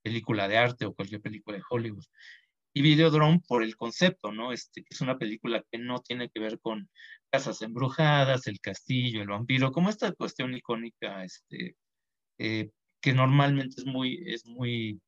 película 0.07 0.47
de 0.47 0.57
arte 0.57 0.87
o 0.87 0.95
cualquier 0.95 1.21
película 1.21 1.57
de 1.57 1.65
Hollywood 1.69 2.05
y 2.73 2.83
Videodrome 2.83 3.41
por 3.49 3.65
el 3.65 3.77
concepto, 3.77 4.31
¿no? 4.31 4.53
Este, 4.53 4.85
es 4.89 5.01
una 5.01 5.19
película 5.19 5.65
que 5.69 5.79
no 5.79 6.01
tiene 6.01 6.29
que 6.29 6.39
ver 6.39 6.61
con 6.61 6.89
casas 7.31 7.61
embrujadas, 7.63 8.47
el 8.47 8.61
castillo, 8.61 9.23
el 9.23 9.29
vampiro, 9.29 9.73
como 9.73 9.91
esta 9.91 10.13
cuestión 10.13 10.55
icónica, 10.55 11.25
este, 11.25 11.75
eh, 12.39 12.71
que 13.01 13.15
normalmente 13.15 13.81
es 13.81 13.87
muy, 13.87 14.23
es 14.27 14.47
muy 14.47 15.01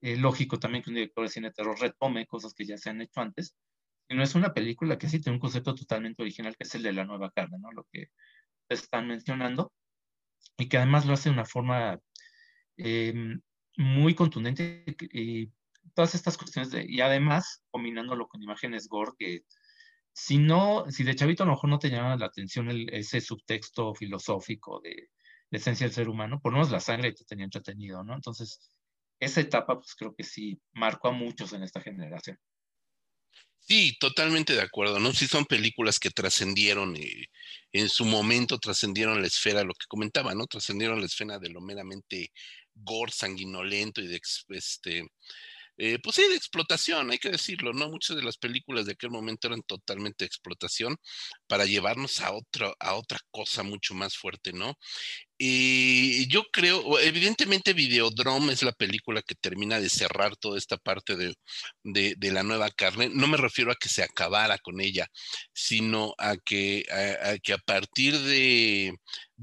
eh, 0.00 0.16
lógico 0.16 0.58
también 0.58 0.82
que 0.82 0.90
un 0.90 0.96
director 0.96 1.24
de 1.24 1.30
cine 1.30 1.48
de 1.48 1.54
terror 1.54 1.78
retome 1.78 2.26
cosas 2.26 2.54
que 2.54 2.64
ya 2.64 2.78
se 2.78 2.88
han 2.88 3.02
hecho 3.02 3.20
antes, 3.20 3.54
no 4.08 4.22
es 4.22 4.34
una 4.34 4.54
película 4.54 4.96
que 4.96 5.08
sí 5.08 5.20
tiene 5.20 5.36
un 5.36 5.40
concepto 5.40 5.74
totalmente 5.74 6.22
original, 6.22 6.56
que 6.56 6.64
es 6.64 6.74
el 6.76 6.84
de 6.84 6.92
la 6.92 7.04
nueva 7.04 7.30
carne, 7.32 7.58
¿no? 7.58 7.72
Lo 7.72 7.86
que 7.92 8.10
están 8.68 9.08
mencionando, 9.08 9.72
y 10.56 10.68
que 10.68 10.78
además 10.78 11.04
lo 11.04 11.14
hace 11.14 11.28
de 11.28 11.34
una 11.34 11.44
forma 11.44 11.98
eh, 12.76 13.12
muy 13.76 14.14
contundente 14.14 14.84
y 15.12 15.50
todas 15.94 16.14
estas 16.14 16.36
cuestiones 16.36 16.70
de, 16.70 16.84
y 16.88 17.00
además 17.00 17.62
combinándolo 17.70 18.28
con 18.28 18.42
imágenes 18.42 18.88
gore 18.88 19.12
que 19.18 19.44
si 20.12 20.38
no, 20.38 20.84
si 20.90 21.04
de 21.04 21.14
chavito 21.14 21.42
a 21.42 21.46
lo 21.46 21.52
mejor 21.52 21.70
no 21.70 21.78
te 21.78 21.88
llama 21.88 22.16
la 22.16 22.26
atención 22.26 22.68
ese 22.90 23.20
subtexto 23.20 23.94
filosófico 23.94 24.80
de 24.80 25.08
la 25.50 25.58
esencia 25.58 25.86
del 25.86 25.94
ser 25.94 26.08
humano, 26.08 26.40
por 26.40 26.52
lo 26.52 26.58
menos 26.58 26.72
la 26.72 26.80
sangre 26.80 27.12
te 27.12 27.24
tenía 27.24 27.44
entretenido, 27.44 28.02
¿no? 28.04 28.14
Entonces, 28.14 28.60
esa 29.20 29.40
etapa 29.40 29.78
pues 29.78 29.94
creo 29.94 30.14
que 30.14 30.24
sí 30.24 30.60
marcó 30.72 31.08
a 31.08 31.12
muchos 31.12 31.52
en 31.52 31.62
esta 31.62 31.80
generación. 31.80 32.38
Sí, 33.60 33.96
totalmente 34.00 34.54
de 34.54 34.60
acuerdo, 34.60 34.98
¿no? 34.98 35.12
Sí 35.12 35.28
son 35.28 35.44
películas 35.44 36.00
que 36.00 36.10
trascendieron, 36.10 36.96
eh, 36.96 37.26
en 37.70 37.88
su 37.88 38.04
momento 38.04 38.58
trascendieron 38.58 39.20
la 39.20 39.28
esfera, 39.28 39.62
lo 39.62 39.74
que 39.74 39.86
comentaba, 39.88 40.34
¿no? 40.34 40.46
Trascendieron 40.46 40.98
la 40.98 41.06
esfera 41.06 41.38
de 41.38 41.48
lo 41.48 41.60
meramente 41.60 42.32
gore, 42.74 43.12
sanguinolento 43.12 44.00
y 44.00 44.06
de 44.08 44.20
este, 44.50 45.06
eh, 45.78 45.98
pues 46.02 46.16
sí, 46.16 46.22
de 46.28 46.36
explotación, 46.36 47.10
hay 47.10 47.18
que 47.18 47.30
decirlo, 47.30 47.72
¿no? 47.72 47.88
Muchas 47.88 48.16
de 48.16 48.22
las 48.22 48.36
películas 48.36 48.86
de 48.86 48.92
aquel 48.92 49.10
momento 49.10 49.48
eran 49.48 49.62
totalmente 49.62 50.24
de 50.24 50.26
explotación 50.26 50.96
para 51.46 51.64
llevarnos 51.64 52.20
a, 52.20 52.32
otro, 52.32 52.76
a 52.78 52.94
otra 52.94 53.18
cosa 53.30 53.62
mucho 53.62 53.94
más 53.94 54.16
fuerte, 54.16 54.52
¿no? 54.52 54.74
Y 55.38 56.28
yo 56.28 56.44
creo, 56.52 57.00
evidentemente 57.00 57.72
Videodrome 57.72 58.52
es 58.52 58.62
la 58.62 58.72
película 58.72 59.22
que 59.22 59.34
termina 59.34 59.80
de 59.80 59.88
cerrar 59.88 60.36
toda 60.36 60.56
esta 60.58 60.76
parte 60.76 61.16
de, 61.16 61.34
la 62.30 62.42
nueva 62.44 62.70
carne. 62.70 63.10
No 63.12 63.26
me 63.26 63.36
refiero 63.36 63.72
a 63.72 63.76
que 63.76 63.88
se 63.88 64.04
acabara 64.04 64.58
con 64.58 64.80
ella, 64.80 65.08
sino 65.52 66.14
a 66.18 66.36
que 66.36 66.84
a, 66.92 67.38
que 67.38 67.54
a 67.54 67.58
partir 67.58 68.18
de 68.20 68.92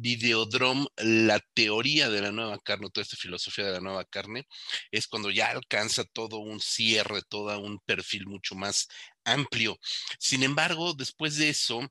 Videodrome, 0.02 0.88
la 0.98 1.40
teoría 1.54 2.10
de 2.10 2.22
la 2.22 2.32
nueva 2.32 2.58
carne, 2.60 2.90
toda 2.90 3.04
esta 3.04 3.18
filosofía 3.18 3.66
de 3.66 3.74
la 3.74 3.82
nueva 3.82 4.06
carne, 4.06 4.48
es 4.92 5.08
cuando 5.08 5.30
ya 5.30 5.50
alcanza 5.50 6.04
todo 6.06 6.38
un 6.38 6.60
cierre, 6.60 7.22
todo 7.28 7.60
un 7.60 7.80
perfil 7.80 8.28
mucho 8.28 8.56
más 8.56 8.88
amplio. 9.26 9.78
Sin 10.18 10.44
embargo, 10.44 10.94
después 10.94 11.36
de 11.38 11.50
eso, 11.50 11.82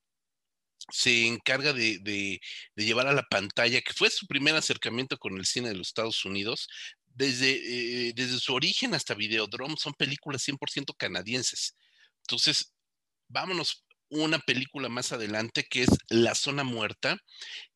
se 0.91 1.27
encarga 1.27 1.73
de, 1.73 2.41
llevar 2.77 3.09
a 3.09 3.13
la 3.13 3.25
pantalla, 3.25 3.81
que 3.83 3.93
fue 3.93 4.11
su 4.11 4.27
primer 4.27 4.55
acercamiento 4.55 5.19
con 5.19 5.37
el 5.39 5.47
cine 5.47 5.69
de 5.69 5.75
los 5.75 5.89
Estados 5.89 6.25
Unidos, 6.25 6.69
desde, 7.07 8.09
eh, 8.09 8.13
desde 8.15 8.39
su 8.39 8.55
origen 8.55 8.95
hasta 8.95 9.15
Videodrome, 9.15 9.77
son 9.77 9.93
películas 9.95 10.43
100% 10.43 10.95
canadienses. 10.97 11.77
Entonces, 12.23 12.73
vámonos 13.29 13.85
una 14.11 14.39
película 14.39 14.89
más 14.89 15.13
adelante 15.13 15.65
que 15.69 15.83
es 15.83 15.91
La 16.09 16.35
Zona 16.35 16.65
Muerta, 16.65 17.19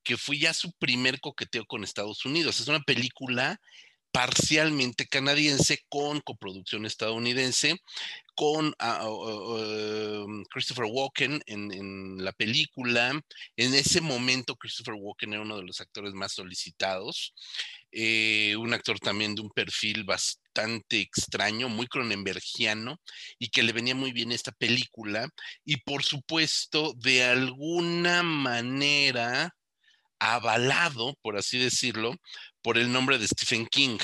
que 0.02 0.16
fue 0.16 0.38
ya 0.38 0.54
su 0.54 0.72
primer 0.72 1.20
coqueteo 1.20 1.64
con 1.66 1.84
Estados 1.84 2.24
Unidos. 2.24 2.60
Es 2.60 2.68
una 2.68 2.80
película 2.80 3.60
parcialmente 4.12 5.06
canadiense 5.06 5.80
con 5.88 6.20
coproducción 6.20 6.84
estadounidense, 6.84 7.78
con 8.34 8.74
ah, 8.78 9.08
um, 9.08 10.44
Christopher 10.50 10.84
Walken 10.88 11.40
en, 11.46 12.22
la 12.22 12.32
película. 12.32 13.18
En 13.56 13.74
ese 13.74 14.00
momento 14.02 14.56
Christopher 14.56 14.94
Walken 14.98 15.32
era 15.32 15.42
uno 15.42 15.56
de 15.56 15.64
los 15.64 15.80
actores 15.80 16.12
más 16.12 16.32
solicitados, 16.32 17.34
eh, 17.92 18.56
un 18.56 18.72
actor 18.72 18.98
también 18.98 19.34
de 19.34 19.42
un 19.42 19.50
perfil 19.50 20.04
bastante 20.04 21.00
extraño, 21.00 21.68
muy 21.68 21.86
cronenbergiano, 21.86 22.98
y 23.38 23.48
que 23.48 23.62
le 23.62 23.72
venía 23.72 23.94
muy 23.94 24.12
bien 24.12 24.32
esta 24.32 24.52
película. 24.52 25.28
Y 25.64 25.76
por 25.78 26.02
supuesto, 26.02 26.94
de 26.96 27.24
alguna 27.24 28.22
manera 28.22 29.54
avalado, 30.18 31.14
por 31.22 31.36
así 31.36 31.58
decirlo, 31.58 32.14
por 32.62 32.78
el 32.78 32.92
nombre 32.92 33.18
de 33.18 33.28
Stephen 33.28 33.66
King, 33.66 33.98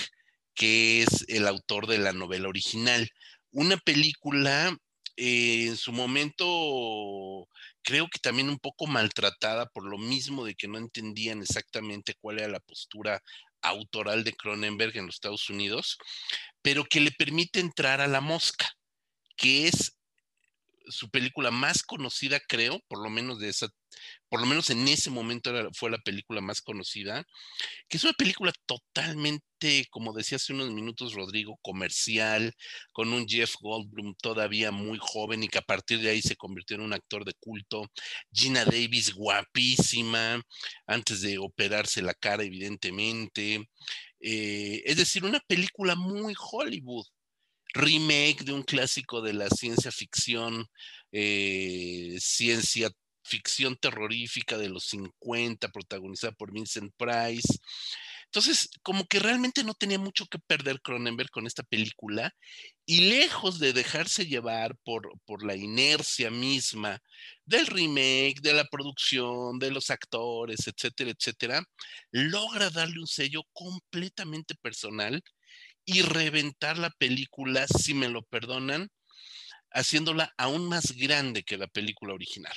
que 0.54 1.02
es 1.02 1.24
el 1.28 1.46
autor 1.46 1.86
de 1.86 1.98
la 1.98 2.12
novela 2.12 2.48
original. 2.48 3.08
Una 3.52 3.76
película 3.78 4.76
eh, 5.16 5.66
en 5.66 5.76
su 5.76 5.92
momento 5.92 7.48
creo 7.82 8.06
que 8.08 8.18
también 8.20 8.48
un 8.48 8.58
poco 8.58 8.86
maltratada 8.86 9.66
por 9.66 9.84
lo 9.84 9.98
mismo 9.98 10.44
de 10.44 10.54
que 10.54 10.68
no 10.68 10.78
entendían 10.78 11.40
exactamente 11.40 12.14
cuál 12.20 12.38
era 12.38 12.48
la 12.48 12.60
postura 12.60 13.22
autoral 13.62 14.24
de 14.24 14.34
Cronenberg 14.34 14.96
en 14.96 15.06
los 15.06 15.16
Estados 15.16 15.50
Unidos, 15.50 15.98
pero 16.62 16.84
que 16.84 17.00
le 17.00 17.10
permite 17.10 17.60
entrar 17.60 18.00
a 18.00 18.06
La 18.06 18.20
Mosca, 18.20 18.70
que 19.36 19.68
es 19.68 19.97
su 20.88 21.10
película 21.10 21.50
más 21.50 21.82
conocida, 21.82 22.40
creo, 22.40 22.80
por 22.88 23.02
lo 23.02 23.10
menos 23.10 23.38
de 23.38 23.48
esa, 23.48 23.68
por 24.28 24.40
lo 24.40 24.46
menos 24.46 24.70
en 24.70 24.86
ese 24.88 25.10
momento 25.10 25.52
fue 25.74 25.90
la 25.90 25.98
película 25.98 26.40
más 26.40 26.60
conocida, 26.60 27.24
que 27.88 27.96
es 27.96 28.04
una 28.04 28.12
película 28.12 28.52
totalmente, 28.66 29.86
como 29.90 30.12
decía 30.12 30.36
hace 30.36 30.52
unos 30.52 30.70
minutos 30.70 31.14
Rodrigo, 31.14 31.58
comercial, 31.62 32.54
con 32.92 33.12
un 33.12 33.26
Jeff 33.26 33.54
Goldblum 33.60 34.14
todavía 34.20 34.70
muy 34.70 34.98
joven 35.00 35.42
y 35.42 35.48
que 35.48 35.58
a 35.58 35.62
partir 35.62 36.00
de 36.00 36.10
ahí 36.10 36.22
se 36.22 36.36
convirtió 36.36 36.76
en 36.76 36.82
un 36.82 36.92
actor 36.92 37.24
de 37.24 37.34
culto, 37.40 37.86
Gina 38.32 38.64
Davis 38.64 39.14
guapísima, 39.14 40.40
antes 40.86 41.22
de 41.22 41.38
operarse 41.38 42.02
la 42.02 42.14
cara, 42.14 42.44
evidentemente. 42.44 43.68
Eh, 44.20 44.82
es 44.84 44.96
decir, 44.96 45.24
una 45.24 45.40
película 45.40 45.94
muy 45.94 46.34
Hollywood 46.38 47.06
remake 47.78 48.44
de 48.44 48.52
un 48.52 48.62
clásico 48.62 49.22
de 49.22 49.32
la 49.32 49.48
ciencia 49.48 49.90
ficción, 49.90 50.66
eh, 51.12 52.16
ciencia 52.20 52.90
ficción 53.22 53.76
terrorífica 53.76 54.58
de 54.58 54.68
los 54.68 54.84
50, 54.84 55.68
protagonizada 55.68 56.32
por 56.32 56.52
Vincent 56.52 56.92
Price. 56.96 57.58
Entonces, 58.26 58.68
como 58.82 59.06
que 59.06 59.20
realmente 59.20 59.64
no 59.64 59.72
tenía 59.72 59.98
mucho 59.98 60.26
que 60.26 60.38
perder 60.38 60.82
Cronenberg 60.82 61.30
con 61.30 61.46
esta 61.46 61.62
película 61.62 62.34
y 62.84 63.08
lejos 63.08 63.58
de 63.58 63.72
dejarse 63.72 64.26
llevar 64.26 64.76
por, 64.84 65.10
por 65.24 65.46
la 65.46 65.56
inercia 65.56 66.30
misma 66.30 67.00
del 67.46 67.66
remake, 67.66 68.40
de 68.42 68.52
la 68.52 68.64
producción, 68.64 69.58
de 69.58 69.70
los 69.70 69.88
actores, 69.90 70.66
etcétera, 70.66 71.10
etcétera, 71.10 71.62
logra 72.10 72.68
darle 72.68 73.00
un 73.00 73.06
sello 73.06 73.44
completamente 73.54 74.54
personal 74.56 75.22
y 75.88 76.02
reventar 76.02 76.76
la 76.76 76.90
película, 76.90 77.66
si 77.66 77.94
me 77.94 78.10
lo 78.10 78.22
perdonan, 78.22 78.90
haciéndola 79.70 80.34
aún 80.36 80.68
más 80.68 80.92
grande 80.92 81.44
que 81.44 81.56
la 81.56 81.66
película 81.66 82.12
original, 82.12 82.54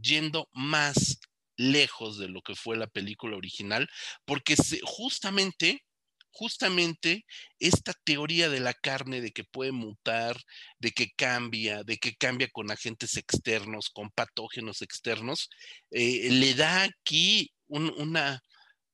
yendo 0.00 0.48
más 0.52 1.18
lejos 1.56 2.18
de 2.18 2.28
lo 2.28 2.40
que 2.40 2.54
fue 2.54 2.76
la 2.76 2.86
película 2.86 3.36
original, 3.36 3.90
porque 4.24 4.54
justamente, 4.84 5.84
justamente 6.30 7.26
esta 7.58 7.94
teoría 8.04 8.48
de 8.48 8.60
la 8.60 8.74
carne, 8.74 9.20
de 9.20 9.32
que 9.32 9.42
puede 9.42 9.72
mutar, 9.72 10.40
de 10.78 10.92
que 10.92 11.10
cambia, 11.16 11.82
de 11.82 11.98
que 11.98 12.14
cambia 12.14 12.46
con 12.46 12.70
agentes 12.70 13.16
externos, 13.16 13.90
con 13.90 14.10
patógenos 14.10 14.82
externos, 14.82 15.50
eh, 15.90 16.28
le 16.30 16.54
da 16.54 16.84
aquí 16.84 17.50
una, 17.66 18.40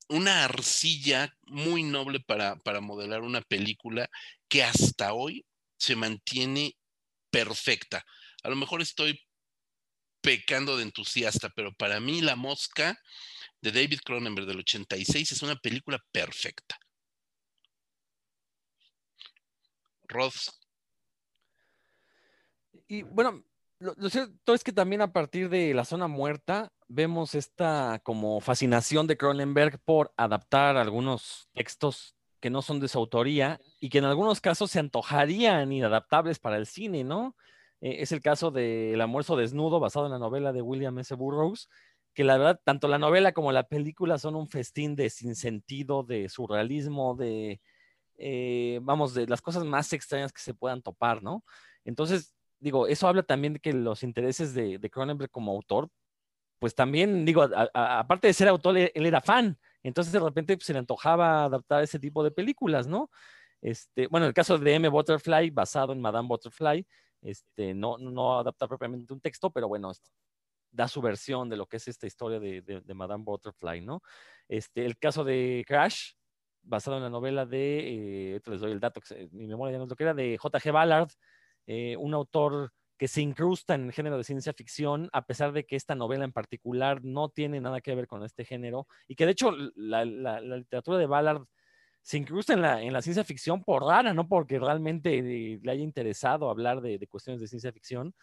una 0.08 0.44
arcilla 0.44 1.34
muy 1.42 1.82
noble 1.82 2.20
para, 2.20 2.56
para 2.56 2.80
modelar 2.80 3.22
una 3.22 3.42
película 3.42 4.08
que 4.48 4.64
hasta 4.64 5.12
hoy 5.12 5.44
se 5.76 5.96
mantiene 5.96 6.76
perfecta. 7.30 8.04
A 8.42 8.48
lo 8.48 8.56
mejor 8.56 8.80
estoy 8.80 9.20
pecando 10.20 10.76
de 10.76 10.82
entusiasta, 10.84 11.48
pero 11.50 11.72
para 11.74 12.00
mí 12.00 12.20
La 12.20 12.36
Mosca 12.36 12.98
de 13.60 13.72
David 13.72 14.00
Cronenberg 14.04 14.46
del 14.46 14.60
86 14.60 15.32
es 15.32 15.42
una 15.42 15.56
película 15.56 15.98
perfecta. 16.12 16.78
Roth. 20.08 20.48
Y 22.86 23.02
bueno, 23.02 23.44
lo, 23.78 24.10
cierto 24.10 24.54
es 24.54 24.64
que 24.64 24.72
también 24.72 25.02
a 25.02 25.12
partir 25.12 25.48
de 25.48 25.74
La 25.74 25.84
Zona 25.84 26.08
Muerta 26.08 26.72
vemos 26.88 27.34
esta 27.34 28.00
como 28.02 28.40
fascinación 28.40 29.06
de 29.06 29.16
Cronenberg 29.16 29.78
por 29.84 30.12
adaptar 30.16 30.76
algunos 30.76 31.48
textos 31.52 32.16
que 32.40 32.50
no 32.50 32.62
son 32.62 32.80
de 32.80 32.88
su 32.88 32.98
autoría 32.98 33.60
y 33.80 33.90
que 33.90 33.98
en 33.98 34.04
algunos 34.04 34.40
casos 34.40 34.70
se 34.70 34.78
antojarían 34.78 35.72
inadaptables 35.72 36.38
para 36.38 36.56
el 36.56 36.66
cine, 36.66 37.04
¿no? 37.04 37.36
Eh, 37.80 37.96
es 38.00 38.12
el 38.12 38.20
caso 38.20 38.50
de 38.50 38.94
El 38.94 39.00
almuerzo 39.00 39.36
desnudo, 39.36 39.80
basado 39.80 40.06
en 40.06 40.12
la 40.12 40.18
novela 40.18 40.52
de 40.52 40.62
William 40.62 40.98
S. 40.98 41.14
Burroughs, 41.14 41.68
que 42.14 42.24
la 42.24 42.38
verdad, 42.38 42.60
tanto 42.64 42.88
la 42.88 42.98
novela 42.98 43.32
como 43.32 43.52
la 43.52 43.68
película 43.68 44.18
son 44.18 44.34
un 44.34 44.48
festín 44.48 44.96
de 44.96 45.10
sinsentido, 45.10 46.02
de 46.02 46.28
surrealismo, 46.28 47.14
de, 47.14 47.60
eh, 48.16 48.80
vamos, 48.82 49.14
de 49.14 49.26
las 49.26 49.42
cosas 49.42 49.64
más 49.64 49.92
extrañas 49.92 50.32
que 50.32 50.40
se 50.40 50.54
puedan 50.54 50.82
topar, 50.82 51.22
¿no? 51.22 51.44
Entonces, 51.84 52.34
digo, 52.60 52.86
eso 52.88 53.08
habla 53.08 53.22
también 53.22 53.54
de 53.54 53.60
que 53.60 53.72
los 53.72 54.02
intereses 54.02 54.54
de, 54.54 54.78
de 54.78 54.90
Cronenberg 54.90 55.30
como 55.30 55.52
autor, 55.52 55.90
pues 56.58 56.74
también, 56.74 57.24
digo, 57.24 57.48
aparte 57.74 58.26
de 58.26 58.32
ser 58.32 58.48
autor, 58.48 58.76
él, 58.76 59.06
era 59.06 59.20
fan, 59.20 59.58
entonces 59.82 60.12
de 60.12 60.20
repente 60.20 60.56
pues, 60.56 60.66
se 60.66 60.72
le 60.72 60.80
antojaba 60.80 61.44
adaptar 61.44 61.82
ese 61.82 61.98
tipo 61.98 62.24
de 62.24 62.30
películas, 62.30 62.86
¿no? 62.86 63.10
Este, 63.60 64.06
bueno, 64.08 64.26
el 64.26 64.34
caso 64.34 64.58
de 64.58 64.74
M. 64.74 64.88
Butterfly, 64.88 65.50
basado 65.50 65.92
en 65.92 66.00
Madame 66.00 66.28
Butterfly, 66.28 66.86
este, 67.22 67.74
no, 67.74 67.98
no 67.98 68.38
adapta 68.38 68.68
propiamente 68.68 69.12
un 69.12 69.20
texto, 69.20 69.50
pero 69.50 69.68
bueno, 69.68 69.92
da 70.70 70.88
su 70.88 71.00
versión 71.00 71.48
de 71.48 71.56
lo 71.56 71.66
que 71.66 71.78
es 71.78 71.88
esta 71.88 72.06
historia 72.06 72.38
de, 72.38 72.62
de, 72.62 72.94
Madame 72.94 73.24
Butterfly, 73.24 73.80
¿no? 73.80 74.02
Este, 74.48 74.84
el 74.84 74.98
caso 74.98 75.24
de 75.24 75.64
Crash, 75.66 76.12
basado 76.62 76.96
en 76.98 77.02
la 77.04 77.10
novela 77.10 77.46
de, 77.46 78.34
eh, 78.36 78.40
les 78.44 78.60
doy 78.60 78.72
el 78.72 78.80
dato, 78.80 79.00
mi 79.32 79.46
memoria 79.46 79.72
ya 79.72 79.78
no 79.78 79.84
es 79.84 79.90
lo 79.90 79.96
que 79.96 80.04
era, 80.04 80.14
de 80.14 80.36
J.G. 80.38 80.70
Ballard, 80.70 81.10
eh, 81.66 81.96
un 81.96 82.14
autor 82.14 82.72
que 82.98 83.08
se 83.08 83.22
incrusta 83.22 83.74
en 83.74 83.84
el 83.86 83.92
género 83.92 84.18
de 84.18 84.24
ciencia 84.24 84.52
ficción, 84.52 85.08
a 85.12 85.24
pesar 85.24 85.52
de 85.52 85.64
que 85.64 85.76
esta 85.76 85.94
novela 85.94 86.24
en 86.24 86.32
particular 86.32 87.04
no 87.04 87.28
tiene 87.28 87.60
nada 87.60 87.80
que 87.80 87.94
ver 87.94 88.08
con 88.08 88.24
este 88.24 88.44
género, 88.44 88.88
y 89.06 89.14
que 89.14 89.24
de 89.24 89.32
hecho 89.32 89.52
la, 89.76 90.04
literatura 90.04 90.98
de 90.98 91.06
Ballard 91.06 91.44
se 92.02 92.18
incrusta 92.18 92.54
en 92.54 92.62
la, 92.62 92.82
en 92.82 92.92
la 92.92 93.00
ciencia 93.00 93.22
ficción 93.22 93.62
por 93.62 93.84
rara, 93.84 94.12
no 94.12 94.26
porque 94.26 94.58
realmente 94.58 95.22
le 95.22 95.70
haya 95.70 95.82
interesado 95.82 96.50
hablar 96.50 96.80
de, 96.80 96.98
de, 96.98 97.06
cuestiones 97.06 97.40
de 97.40 97.46
ciencia 97.46 97.72
ficción. 97.72 98.14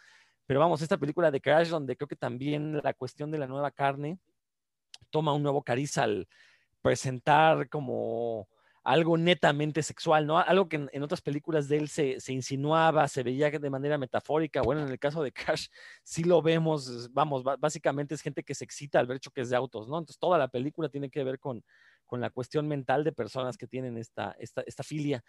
Pero 0.46 0.60
vamos, 0.60 0.82
esta 0.82 0.98
película 0.98 1.30
de 1.30 1.40
Crash, 1.40 1.68
donde 1.68 1.96
creo 1.96 2.08
que 2.08 2.16
también 2.16 2.80
la 2.82 2.94
cuestión 2.94 3.30
de 3.30 3.38
la 3.38 3.46
nueva 3.46 3.70
carne 3.70 4.18
toma 5.10 5.32
un 5.32 5.42
nuevo 5.42 5.62
cariz 5.62 5.96
al 5.98 6.28
presentar 6.82 7.68
como 7.68 8.48
algo 8.86 9.18
netamente 9.18 9.82
sexual, 9.82 10.28
¿no? 10.28 10.38
Algo 10.38 10.68
que 10.68 10.88
en, 10.92 11.02
otras 11.02 11.20
películas 11.20 11.66
de 11.66 11.76
él 11.78 11.88
se, 11.88 12.18
insinuaba, 12.28 13.08
se 13.08 13.24
veía 13.24 13.50
de 13.50 13.68
manera 13.68 13.98
metafórica. 13.98 14.62
Bueno, 14.62 14.82
en 14.82 14.88
el 14.88 14.98
caso 15.00 15.24
de 15.24 15.32
Crash 15.32 15.66
sí 16.04 16.22
lo 16.22 16.40
vemos, 16.40 17.12
vamos, 17.12 17.42
básicamente 17.58 18.14
es 18.14 18.22
gente 18.22 18.44
que 18.44 18.54
se 18.54 18.64
excita 18.64 19.00
al 19.00 19.08
ver 19.08 19.18
choques 19.18 19.50
de 19.50 19.56
autos, 19.56 19.88
¿no? 19.88 19.98
Entonces 19.98 20.20
toda 20.20 20.38
la 20.38 20.46
película 20.46 20.88
tiene 20.88 21.10
que 21.10 21.24
ver 21.24 21.40
con, 21.40 21.64
con 22.06 22.20
la 22.20 22.30
cuestión 22.30 22.68
mental 22.68 23.02
de 23.02 23.10
personas 23.10 23.56
que 23.56 23.66
tienen 23.66 23.98
esta, 23.98 24.36
esta, 24.38 24.60
esta 24.60 24.84
filia. 24.84 25.24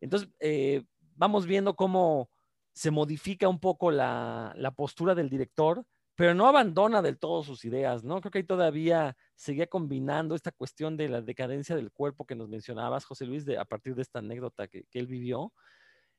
Entonces, 0.00 0.30
eh, 0.40 0.82
vamos 1.14 1.44
viendo 1.44 1.76
cómo 1.76 2.30
se 2.72 2.90
modifica 2.90 3.48
un 3.48 3.60
poco 3.60 3.90
la, 3.90 4.54
la 4.56 4.70
postura 4.70 5.14
del 5.14 5.28
director 5.28 5.84
pero 6.14 6.34
no 6.34 6.46
abandona 6.46 7.02
del 7.02 7.18
todo 7.18 7.42
sus 7.42 7.64
ideas, 7.64 8.04
¿no? 8.04 8.20
Creo 8.20 8.30
que 8.30 8.38
ahí 8.38 8.44
todavía 8.44 9.16
seguía 9.34 9.66
combinando 9.66 10.34
esta 10.34 10.52
cuestión 10.52 10.96
de 10.96 11.08
la 11.08 11.20
decadencia 11.22 11.74
del 11.74 11.90
cuerpo 11.90 12.24
que 12.24 12.36
nos 12.36 12.48
mencionabas, 12.48 13.04
José 13.04 13.26
Luis, 13.26 13.48
a 13.48 13.64
partir 13.64 13.94
de 13.94 14.02
esta 14.02 14.20
anécdota 14.20 14.68
que, 14.68 14.86
él 14.92 15.06
vivió, 15.08 15.52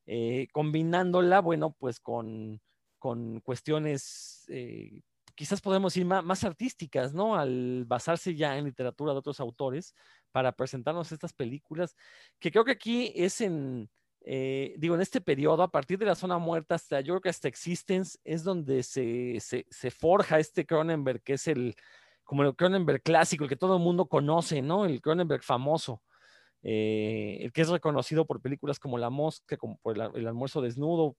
eh, 0.06 0.48
combinándola, 0.52 1.40
bueno, 1.40 1.74
pues 1.78 2.00
con, 2.00 2.60
con 2.98 3.40
cuestiones, 3.40 4.44
eh, 4.48 5.00
quizás 5.34 5.60
podemos 5.62 5.94
decir 5.94 6.06
más, 6.06 6.22
más, 6.24 6.44
artísticas, 6.44 7.14
¿no? 7.14 7.36
Al 7.36 7.84
basarse 7.86 8.34
ya 8.34 8.58
en 8.58 8.66
literatura 8.66 9.12
de 9.12 9.18
otros 9.18 9.40
autores 9.40 9.94
para 10.30 10.52
presentarnos 10.52 11.12
estas 11.12 11.32
películas, 11.32 11.96
que 12.38 12.50
creo 12.50 12.64
que 12.64 12.72
aquí 12.72 13.12
es 13.16 13.40
en 13.40 13.90
eh, 14.28 14.74
digo, 14.76 14.96
en 14.96 15.02
este 15.02 15.20
periodo, 15.20 15.62
a 15.62 15.70
partir 15.70 15.98
de 15.98 16.06
la 16.06 16.16
zona 16.16 16.36
muerta 16.38 16.74
hasta, 16.74 17.00
yo 17.00 17.20
que 17.20 17.28
hasta 17.28 17.46
Existence, 17.46 18.18
es 18.24 18.42
donde 18.42 18.82
se, 18.82 19.38
se, 19.40 19.90
forja 19.92 20.40
este 20.40 20.66
Cronenberg, 20.66 21.22
que 21.22 21.34
es 21.34 21.46
el, 21.46 21.76
como 22.24 22.42
el 22.42 22.56
Cronenberg 22.56 23.02
clásico, 23.02 23.44
el 23.44 23.50
que 23.50 23.54
todo 23.54 23.76
el 23.76 23.82
mundo 23.84 24.08
conoce, 24.08 24.62
¿no? 24.62 24.84
El 24.84 25.00
Cronenberg 25.00 25.44
famoso, 25.44 26.02
eh, 26.64 27.38
el 27.40 27.52
que 27.52 27.62
es 27.62 27.68
reconocido 27.68 28.26
por 28.26 28.42
películas 28.42 28.80
como 28.80 28.98
La 28.98 29.10
Mosca, 29.10 29.56
como 29.56 29.78
por 29.78 29.96
el, 29.96 30.26
almuerzo 30.26 30.60
desnudo, 30.60 31.16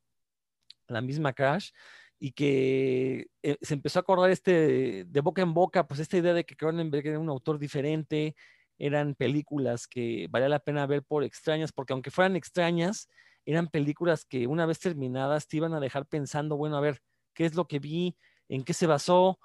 la 0.90 1.00
misma 1.00 1.32
Crash, 1.32 1.72
y 2.20 2.34
que 2.34 3.28
eh, 3.42 3.58
se 3.62 3.74
empezó 3.76 4.00
a 4.00 4.02
acordar 4.02 4.32
este, 4.32 5.06
de 5.06 5.22
boca 5.22 5.42
en 5.42 5.54
boca, 5.54 5.88
pues 5.88 6.02
esta 6.02 6.18
idea 6.18 6.34
de 6.34 6.46
que 6.46 6.58
Cronenberg 6.58 7.08
era 7.08 7.20
un 7.20 7.30
autor 7.30 7.58
diferente, 7.58 8.36
eran 8.78 9.16
películas 9.16 9.88
que 9.88 10.28
valía 10.30 10.50
la 10.50 10.60
pena 10.60 10.86
ver 10.86 11.04
por 11.04 11.24
extrañas, 11.24 11.72
porque 11.72 11.94
aunque 11.94 12.12
fueran 12.12 12.36
extrañas, 12.36 13.10
eran 13.46 13.68
películas 13.68 14.26
que 14.26 14.48
una 14.48 14.66
vez 14.66 14.80
terminadas 14.80 15.48
te 15.48 15.58
iban 15.58 15.74
a 15.74 15.80
dejar 15.80 16.06
pensando, 16.06 16.58
bueno, 16.58 16.78
a 16.78 16.82
ver, 16.82 17.02
¿qué 17.34 17.46
es 17.46 17.56
lo 17.56 17.66
que 17.66 17.80
vi? 17.80 18.18
¿En 18.50 18.64
qué 18.64 18.74
se 18.74 18.88
basó? 18.88 19.40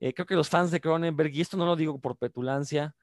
Eh, 0.00 0.12
creo 0.12 0.26
que 0.26 0.34
los 0.34 0.48
fans 0.48 0.70
de 0.70 0.80
Cronenberg, 0.80 1.32
y 1.32 1.40
esto 1.40 1.56
no 1.56 1.66
lo 1.66 1.76
digo 1.76 2.00
por 2.00 2.16
petulancia, 2.16 2.94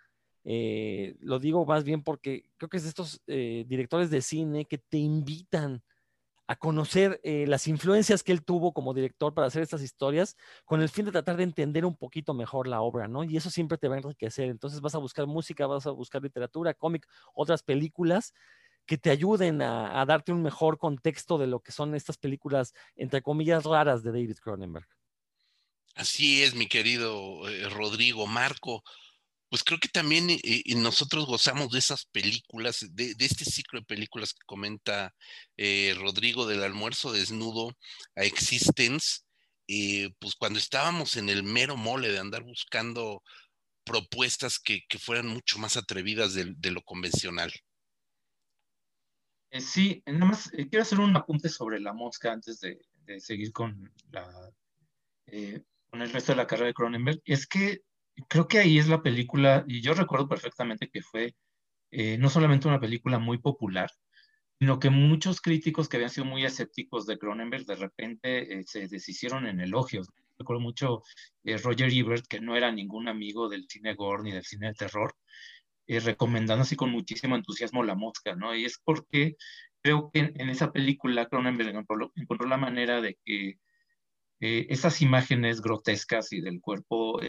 eh, 0.43 1.15
lo 1.19 1.39
digo 1.39 1.65
más 1.65 1.83
bien 1.83 2.03
porque 2.03 2.49
creo 2.57 2.69
que 2.69 2.77
es 2.77 2.83
de 2.83 2.89
estos 2.89 3.21
eh, 3.27 3.63
directores 3.67 4.09
de 4.09 4.21
cine 4.21 4.65
que 4.65 4.79
te 4.79 4.97
invitan 4.97 5.83
a 6.51 6.57
conocer 6.57 7.21
eh, 7.23 7.45
las 7.47 7.65
influencias 7.67 8.23
que 8.23 8.33
él 8.33 8.43
tuvo 8.43 8.73
como 8.73 8.93
director 8.93 9.33
para 9.33 9.47
hacer 9.47 9.61
estas 9.61 9.81
historias, 9.81 10.35
con 10.65 10.81
el 10.81 10.89
fin 10.89 11.05
de 11.05 11.13
tratar 11.13 11.37
de 11.37 11.43
entender 11.43 11.85
un 11.85 11.95
poquito 11.95 12.33
mejor 12.33 12.67
la 12.67 12.81
obra, 12.81 13.07
¿no? 13.07 13.23
Y 13.23 13.37
eso 13.37 13.49
siempre 13.49 13.77
te 13.77 13.87
va 13.87 13.95
a 13.95 13.99
enriquecer. 13.99 14.49
Entonces 14.49 14.81
vas 14.81 14.93
a 14.93 14.97
buscar 14.97 15.27
música, 15.27 15.65
vas 15.65 15.87
a 15.87 15.91
buscar 15.91 16.21
literatura, 16.21 16.73
cómic, 16.73 17.07
otras 17.33 17.63
películas 17.63 18.33
que 18.85 18.97
te 18.97 19.11
ayuden 19.11 19.61
a, 19.61 20.05
darte 20.05 20.33
un 20.33 20.41
mejor 20.41 20.77
contexto 20.77 21.37
de 21.37 21.47
lo 21.47 21.61
que 21.61 21.71
son 21.71 21.95
estas 21.95 22.17
películas, 22.17 22.73
entre 22.97 23.21
comillas, 23.21 23.63
raras 23.63 24.03
de 24.03 24.11
David 24.11 24.35
Cronenberg. 24.43 24.89
Así 25.95 26.43
es, 26.43 26.53
mi 26.53 26.67
querido 26.67 27.47
eh, 27.47 27.69
Rodrigo 27.69 28.27
Marco 28.27 28.83
pues 29.51 29.65
creo 29.65 29.79
que 29.79 29.89
también 29.89 30.29
eh, 30.29 30.39
eh, 30.43 30.75
nosotros 30.75 31.25
gozamos 31.25 31.71
de 31.71 31.79
esas 31.79 32.05
películas, 32.05 32.87
de, 32.93 33.13
este 33.19 33.43
ciclo 33.43 33.81
de 33.81 33.85
películas 33.85 34.33
que 34.33 34.45
comenta 34.45 35.13
eh, 35.57 35.93
Rodrigo 35.99 36.47
del 36.47 36.63
almuerzo 36.63 37.11
desnudo 37.11 37.75
a 38.15 38.23
Existence, 38.23 39.23
pues 39.67 40.35
cuando 40.39 40.57
estábamos 40.57 41.17
en 41.17 41.27
el 41.27 41.43
mero 41.43 41.75
mole 41.75 42.09
de 42.09 42.19
andar 42.19 42.43
buscando 42.43 43.23
propuestas 43.83 44.57
que, 44.57 44.83
fueran 44.97 45.27
mucho 45.27 45.59
más 45.59 45.75
atrevidas 45.75 46.33
de, 46.33 46.71
lo 46.71 46.81
convencional. 46.83 47.51
sí, 49.59 50.01
nada 50.05 50.25
más 50.27 50.49
quiero 50.49 50.81
hacer 50.81 50.99
un 51.01 51.15
apunte 51.17 51.49
sobre 51.49 51.81
la 51.81 51.91
mosca 51.91 52.31
antes 52.31 52.61
de, 52.61 52.79
seguir 53.19 53.51
con, 53.51 53.93
con 55.89 56.01
el 56.01 56.13
resto 56.13 56.31
de 56.31 56.37
la 56.37 56.47
carrera 56.47 56.67
de 56.67 56.73
Cronenberg. 56.73 57.21
Es 57.25 57.45
que 57.47 57.81
creo 58.27 58.47
que 58.47 58.59
ahí 58.59 58.79
es 58.79 58.87
la 58.87 59.01
película, 59.01 59.65
y 59.67 59.81
yo 59.81 59.93
recuerdo 59.93 60.27
perfectamente 60.27 60.89
que 60.89 61.01
fue 61.01 61.35
eh, 61.91 62.17
no 62.17 62.29
solamente 62.29 62.69
una 62.69 62.79
película 62.79 63.19
muy 63.19 63.37
popular, 63.37 63.91
sino 64.59 64.79
que 64.79 64.89
muchos 64.89 65.41
críticos 65.41 65.89
que 65.89 65.97
habían 65.97 66.09
sido 66.09 66.25
muy 66.25 66.45
escépticos 66.45 67.05
de 67.05 67.17
Cronenberg 67.17 67.65
de 67.65 67.75
repente 67.75 68.59
eh, 68.59 68.63
se 68.65 68.87
deshicieron 68.87 69.45
en 69.45 69.59
elogios. 69.59 70.07
Recuerdo 70.39 70.61
mucho 70.61 71.03
eh, 71.43 71.57
Roger 71.57 71.91
Ebert, 71.91 72.27
que 72.27 72.39
no 72.39 72.55
era 72.55 72.71
ningún 72.71 73.09
amigo 73.09 73.49
del 73.49 73.67
cine 73.67 73.95
gore 73.95 74.23
ni 74.23 74.31
del 74.31 74.45
cine 74.45 74.67
de 74.67 74.73
terror, 74.73 75.13
recomendando 75.87 76.61
así 76.63 76.77
con 76.77 76.89
muchísimo 76.89 77.35
entusiasmo 77.35 77.83
La 77.83 77.95
Mosca, 77.95 78.33
¿no? 78.35 78.55
Y 78.55 78.63
es 78.63 78.79
porque 78.81 79.35
creo 79.81 80.09
que 80.13 80.19
en, 80.19 80.49
esa 80.49 80.71
película 80.71 81.25
Cronenberg 81.25 81.75
encontró, 82.15 82.47
la 82.47 82.55
manera 82.55 83.01
de 83.01 83.17
que 83.25 83.59
esas 84.39 85.01
imágenes 85.01 85.61
grotescas 85.61 86.31
y 86.31 86.39
del 86.39 86.61
cuerpo 86.61 87.19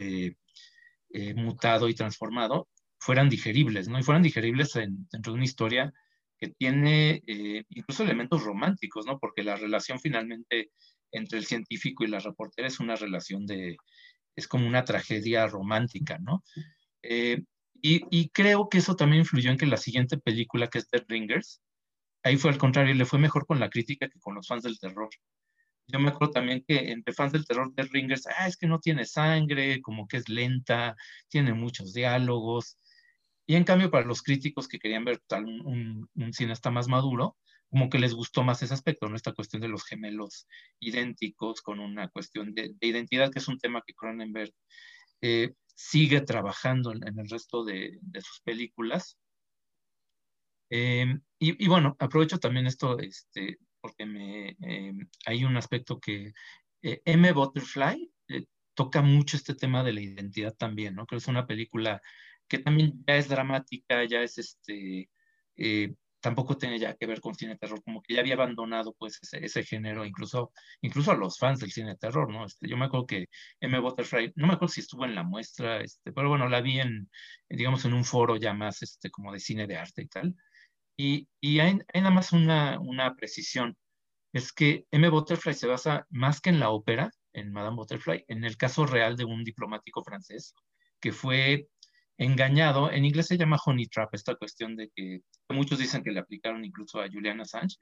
eh, 1.12 1.34
mutado 1.34 1.88
y 1.88 1.94
transformado 1.94 2.68
fueran 2.98 3.28
digeribles, 3.28 3.88
¿no? 3.88 3.98
Y 3.98 4.02
fueran 4.02 4.22
digeribles 4.22 4.72
dentro 4.74 5.32
de 5.32 5.36
una 5.36 5.44
historia 5.44 5.92
que 6.38 6.48
tiene 6.48 7.22
eh, 7.26 7.64
incluso 7.70 8.02
elementos 8.02 8.42
románticos, 8.44 9.06
¿no? 9.06 9.18
Porque 9.18 9.42
la 9.42 9.56
relación 9.56 10.00
finalmente 10.00 10.70
entre 11.12 11.38
el 11.38 11.46
científico 11.46 12.04
y 12.04 12.08
la 12.08 12.18
reportera 12.18 12.68
es 12.68 12.80
una 12.80 12.96
relación 12.96 13.46
de, 13.46 13.76
es 14.34 14.48
como 14.48 14.66
una 14.66 14.84
tragedia 14.84 15.46
romántica, 15.46 16.18
¿no? 16.18 16.42
Eh, 17.02 17.42
y, 17.80 18.02
y, 18.10 18.28
creo 18.30 18.68
que 18.68 18.78
eso 18.78 18.94
también 18.96 19.22
influyó 19.22 19.50
en 19.50 19.56
que 19.56 19.66
la 19.66 19.76
siguiente 19.76 20.16
película, 20.18 20.68
que 20.68 20.78
es 20.78 20.88
The 20.88 21.04
Ringers, 21.08 21.60
ahí 22.22 22.36
fue 22.36 22.50
al 22.50 22.58
contrario, 22.58 22.94
le 22.94 23.04
fue 23.04 23.18
mejor 23.18 23.46
con 23.46 23.60
la 23.60 23.70
crítica 23.70 24.08
que 24.08 24.20
con 24.20 24.34
los 24.34 24.46
fans 24.46 24.62
del 24.62 24.78
terror 24.78 25.10
yo 25.86 25.98
me 25.98 26.08
acuerdo 26.08 26.32
también 26.32 26.64
que 26.66 26.90
entre 26.90 27.14
fans 27.14 27.32
del 27.32 27.46
terror 27.46 27.72
de 27.74 27.82
Ringers, 27.84 28.26
ah, 28.26 28.46
es 28.46 28.56
que 28.56 28.66
no 28.66 28.80
tiene 28.80 29.04
sangre, 29.04 29.80
como 29.82 30.06
que 30.06 30.18
es 30.18 30.28
lenta, 30.28 30.96
tiene 31.28 31.52
muchos 31.54 31.92
diálogos. 31.92 32.78
Y 33.46 33.56
en 33.56 33.64
cambio, 33.64 33.90
para 33.90 34.06
los 34.06 34.22
críticos 34.22 34.68
que 34.68 34.78
querían 34.78 35.04
ver 35.04 35.20
un, 35.30 36.08
un, 36.14 36.32
cineasta 36.32 36.70
más 36.70 36.88
maduro, 36.88 37.36
como 37.68 37.90
que 37.90 37.98
les 37.98 38.14
gustó 38.14 38.44
más 38.44 38.62
ese 38.62 38.74
aspecto, 38.74 39.08
¿no? 39.08 39.16
Esta 39.16 39.32
cuestión 39.32 39.62
de 39.62 39.68
los 39.68 39.84
gemelos 39.84 40.46
idénticos 40.78 41.62
con 41.62 41.80
una 41.80 42.08
cuestión 42.08 42.54
de, 42.54 42.74
identidad, 42.80 43.30
que 43.30 43.40
es 43.40 43.48
un 43.48 43.58
tema 43.58 43.82
que 43.86 43.94
Cronenberg 43.94 44.52
eh, 45.20 45.52
sigue 45.74 46.20
trabajando 46.20 46.92
en, 46.92 47.18
el 47.18 47.28
resto 47.28 47.64
de, 47.64 47.98
sus 48.14 48.40
películas. 48.42 49.18
Eh, 50.70 51.18
y, 51.38 51.64
y, 51.64 51.68
bueno, 51.68 51.96
aprovecho 51.98 52.38
también 52.38 52.66
esto 52.66 52.98
este, 52.98 53.58
porque 53.82 54.06
me, 54.06 54.56
eh, 54.62 54.94
hay 55.26 55.44
un 55.44 55.56
aspecto 55.56 56.00
que 56.00 56.32
eh, 56.82 57.02
M. 57.04 57.32
Butterfly 57.32 58.10
eh, 58.28 58.44
toca 58.74 59.02
mucho 59.02 59.36
este 59.36 59.54
tema 59.54 59.84
de 59.84 59.92
la 59.92 60.00
identidad 60.00 60.54
también, 60.54 60.94
¿no? 60.94 61.06
Creo 61.06 61.18
que 61.18 61.24
es 61.24 61.28
una 61.28 61.46
película 61.46 62.00
que 62.48 62.58
también 62.58 63.04
ya 63.06 63.16
es 63.16 63.28
dramática, 63.28 64.04
ya 64.04 64.22
es 64.22 64.38
este, 64.38 65.10
tampoco 66.22 66.56
tiene 66.56 66.78
ya 66.78 66.94
que 66.94 67.06
ver 67.06 67.20
con 67.20 67.34
cine 67.34 67.52
de 67.52 67.58
terror, 67.58 67.82
como 67.82 68.00
que 68.00 68.14
ya 68.14 68.20
había 68.20 68.34
abandonado 68.34 68.94
pues 68.98 69.18
ese, 69.32 69.64
género, 69.64 70.06
incluso, 70.06 70.52
incluso 70.80 71.10
a 71.10 71.16
los 71.16 71.36
fans 71.38 71.58
del 71.60 71.72
cine 71.72 71.90
de 71.90 71.96
terror, 71.96 72.32
¿no? 72.32 72.46
Este, 72.46 72.68
yo 72.68 72.76
me 72.76 72.86
acuerdo 72.86 73.06
que 73.06 73.26
M. 73.60 73.78
Butterfly, 73.80 74.32
no 74.36 74.46
me 74.46 74.54
acuerdo 74.54 74.72
si 74.72 74.80
estuvo 74.80 75.04
en 75.04 75.16
la 75.16 75.24
muestra, 75.24 75.80
este, 75.80 76.12
pero 76.12 76.28
bueno, 76.28 76.48
la 76.48 76.60
vi 76.60 76.78
en, 76.80 77.10
digamos, 77.50 77.84
en 77.84 77.92
un 77.92 78.04
foro 78.04 78.36
ya 78.36 78.54
más 78.54 78.82
este, 78.82 79.10
como 79.10 79.32
de 79.32 79.40
cine 79.40 79.66
de 79.66 79.76
arte 79.76 80.02
y 80.02 80.06
tal, 80.06 80.36
y, 80.96 81.28
y 81.40 81.60
hay, 81.60 81.78
hay, 81.92 82.00
nada 82.00 82.14
más 82.14 82.32
una, 82.32 82.78
una, 82.80 83.14
precisión, 83.14 83.76
es 84.32 84.52
que 84.52 84.86
M. 84.90 85.08
Butterfly 85.08 85.54
se 85.54 85.66
basa 85.66 86.06
más 86.10 86.40
que 86.40 86.50
en 86.50 86.60
la 86.60 86.70
ópera, 86.70 87.10
en 87.32 87.52
Madame 87.52 87.76
Butterfly, 87.76 88.24
en 88.28 88.44
el 88.44 88.56
caso 88.56 88.86
real 88.86 89.16
de 89.16 89.24
un 89.24 89.44
diplomático 89.44 90.02
francés 90.04 90.54
que 91.00 91.12
fue 91.12 91.68
engañado, 92.18 92.90
en 92.90 93.04
inglés 93.04 93.26
se 93.26 93.36
llama 93.36 93.58
honey 93.64 93.86
trap, 93.86 94.14
esta 94.14 94.36
cuestión 94.36 94.76
de 94.76 94.90
que 94.94 95.20
muchos 95.48 95.78
dicen 95.78 96.02
que 96.02 96.12
le 96.12 96.20
aplicaron 96.20 96.64
incluso 96.64 97.00
a 97.00 97.08
Julian 97.08 97.40
Assange, 97.40 97.76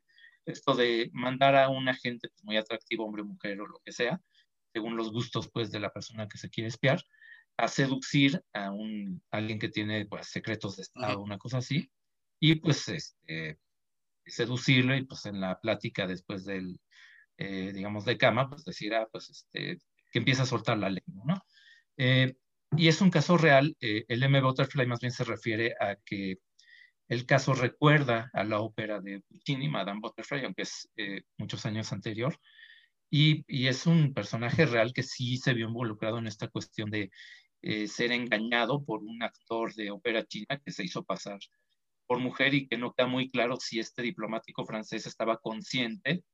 esto 0.46 0.74
de 0.74 1.10
mandar 1.12 1.56
a 1.56 1.68
un 1.68 1.88
agente 1.88 2.28
pues, 2.28 2.44
muy 2.44 2.56
atractivo, 2.56 3.04
hombre, 3.04 3.22
mujer 3.22 3.60
o 3.60 3.66
lo 3.66 3.80
que 3.84 3.92
sea, 3.92 4.20
según 4.72 4.96
los 4.96 5.12
gustos 5.12 5.50
pues 5.52 5.70
de 5.70 5.80
la 5.80 5.90
persona 5.90 6.28
que 6.28 6.38
se 6.38 6.48
quiere 6.48 6.68
espiar, 6.68 7.02
a 7.56 7.68
seducir 7.68 8.42
a 8.54 8.70
un, 8.70 9.22
alguien 9.30 9.58
que 9.58 9.68
tiene 9.68 10.06
pues, 10.06 10.28
secretos 10.28 10.76
de 10.76 10.82
Estado, 10.82 11.20
una 11.20 11.38
cosa 11.38 11.58
así, 11.58 11.90
y 12.40 12.56
pues 12.56 12.88
este, 12.88 13.58
seducirlo 14.26 14.96
y 14.96 15.04
pues 15.04 15.26
en 15.26 15.40
la 15.40 15.60
plática 15.60 16.06
después 16.06 16.44
del, 16.44 16.80
eh, 17.36 17.72
digamos, 17.74 18.04
de 18.04 18.18
cama, 18.18 18.48
pues 18.48 18.64
decir, 18.64 18.94
ah, 18.94 19.08
pues 19.12 19.30
este, 19.30 19.78
que 20.10 20.18
empieza 20.18 20.44
a 20.44 20.46
soltar 20.46 20.78
la 20.78 20.90
lengua, 20.90 21.24
¿no? 21.26 21.42
Eh, 21.96 22.34
y 22.76 22.88
es 22.88 23.00
un 23.00 23.10
caso 23.10 23.36
real, 23.36 23.76
eh, 23.80 24.04
el 24.08 24.22
M. 24.22 24.40
Butterfly 24.40 24.86
más 24.86 25.00
bien 25.00 25.12
se 25.12 25.24
refiere 25.24 25.74
a 25.80 25.96
que 26.04 26.38
el 27.08 27.26
caso 27.26 27.54
recuerda 27.54 28.30
a 28.32 28.44
la 28.44 28.60
ópera 28.60 29.00
de 29.00 29.20
Puccini, 29.20 29.68
Madame 29.68 30.00
Butterfly, 30.00 30.44
aunque 30.44 30.62
es 30.62 30.88
muchos 31.38 31.66
años 31.66 31.92
anterior, 31.92 32.38
y, 33.10 33.44
y, 33.48 33.66
es 33.66 33.86
un 33.86 34.14
personaje 34.14 34.66
real 34.66 34.92
que 34.92 35.02
sí 35.02 35.36
se 35.36 35.52
vio 35.52 35.66
involucrado 35.66 36.18
en 36.18 36.28
esta 36.28 36.46
cuestión 36.46 36.90
de 36.90 37.10
ser 37.88 38.12
engañado 38.12 38.84
por 38.84 39.00
un 39.00 39.22
actor 39.24 39.74
de 39.74 39.90
ópera 39.90 40.24
china 40.24 40.60
que 40.64 40.70
se 40.70 40.84
hizo 40.84 41.02
pasar 41.02 41.40
por 42.10 42.18
mujer 42.18 42.54
y 42.54 42.66
que 42.66 42.76
no 42.76 42.92
queda 42.92 43.06
muy 43.06 43.30
claro 43.30 43.56
si 43.60 43.78
este 43.78 44.02
diplomático 44.02 44.66
francés 44.66 45.06
estaba 45.06 45.38
consciente, 45.38 46.24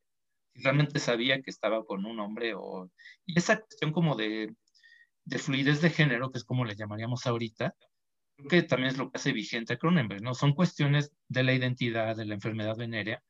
si 0.55 0.63
realmente 0.63 0.99
sabía 0.99 1.43
que 1.43 1.51
estaba 1.51 1.85
con 1.85 2.07
un 2.07 2.19
hombre 2.19 2.55
o... 2.57 2.91
Y 3.27 3.39
esa 3.39 3.61
cuestión 3.61 3.93
como 3.93 4.17
de, 4.17 4.55
de 5.27 5.39
fluidez 5.39 5.83
de 5.83 5.91
género, 5.91 6.31
que 6.31 6.39
es 6.39 6.45
como 6.45 6.65
le 6.65 6.77
llamaríamos 6.77 7.27
ahorita, 7.27 7.75
creo 8.37 8.49
que 8.49 8.63
también 8.63 8.93
es 8.93 8.97
lo 8.97 9.11
que 9.11 9.19
hace 9.19 9.35
vigente 9.35 9.75
a 9.75 9.77
Cronenberg, 9.77 10.23
¿no? 10.23 10.33
Son 10.33 10.55
cuestiones 10.55 11.13
de 11.29 11.43
la 11.43 11.53
identidad, 11.53 12.17
de 12.17 12.25
la 12.25 12.33
enfermedad 12.33 12.75
venérea, 12.79 13.23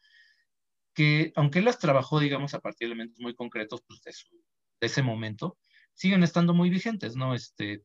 que 0.95 1.33
aunque 1.35 1.59
él 1.59 1.65
las 1.65 1.81
trabajó, 1.81 2.21
digamos, 2.21 2.55
a 2.55 2.61
partir 2.61 2.87
de 2.87 2.93
elementos 2.93 3.19
muy 3.19 3.35
concretos 3.35 3.83
pues, 3.89 4.03
de, 4.03 4.13
de 4.13 4.87
ese 4.87 5.03
momento, 5.03 5.59
siguen 5.95 6.23
estando 6.23 6.55
muy 6.55 6.71
vigentes, 6.71 7.17
¿no? 7.17 7.35
Este, 7.35 7.83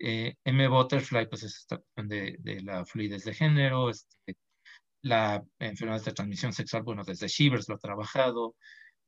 eh, 0.00 0.34
M. 0.44 0.66
Butterfly, 0.68 1.28
pues 1.28 1.42
es 1.42 1.56
esta 1.56 1.76
cuestión 1.76 2.08
de, 2.08 2.60
la 2.62 2.84
fluidez 2.86 3.24
de 3.24 3.34
género, 3.34 3.90
este, 3.90 4.36
la 5.02 5.44
enfermedad 5.58 6.02
de 6.02 6.12
transmisión 6.12 6.52
sexual, 6.52 6.82
bueno, 6.82 7.04
desde 7.04 7.28
Shivers 7.28 7.68
lo 7.68 7.74
ha 7.76 7.78
trabajado, 7.78 8.56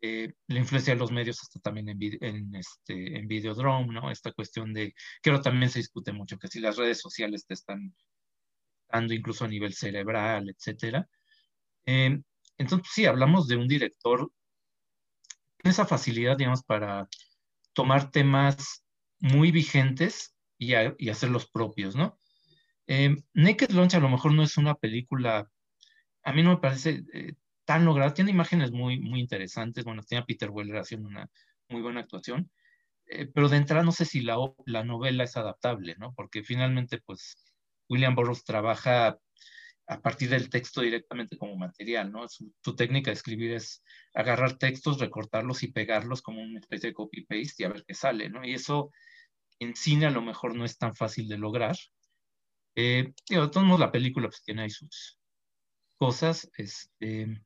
eh, 0.02 0.34
la 0.48 0.58
influencia 0.58 0.92
de 0.94 1.00
los 1.00 1.10
medios 1.10 1.40
hasta 1.40 1.60
también 1.60 1.88
en, 1.88 1.98
en, 2.20 2.54
este, 2.54 3.22
Videodrome, 3.26 3.94
¿no? 3.94 4.10
Esta 4.10 4.32
cuestión 4.32 4.74
de, 4.74 4.94
creo 5.22 5.40
también 5.40 5.70
se 5.70 5.78
discute 5.78 6.12
mucho, 6.12 6.38
que 6.38 6.48
si 6.48 6.60
las 6.60 6.76
redes 6.76 7.00
sociales 7.00 7.46
te 7.46 7.54
están 7.54 7.94
dando 8.90 9.14
incluso 9.14 9.44
a 9.46 9.48
nivel 9.48 9.72
cerebral, 9.72 10.50
etcétera. 10.50 11.08
Eh, 11.86 12.20
entonces, 12.58 12.92
sí, 12.92 13.06
hablamos 13.06 13.48
de 13.48 13.56
un 13.56 13.66
director 13.66 14.30
con 15.62 15.70
esa 15.70 15.86
facilidad, 15.86 16.36
digamos, 16.36 16.62
para 16.64 17.08
tomar 17.72 18.10
temas 18.10 18.84
muy 19.20 19.50
vigentes 19.52 20.31
y, 20.62 21.08
hacer 21.08 21.30
los 21.30 21.50
propios, 21.50 21.96
¿no? 21.96 22.18
Eh, 22.86 23.16
Naked 23.34 23.70
Lunch 23.70 23.94
a 23.94 24.00
lo 24.00 24.08
mejor 24.08 24.32
no 24.32 24.42
es 24.42 24.56
una 24.56 24.74
película, 24.74 25.50
a 26.24 26.32
mí 26.32 26.42
no 26.42 26.50
me 26.50 26.56
parece 26.58 27.04
eh, 27.12 27.34
tan 27.64 27.84
lograda, 27.84 28.14
tiene 28.14 28.30
imágenes 28.30 28.70
muy, 28.70 29.00
muy 29.00 29.20
interesantes, 29.20 29.84
bueno, 29.84 30.02
tiene 30.02 30.22
a 30.22 30.26
Peter 30.26 30.50
Weller 30.50 30.76
haciendo 30.76 31.08
una 31.08 31.28
muy 31.68 31.82
buena 31.82 32.00
actuación, 32.00 32.50
eh, 33.06 33.26
pero 33.32 33.48
de 33.48 33.56
entrada 33.56 33.82
no 33.82 33.92
sé 33.92 34.04
si 34.04 34.20
la, 34.20 34.36
la 34.66 34.84
novela 34.84 35.24
es 35.24 35.36
adaptable, 35.36 35.96
¿no? 35.98 36.12
Porque 36.14 36.42
finalmente, 36.42 37.00
pues, 37.04 37.36
William 37.88 38.14
Burroughs 38.14 38.44
trabaja 38.44 39.18
a 39.88 40.00
partir 40.00 40.30
del 40.30 40.48
texto 40.48 40.80
directamente 40.80 41.36
como 41.36 41.56
material, 41.56 42.12
¿no? 42.12 42.28
Su, 42.28 42.52
su, 42.64 42.76
técnica 42.76 43.10
de 43.10 43.14
escribir 43.14 43.52
es 43.52 43.82
agarrar 44.14 44.58
textos, 44.58 45.00
recortarlos 45.00 45.62
y 45.62 45.72
pegarlos 45.72 46.22
como 46.22 46.40
una 46.40 46.60
especie 46.60 46.90
de 46.90 46.94
copy-paste 46.94 47.62
y 47.62 47.64
a 47.64 47.68
ver 47.70 47.84
qué 47.86 47.94
sale, 47.94 48.30
¿no? 48.30 48.44
Y 48.44 48.54
eso 48.54 48.90
en 49.62 49.76
cine 49.76 50.06
a 50.06 50.10
lo 50.10 50.22
mejor 50.22 50.54
no 50.54 50.64
es 50.64 50.78
tan 50.78 50.94
fácil 50.94 51.28
de 51.28 51.38
lograr. 51.38 51.76
Eh, 52.74 53.12
de 53.28 53.48
todos 53.48 53.64
modos, 53.64 53.80
la 53.80 53.92
película 53.92 54.28
pues, 54.28 54.42
tiene 54.42 54.62
ahí 54.62 54.70
sus 54.70 55.18
cosas. 55.96 56.50
Este, 56.56 57.42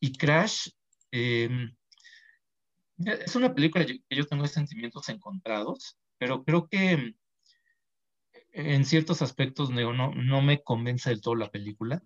y 0.00 0.12
Crash 0.12 0.68
em, 1.10 1.74
es 2.98 3.36
una 3.36 3.54
película 3.54 3.86
que 3.86 4.00
yo 4.10 4.26
tengo 4.26 4.46
sentimientos 4.46 5.08
encontrados, 5.08 5.98
pero 6.18 6.44
creo 6.44 6.68
que 6.68 7.14
en 8.52 8.84
ciertos 8.84 9.22
aspectos 9.22 9.70
no, 9.70 10.12
no, 10.14 10.42
me 10.42 10.62
convence 10.62 11.10
del 11.10 11.20
todo 11.20 11.34
la 11.34 11.50
película, 11.50 12.02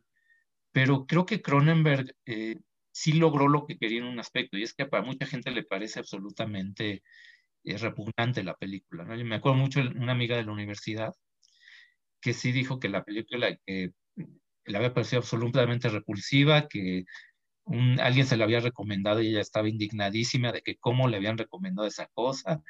pero 0.73 1.07
creo 1.07 1.27
que 1.27 1.43
Cronenberg 1.43 2.15
eh, 2.25 2.57
sí 2.93 3.13
logró 3.13 3.49
lo 3.49 3.67
que 3.67 3.79
quería 3.79 3.99
en 3.99 4.07
un 4.07 4.21
aspecto, 4.21 4.57
y 4.57 4.63
es 4.63 4.75
que 4.75 4.87
para 4.87 5.05
mucha 5.05 5.27
gente 5.27 5.51
le 5.51 5.65
parece 5.65 5.99
absolutamente 5.99 7.03
es 7.73 7.81
repugnante 7.81 8.43
la 8.45 8.55
película. 8.55 9.05
¿no? 9.05 9.15
Yo 9.17 9.25
me 9.25 9.37
acuerdo 9.37 9.59
mucho 9.59 9.81
de 9.83 9.89
una 9.89 10.13
amiga 10.13 10.37
de 10.37 10.45
la 10.45 10.53
universidad 10.53 11.15
que 12.21 12.33
sí 12.33 12.53
dijo 12.53 12.79
que 12.81 12.89
la 12.89 13.05
película 13.05 13.57
que 13.67 13.93
le 14.65 14.77
había 14.77 14.95
parecido 14.95 15.21
absolutamente 15.21 15.89
repulsiva, 15.89 16.69
que 16.69 17.05
alguien 18.01 18.27
se 18.27 18.37
la 18.37 18.45
había 18.45 18.61
recomendado 18.61 19.21
y 19.23 19.29
ella 19.29 19.41
estaba 19.41 19.69
indignadísima 19.69 20.53
de 20.53 20.63
que 20.63 20.77
cómo 20.77 21.09
le 21.09 21.17
habían 21.17 21.39
recomendado 21.39 21.87
esa 21.87 22.07
cosa. 22.15 22.63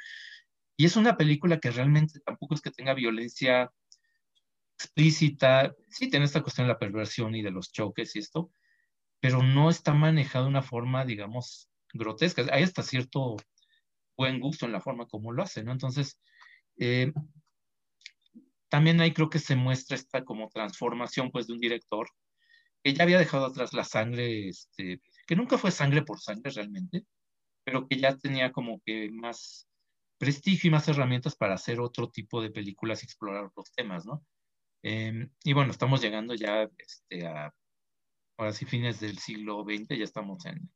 Y 0.77 0.85
es 0.85 0.97
una 0.97 1.17
película 1.17 1.59
que 1.59 1.71
realmente 1.71 2.21
tampoco 2.21 2.55
es 2.55 2.61
que 2.61 2.71
tenga 2.71 2.95
violencia 2.95 3.71
explícita, 4.79 5.75
sí 5.89 6.11
tiene 6.11 6.27
esta 6.27 6.43
cuestión 6.43 6.67
de 6.67 6.75
la 6.75 6.79
perversión 6.79 7.35
y 7.35 7.43
de 7.43 7.51
los 7.51 7.73
choques 7.73 8.15
y 8.15 8.19
esto, 8.19 8.51
pero 9.21 9.43
no 9.43 9.71
está 9.71 9.95
manejado 9.95 10.45
de 10.45 10.51
una 10.51 10.63
forma, 10.63 11.05
digamos, 11.07 11.71
grotesca. 11.95 12.45
Hay 12.53 12.63
hasta 12.63 12.83
cierto 12.83 13.37
buen 14.17 14.41
gusto 14.41 14.67
en 14.67 14.73
la 14.73 14.81
forma 14.81 15.07
como 15.07 15.33
lo 15.33 15.43
hace, 15.43 15.63
¿no? 15.63 15.73
Entonces, 15.73 16.19
eh, 16.79 17.13
también 18.69 19.01
ahí 19.01 19.13
creo 19.13 19.31
que 19.31 19.39
se 19.39 19.57
muestra 19.57 19.97
esta 19.97 20.25
como 20.25 20.49
transformación, 20.49 21.31
pues, 21.31 21.47
de 21.47 21.55
un 21.55 21.61
director 21.61 22.09
que 22.83 22.95
ya 22.95 23.05
había 23.05 23.19
dejado 23.19 23.47
atrás 23.47 23.73
la 23.73 23.85
sangre, 23.85 24.49
este, 24.49 25.01
que 25.27 25.37
nunca 25.37 25.59
fue 25.59 25.71
sangre 25.71 26.03
por 26.03 26.21
sangre 26.21 26.53
realmente, 26.55 27.05
pero 27.65 27.89
que 27.89 27.99
ya 27.99 28.17
tenía 28.17 28.53
como 28.53 28.81
que 28.85 29.11
más 29.11 29.69
prestigio 30.19 30.69
y 30.69 30.71
más 30.71 30.89
herramientas 30.89 31.37
para 31.37 31.55
hacer 31.55 31.81
otro 31.81 32.11
tipo 32.11 32.41
de 32.41 32.51
películas 32.51 33.03
y 33.03 33.07
explorar 33.07 33.47
otros 33.47 33.73
temas, 33.73 34.07
¿no? 34.07 34.25
Em, 34.83 35.31
y 35.43 35.53
bueno, 35.53 35.73
estamos 35.73 36.01
llegando 36.01 36.35
ya 36.35 36.69
este, 36.79 37.27
a, 37.27 37.53
ahora 38.39 38.53
sí, 38.53 38.67
fines 38.67 39.01
del 39.01 39.19
siglo 39.19 39.65
XX, 39.65 39.99
ya 39.99 40.05
estamos 40.05 40.47
en 40.47 40.71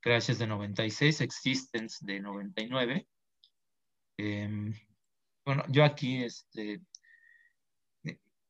Crashes 0.00 0.38
de 0.38 0.46
96, 0.46 1.20
Existence 1.20 1.98
de 2.00 2.20
99. 2.20 3.06
Em, 4.16 4.72
bueno, 5.44 5.64
yo 5.68 5.84
aquí, 5.84 6.22
este, 6.24 6.80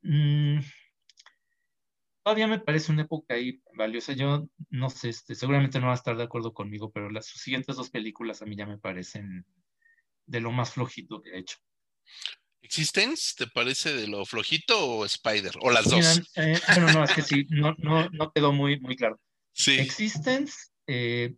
mm, 0.01 0.59
todavía 2.23 2.47
me 2.47 2.59
parece 2.59 2.91
una 2.91 3.03
época 3.03 3.33
ahí 3.33 3.61
valiosa. 3.75 4.13
Yo 4.13 4.47
no 4.69 4.89
sé, 4.89 5.09
este, 5.09 5.35
seguramente 5.35 5.79
no 5.79 5.87
va 5.87 5.93
a 5.93 5.95
estar 5.95 6.17
de 6.17 6.23
acuerdo 6.23 6.53
conmigo, 6.53 6.91
pero 6.91 7.09
las 7.09 7.25
sus 7.25 7.41
siguientes 7.41 7.75
dos 7.75 7.89
películas 7.89 8.41
a 8.41 8.45
mí 8.45 8.55
ya 8.55 8.65
me 8.65 8.77
parecen 8.77 9.45
de 10.25 10.39
lo 10.39 10.51
más 10.51 10.73
flojito 10.73 11.21
que 11.21 11.35
ha 11.35 11.39
hecho. 11.39 11.57
¿Existence 12.61 13.33
te 13.37 13.47
parece 13.47 13.93
de 13.93 14.07
lo 14.07 14.25
flojito 14.25 14.77
o 14.79 15.05
Spider? 15.05 15.53
O 15.61 15.71
las 15.71 15.89
dos. 15.89 16.21
Eh, 16.35 16.59
bueno, 16.67 16.91
no, 16.93 17.03
es 17.03 17.13
que 17.13 17.21
sí, 17.21 17.47
no, 17.49 17.73
no, 17.79 18.09
no 18.09 18.31
quedó 18.31 18.51
muy, 18.51 18.79
muy 18.79 18.95
claro. 18.95 19.19
Sí. 19.53 19.79
Existence 19.79 20.69
eh, 20.91 21.35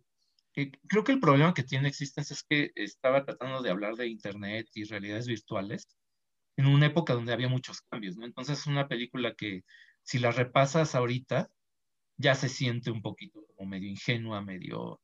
eh, 0.56 0.70
creo 0.88 1.04
que 1.04 1.12
el 1.12 1.20
problema 1.20 1.52
que 1.52 1.62
tiene 1.62 1.88
Existence 1.88 2.32
es 2.32 2.42
que 2.42 2.72
estaba 2.74 3.22
tratando 3.22 3.60
de 3.60 3.68
hablar 3.68 3.96
de 3.96 4.08
Internet 4.08 4.66
y 4.74 4.84
realidades 4.84 5.26
virtuales 5.26 5.86
en 6.56 6.66
una 6.66 6.86
época 6.86 7.12
donde 7.12 7.34
había 7.34 7.48
muchos 7.48 7.82
cambios, 7.82 8.16
¿no? 8.16 8.24
Entonces 8.24 8.60
es 8.60 8.66
una 8.66 8.88
película 8.88 9.34
que 9.34 9.62
si 10.02 10.18
la 10.18 10.30
repasas 10.30 10.94
ahorita, 10.94 11.50
ya 12.16 12.34
se 12.34 12.48
siente 12.48 12.90
un 12.90 13.02
poquito 13.02 13.44
como 13.46 13.68
medio 13.68 13.90
ingenua, 13.90 14.40
medio... 14.40 15.02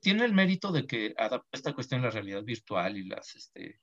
tiene 0.00 0.24
el 0.24 0.32
mérito 0.32 0.72
de 0.72 0.86
que 0.86 1.14
adapta 1.18 1.48
esta 1.52 1.74
cuestión 1.74 2.00
a 2.00 2.04
la 2.04 2.10
realidad 2.10 2.42
virtual 2.42 2.96
y 2.96 3.04
las, 3.04 3.36
este, 3.36 3.78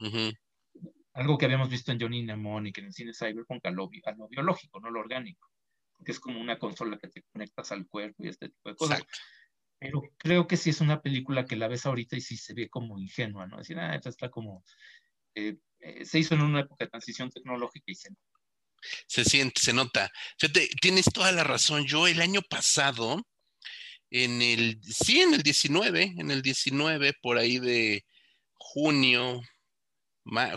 algo 1.14 1.38
que 1.38 1.46
habíamos 1.46 1.70
visto 1.70 1.92
en 1.92 2.00
Johnny 2.00 2.24
Mnemonic, 2.24 2.80
en 2.80 2.86
el 2.86 2.94
cine 2.94 3.14
cyberpunk, 3.14 3.64
a 3.68 3.72
lo, 3.72 3.88
a 4.06 4.12
lo 4.14 4.28
biológico, 4.30 4.80
no 4.80 4.90
lo 4.90 5.00
orgánico, 5.00 5.48
que 6.04 6.12
es 6.12 6.20
como 6.20 6.42
una 6.42 6.58
consola 6.58 6.98
que 6.98 7.08
te 7.08 7.24
conectas 7.32 7.72
al 7.72 7.88
cuerpo 7.88 8.24
y 8.24 8.30
este 8.30 8.50
tipo 8.50 8.70
de 8.70 8.76
cosas 8.76 9.04
pero 9.82 10.04
creo 10.16 10.48
que 10.48 10.58
sí 10.58 10.70
es 10.70 10.80
una 10.80 11.02
película 11.02 11.44
que 11.44 11.56
la 11.56 11.68
ves 11.68 11.88
ahorita 11.88 12.16
y 12.16 12.22
sí 12.22 12.38
se 12.38 12.54
ve 12.54 12.70
como 12.70 13.00
ingenua, 13.00 13.48
¿no? 13.48 13.58
Decir, 13.58 13.80
ah, 13.80 13.96
está 13.96 14.30
como, 14.30 14.64
eh, 15.34 15.58
eh, 15.80 16.06
se 16.06 16.20
hizo 16.20 16.36
en 16.36 16.42
una 16.42 16.60
época 16.60 16.86
de 16.86 16.92
transición 16.92 17.32
tecnológica 17.32 17.86
y 17.88 17.96
se 17.96 18.12
nota. 18.12 18.22
Se 19.08 19.26
siente, 19.26 19.60
se 19.60 19.74
nota. 19.74 20.12
Fíjate, 20.38 20.70
tienes 20.80 21.06
toda 21.06 21.32
la 21.32 21.44
razón. 21.44 21.88
Yo 21.88 22.06
el 22.06 22.22
año 22.22 22.44
pasado, 22.44 23.24
en 24.12 24.44
el, 24.44 24.80
sí, 24.84 25.22
en 25.22 25.34
el 25.34 25.42
19, 25.42 26.14
en 26.16 26.30
el 26.30 26.44
19, 26.44 27.14
por 27.20 27.40
ahí 27.40 27.58
de 27.58 28.06
junio, 28.54 29.42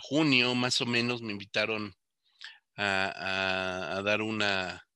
junio 0.03 0.55
más 0.55 0.83
o 0.83 0.87
menos, 0.87 1.23
me 1.23 1.33
invitaron 1.33 1.95
a, 2.77 3.97
a 3.97 4.03
dar 4.03 4.21
una, 4.21 4.87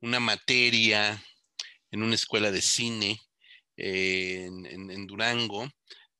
una 0.00 0.18
materia 0.18 1.22
en 1.92 2.02
una 2.02 2.16
escuela 2.16 2.50
de 2.50 2.60
cine 2.60 3.20
en, 3.76 5.06
Durango, 5.06 5.64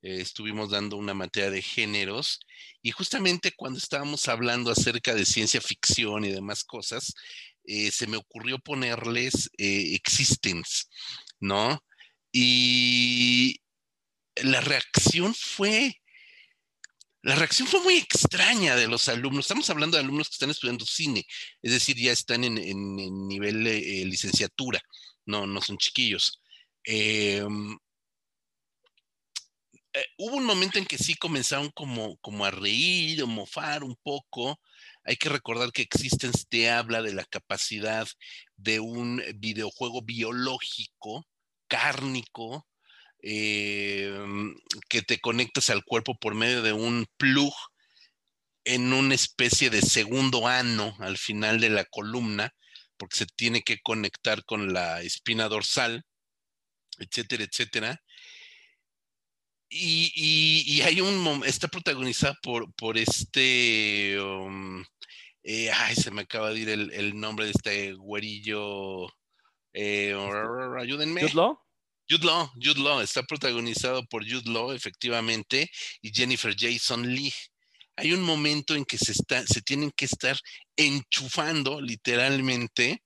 eh, 0.03 0.21
estuvimos 0.21 0.71
dando 0.71 0.97
una 0.97 1.15
materia 1.15 1.51
de 1.51 1.63
géneros 1.63 2.41
y 2.83 2.91
justamente 2.91 3.53
cuando 3.57 3.79
estábamos 3.79 4.29
hablando 4.29 4.71
acerca 4.71 5.15
de 5.15 5.25
ciencia 5.25 5.61
ficción 5.61 6.25
y 6.25 6.31
demás 6.31 6.65
cosas, 6.65 7.15
eh, 7.65 7.91
se 7.91 8.07
me 8.07 8.17
ocurrió 8.17 8.59
ponerles 8.59 9.51
eh, 9.59 9.95
Existence, 9.95 10.85
¿no? 11.41 11.83
Y 12.33 13.61
la 14.37 14.61
reacción 14.61 15.35
fue, 15.35 16.01
la 17.23 17.35
reacción 17.35 17.67
fue 17.67 17.81
muy 17.81 17.97
extraña 17.97 18.77
de 18.77 18.87
los 18.87 19.09
alumnos. 19.09 19.47
Estamos 19.47 19.71
hablando 19.71 19.97
de 19.97 20.05
alumnos 20.05 20.29
que 20.29 20.35
están 20.35 20.51
estudiando 20.51 20.85
cine, 20.85 21.27
es 21.63 21.73
decir, 21.73 21.97
ya 21.97 22.13
están 22.13 22.45
en, 22.45 23.27
nivel 23.27 23.65
de 23.65 24.05
licenciatura, 24.07 24.81
no, 25.25 25.47
no 25.47 25.61
son 25.63 25.79
chiquillos. 25.79 26.41
Em, 26.87 27.77
hubo 30.19 30.37
un 30.37 30.45
momento 30.45 30.79
en 30.79 30.87
que 30.87 30.99
sí 30.99 31.15
comenzaron 31.17 31.71
como, 31.71 32.17
como 32.19 32.45
a 32.45 32.51
reír 32.51 33.23
o 33.23 33.27
mofar 33.27 33.83
un 33.85 33.97
poco, 34.03 34.61
hay 35.05 35.17
que 35.17 35.29
recordar 35.29 35.73
que 35.73 35.83
Existence 35.83 36.45
te 36.49 36.71
habla 36.71 37.03
de 37.03 37.13
la 37.13 37.25
capacidad 37.25 38.07
de 38.57 38.81
un 38.81 39.23
videojuego 39.37 40.03
biológico, 40.03 41.27
cárnico, 41.69 42.67
em, 43.21 44.55
que 44.89 45.03
te 45.03 45.19
conectas 45.21 45.71
al 45.71 45.85
cuerpo 45.85 46.17
por 46.19 46.35
medio 46.35 46.63
de 46.63 46.73
un 46.73 47.07
plug 47.17 47.53
en 48.65 48.93
una 48.93 49.15
especie 49.15 49.71
de 49.71 49.83
segundo 49.83 50.47
ano 50.47 50.97
al 51.01 51.19
final 51.19 51.61
de 51.61 51.71
la 51.71 51.85
columna, 51.85 52.55
porque 52.97 53.19
se 53.19 53.27
tiene 53.27 53.63
que 53.63 53.79
conectar 53.81 54.45
con 54.45 54.73
la 54.73 55.03
espina 55.03 55.49
dorsal, 55.49 56.05
etcétera, 56.99 57.45
etcétera. 57.45 58.03
Y, 59.69 60.81
hay 60.83 61.01
un 61.01 61.43
está 61.45 61.69
protagonizada 61.69 62.39
por, 62.43 62.73
por 62.75 62.97
este 62.97 64.17
um, 64.21 64.85
eh, 65.49 65.71
ay, 65.71 65.95
se 65.95 66.11
me 66.11 66.23
acaba 66.23 66.51
de 66.51 66.59
ir 66.59 66.69
el, 66.69 67.21
nombre 67.21 67.45
de 67.47 67.53
este 67.53 67.93
güerillo. 67.93 69.07
Eh, 69.73 70.11
este, 70.11 70.81
ayúdenme. 70.81 71.21
Jude 71.21 71.35
Law. 71.35 71.59
Jude 72.11 72.27
Law, 72.27 72.51
Jude 72.61 72.81
Law, 72.81 73.01
está 73.01 73.23
protagonizado 73.23 74.05
por 74.07 74.29
Jude 74.29 74.51
Law, 74.51 74.73
efectivamente, 74.73 75.71
y 76.03 76.13
Jennifer 76.13 76.55
Jason 76.59 77.15
Lee. 77.15 77.33
Hay 77.95 78.13
un 78.13 78.23
momento 78.23 78.75
en 78.75 78.85
que 78.85 78.99
se, 78.99 79.13
está, 79.13 79.47
se 79.47 79.63
tienen 79.63 79.93
que 79.93 80.07
estar 80.07 80.37
enchufando 80.77 81.81
literalmente, 81.81 83.05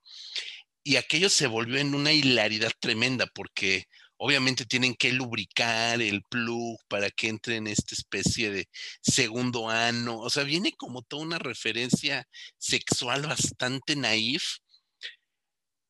y 0.90 0.96
aquello 0.96 1.30
se 1.30 1.46
volvió 1.46 1.78
en 1.78 1.94
una 1.94 2.12
hilaridad 2.12 2.72
tremenda, 2.80 3.26
porque 3.32 3.86
Obviamente 4.22 4.66
tienen 4.66 4.94
que 4.96 5.12
lubricar 5.14 6.02
el 6.02 6.22
plug 6.24 6.78
para 6.88 7.10
que 7.10 7.28
entre 7.28 7.56
en 7.56 7.66
esta 7.66 7.94
especie 7.94 8.50
de 8.50 8.68
segundo 9.00 9.70
ano. 9.70 10.18
O 10.18 10.28
sea, 10.28 10.44
viene 10.44 10.72
como 10.76 11.00
toda 11.00 11.22
una 11.22 11.38
referencia 11.38 12.28
sexual 12.58 13.22
bastante 13.22 13.96
naif, 13.96 14.58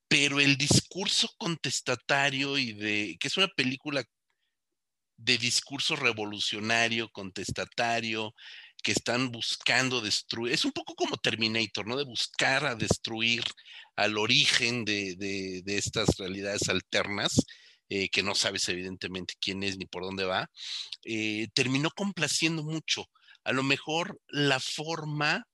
pero 0.06 0.38
el 0.38 0.56
discurso 0.56 1.28
contestatario 1.38 2.56
y 2.56 2.72
de 2.72 3.16
que 3.18 3.26
es 3.26 3.36
una 3.36 3.48
película 3.48 4.04
de 5.16 5.36
discurso 5.36 5.96
revolucionario, 5.96 7.10
contestatario, 7.10 8.32
que 8.82 8.92
están 8.92 9.30
buscando 9.30 10.00
destruir. 10.00 10.52
Es 10.52 10.64
un 10.64 10.72
poco 10.72 10.94
como 10.94 11.16
Terminator, 11.16 11.86
¿no? 11.86 11.96
De 11.96 12.04
buscar 12.04 12.64
a 12.66 12.74
destruir 12.74 13.44
al 13.96 14.18
origen 14.18 14.84
de, 14.84 15.14
de 15.16 15.78
estas 15.78 16.16
realidades 16.18 16.68
alternas 16.68 17.34
eh, 17.92 18.08
que 18.08 18.22
no 18.22 18.36
sabes 18.36 18.68
evidentemente 18.68 19.34
quién 19.40 19.64
es 19.64 19.76
ni 19.76 19.84
por 19.84 20.04
dónde 20.04 20.24
va, 20.24 20.48
eh, 21.04 21.48
terminó 21.54 21.90
complaciendo 21.90 22.62
mucho. 22.62 23.06
A 23.42 23.52
lo 23.52 23.64
mejor 23.64 24.20
la 24.28 24.60
forma, 24.60 25.44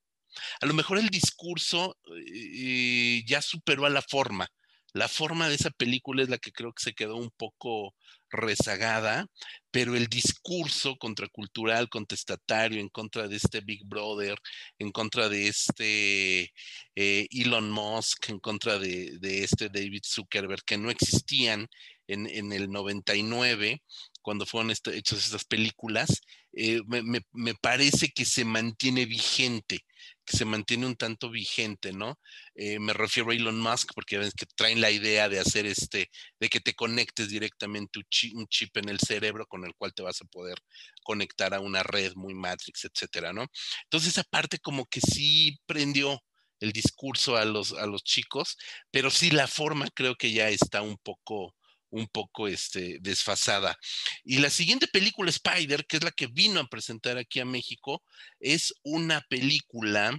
a 0.60 0.66
lo 0.66 0.74
mejor 0.74 0.98
el 0.98 1.08
discurso 1.08 1.96
eh, 2.14 3.22
ya 3.26 3.40
superó 3.40 3.86
a 3.86 3.90
la 3.90 4.02
forma. 4.02 4.48
La 4.92 5.08
forma 5.08 5.48
de 5.48 5.54
esa 5.54 5.70
película 5.70 6.22
es 6.22 6.28
la 6.28 6.36
que 6.36 6.52
creo 6.52 6.74
que 6.74 6.82
se 6.82 6.92
quedó 6.92 7.16
un 7.16 7.30
poco 7.30 7.94
rezagada, 8.30 9.26
pero 9.70 9.94
el 9.94 10.06
discurso 10.06 10.96
contracultural, 10.96 11.88
contestatario, 11.88 12.80
en 12.80 12.88
contra 12.88 13.28
de 13.28 13.36
este 13.36 13.60
Big 13.60 13.84
Brother, 13.84 14.38
en 14.78 14.90
contra 14.92 15.28
de 15.28 15.48
este 15.48 16.52
Elon 16.94 17.70
Musk, 17.70 18.30
en 18.30 18.40
contra 18.40 18.78
de, 18.78 19.18
de, 19.18 19.44
este 19.44 19.68
David 19.68 20.02
Zuckerberg, 20.04 20.64
que 20.64 20.78
no 20.78 20.90
existían 20.90 21.68
en, 22.08 22.52
el 22.52 22.70
99, 22.70 23.82
cuando 24.22 24.46
fueron 24.46 24.70
este, 24.70 24.96
hechas 24.96 25.24
estas 25.24 25.44
películas, 25.44 26.22
eh, 26.52 26.80
me, 26.86 27.54
parece 27.54 28.08
que 28.08 28.24
se 28.24 28.44
mantiene 28.44 29.06
vigente, 29.06 29.84
que 30.26 30.36
se 30.36 30.44
mantiene 30.44 30.86
un 30.86 30.96
tanto 30.96 31.30
vigente, 31.30 31.92
¿no? 31.92 32.18
Eh, 32.54 32.78
me 32.78 32.92
refiero 32.92 33.30
a 33.30 33.34
Elon 33.34 33.58
Musk 33.58 33.92
porque 33.94 34.18
ven 34.18 34.30
que 34.36 34.46
traen 34.54 34.80
la 34.80 34.90
idea 34.90 35.28
de 35.28 35.38
hacer 35.38 35.66
este, 35.66 36.10
de 36.40 36.48
que 36.48 36.60
te 36.60 36.74
conectes 36.74 37.28
directamente 37.30 38.00
un 38.00 38.46
chip, 38.48 38.76
en 38.76 38.88
el 38.88 38.98
cerebro 39.00 39.46
con 39.46 39.64
el 39.64 39.74
cual 39.76 39.94
te 39.94 40.02
vas 40.02 40.20
a 40.20 40.26
poder 40.26 40.58
conectar 41.04 41.54
a 41.54 41.60
una 41.60 41.82
red 41.82 42.12
muy 42.16 42.34
Matrix, 42.34 42.84
etcétera, 42.84 43.32
¿no? 43.32 43.46
Entonces, 43.84 44.10
esa 44.10 44.24
parte 44.24 44.58
como 44.58 44.86
que 44.86 45.00
sí 45.00 45.58
prendió 45.66 46.20
el 46.60 46.72
discurso 46.72 47.36
a 47.36 47.44
los, 47.44 47.72
a 47.72 47.86
los 47.86 48.02
chicos, 48.04 48.56
pero 48.90 49.10
sí 49.10 49.30
la 49.30 49.46
forma 49.46 49.88
creo 49.94 50.16
que 50.16 50.32
ya 50.32 50.48
está 50.48 50.82
un 50.82 50.96
poco, 50.98 51.54
un 51.90 52.06
poco 52.08 52.48
este, 52.48 52.98
desfasada. 53.00 53.76
Y 54.24 54.38
la 54.38 54.50
siguiente 54.50 54.86
película, 54.86 55.30
Spider, 55.30 55.86
que 55.86 55.98
es 55.98 56.04
la 56.04 56.10
que 56.10 56.26
vino 56.26 56.60
a 56.60 56.66
presentar 56.68 57.18
aquí 57.18 57.40
a 57.40 57.44
México, 57.44 58.02
es 58.40 58.74
una 58.82 59.20
película 59.28 60.18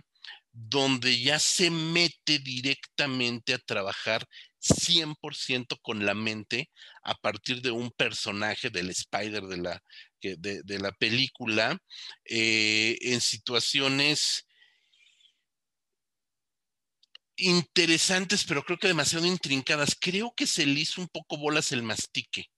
donde 0.52 1.20
ya 1.20 1.38
se 1.38 1.70
mete 1.70 2.40
directamente 2.40 3.54
a 3.54 3.60
trabajar 3.60 4.26
100% 4.60 5.80
con 5.82 6.06
la 6.06 6.16
mente 6.16 6.72
a 7.04 7.14
partir 7.16 7.62
de 7.62 7.72
un 7.72 7.92
personaje 7.92 8.72
del 8.72 8.90
Spider 8.90 9.44
de 9.44 9.58
la, 9.58 9.84
de, 10.22 10.80
la 10.80 10.92
película 10.94 11.78
eh, 12.26 12.98
en 13.02 13.22
situaciones 13.22 14.47
interesantes, 17.38 18.44
pero 18.44 18.64
creo 18.64 18.78
que 18.78 18.88
demasiado 18.88 19.26
intrincadas. 19.26 19.96
Creo 20.00 20.34
que 20.36 20.48
se 20.48 20.66
le 20.66 20.80
hizo 20.82 21.02
un 21.02 21.08
poco 21.08 21.38
bolas 21.38 21.72
el 21.72 21.84
mastique, 21.84 22.50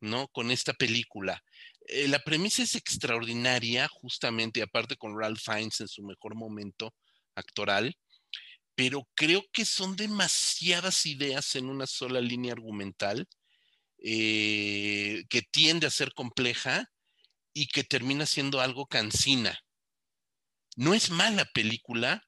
¿no? 0.00 0.28
Con 0.28 0.50
esta 0.50 0.74
película. 0.74 1.42
Eh, 1.86 2.08
la 2.08 2.20
premisa 2.20 2.62
es 2.62 2.74
extraordinaria, 2.74 3.88
justamente, 3.88 4.62
aparte 4.62 4.96
con 4.96 5.18
Ralph 5.18 5.40
Fiennes 5.40 5.80
en 5.80 5.88
su 5.88 6.02
mejor 6.02 6.34
momento 6.34 6.94
actoral, 7.34 7.96
pero 8.74 9.08
creo 9.14 9.44
que 9.52 9.64
son 9.64 9.96
demasiadas 9.96 11.06
ideas 11.06 11.56
en 11.56 11.68
una 11.68 11.86
sola 11.86 12.20
línea 12.20 12.52
argumental 12.52 13.26
eh, 14.00 15.24
que 15.28 15.42
tiende 15.42 15.86
a 15.86 15.90
ser 15.90 16.12
compleja 16.12 16.88
y 17.52 17.66
que 17.66 17.82
termina 17.82 18.26
siendo 18.26 18.60
algo 18.60 18.86
cansina. 18.86 19.58
No 20.76 20.94
es 20.94 21.10
mala 21.10 21.44
película, 21.46 22.22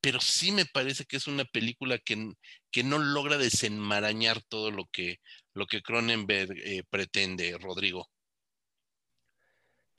pero 0.00 0.20
sí 0.20 0.52
me 0.52 0.64
parece 0.66 1.04
que 1.04 1.16
es 1.16 1.26
una 1.26 1.44
película 1.44 1.98
que, 1.98 2.32
que 2.70 2.84
no 2.84 2.98
logra 2.98 3.38
desenmarañar 3.38 4.42
todo 4.48 4.70
lo 4.70 4.86
que, 4.92 5.18
lo 5.54 5.66
que 5.66 5.82
Cronenberg 5.82 6.52
eh, 6.58 6.82
pretende, 6.90 7.56
Rodrigo. 7.58 8.08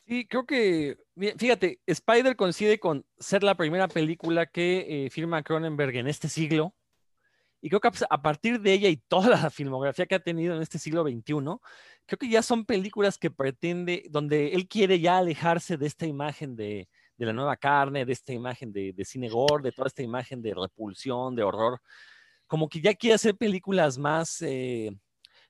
Sí, 0.07 0.25
creo 0.25 0.45
que, 0.45 0.97
fíjate, 1.37 1.81
Spider 1.85 2.37
coincide 2.37 2.79
con 2.79 3.05
ser 3.19 3.43
la 3.43 3.57
primera 3.57 3.89
película 3.89 4.45
que 4.45 5.05
eh, 5.05 5.09
firma 5.09 5.43
Cronenberg 5.43 5.97
en 5.97 6.07
este 6.07 6.29
siglo. 6.29 6.73
Y 7.59 7.69
creo 7.69 7.81
que 7.81 7.89
a 8.09 8.21
partir 8.21 8.61
de 8.61 8.71
ella 8.71 8.87
y 8.87 8.97
toda 8.97 9.29
la 9.29 9.49
filmografía 9.49 10.05
que 10.05 10.15
ha 10.15 10.23
tenido 10.23 10.55
en 10.55 10.61
este 10.61 10.79
siglo 10.79 11.03
XXI, 11.03 11.33
creo 12.05 12.19
que 12.19 12.29
ya 12.29 12.41
son 12.41 12.65
películas 12.65 13.17
que 13.17 13.31
pretende, 13.31 14.05
donde 14.09 14.53
él 14.53 14.69
quiere 14.69 15.01
ya 15.01 15.17
alejarse 15.17 15.75
de 15.75 15.87
esta 15.87 16.05
imagen 16.05 16.55
de, 16.55 16.87
de 17.17 17.25
la 17.25 17.33
nueva 17.33 17.57
carne, 17.57 18.05
de 18.05 18.13
esta 18.13 18.31
imagen 18.33 18.71
de, 18.71 18.93
cine 19.03 19.29
gore, 19.29 19.63
de 19.63 19.71
toda 19.71 19.87
esta 19.87 20.03
imagen 20.03 20.41
de 20.41 20.53
repulsión, 20.53 21.35
de 21.35 21.43
horror, 21.43 21.81
como 22.45 22.69
que 22.69 22.79
ya 22.79 22.93
quiere 22.93 23.15
hacer 23.15 23.35
películas 23.35 23.97
más, 23.97 24.41
eh, 24.41 24.95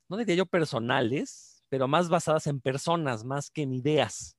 no 0.07 0.17
diría 0.17 0.35
yo 0.35 0.45
personales, 0.45 1.63
pero 1.69 1.87
más 1.87 2.09
basadas 2.09 2.47
en 2.47 2.61
personas, 2.61 3.25
más 3.25 3.51
que 3.51 3.63
en 3.63 3.73
ideas, 3.73 4.37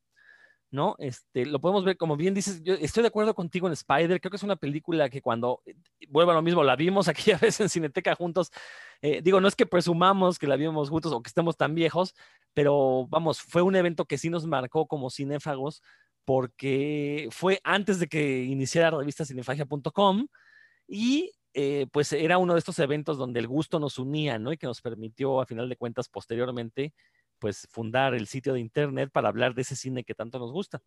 ¿no? 0.70 0.96
Este, 0.98 1.46
lo 1.46 1.60
podemos 1.60 1.84
ver, 1.84 1.96
como 1.96 2.16
bien 2.16 2.34
dices, 2.34 2.62
yo 2.62 2.74
estoy 2.74 3.02
de 3.02 3.08
acuerdo 3.08 3.34
contigo 3.34 3.66
en 3.66 3.74
Spider, 3.74 4.20
creo 4.20 4.30
que 4.30 4.36
es 4.36 4.42
una 4.42 4.56
película 4.56 5.08
que 5.10 5.22
cuando, 5.22 5.62
eh, 5.66 5.74
vuelvo 6.08 6.32
a 6.32 6.34
lo 6.34 6.42
mismo, 6.42 6.64
la 6.64 6.76
vimos 6.76 7.08
aquella 7.08 7.38
vez 7.38 7.60
en 7.60 7.68
Cineteca 7.68 8.14
juntos, 8.14 8.50
eh, 9.02 9.20
digo, 9.22 9.40
no 9.40 9.48
es 9.48 9.54
que 9.54 9.66
presumamos 9.66 10.38
que 10.38 10.46
la 10.46 10.56
vimos 10.56 10.88
juntos 10.88 11.12
o 11.12 11.22
que 11.22 11.28
estemos 11.28 11.56
tan 11.56 11.74
viejos, 11.74 12.14
pero 12.54 13.06
vamos, 13.08 13.40
fue 13.40 13.62
un 13.62 13.76
evento 13.76 14.06
que 14.06 14.18
sí 14.18 14.30
nos 14.30 14.46
marcó 14.46 14.86
como 14.86 15.10
cinéfagos, 15.10 15.82
porque 16.28 17.26
fue 17.30 17.58
antes 17.64 17.98
de 17.98 18.06
que 18.06 18.42
iniciara 18.44 18.90
la 18.90 18.98
revista 18.98 19.24
cinefagia.com 19.24 20.26
y 20.86 21.32
eh, 21.54 21.86
pues 21.90 22.12
era 22.12 22.36
uno 22.36 22.52
de 22.52 22.58
estos 22.58 22.78
eventos 22.80 23.16
donde 23.16 23.40
el 23.40 23.48
gusto 23.48 23.80
nos 23.80 23.98
unía, 23.98 24.38
¿no? 24.38 24.52
Y 24.52 24.58
que 24.58 24.66
nos 24.66 24.82
permitió, 24.82 25.40
a 25.40 25.46
final 25.46 25.70
de 25.70 25.76
cuentas, 25.78 26.10
posteriormente, 26.10 26.92
pues 27.38 27.66
fundar 27.70 28.12
el 28.12 28.26
sitio 28.26 28.52
de 28.52 28.60
internet 28.60 29.08
para 29.10 29.30
hablar 29.30 29.54
de 29.54 29.62
ese 29.62 29.74
cine 29.74 30.04
que 30.04 30.14
tanto 30.14 30.38
nos 30.38 30.52
gusta. 30.52 30.82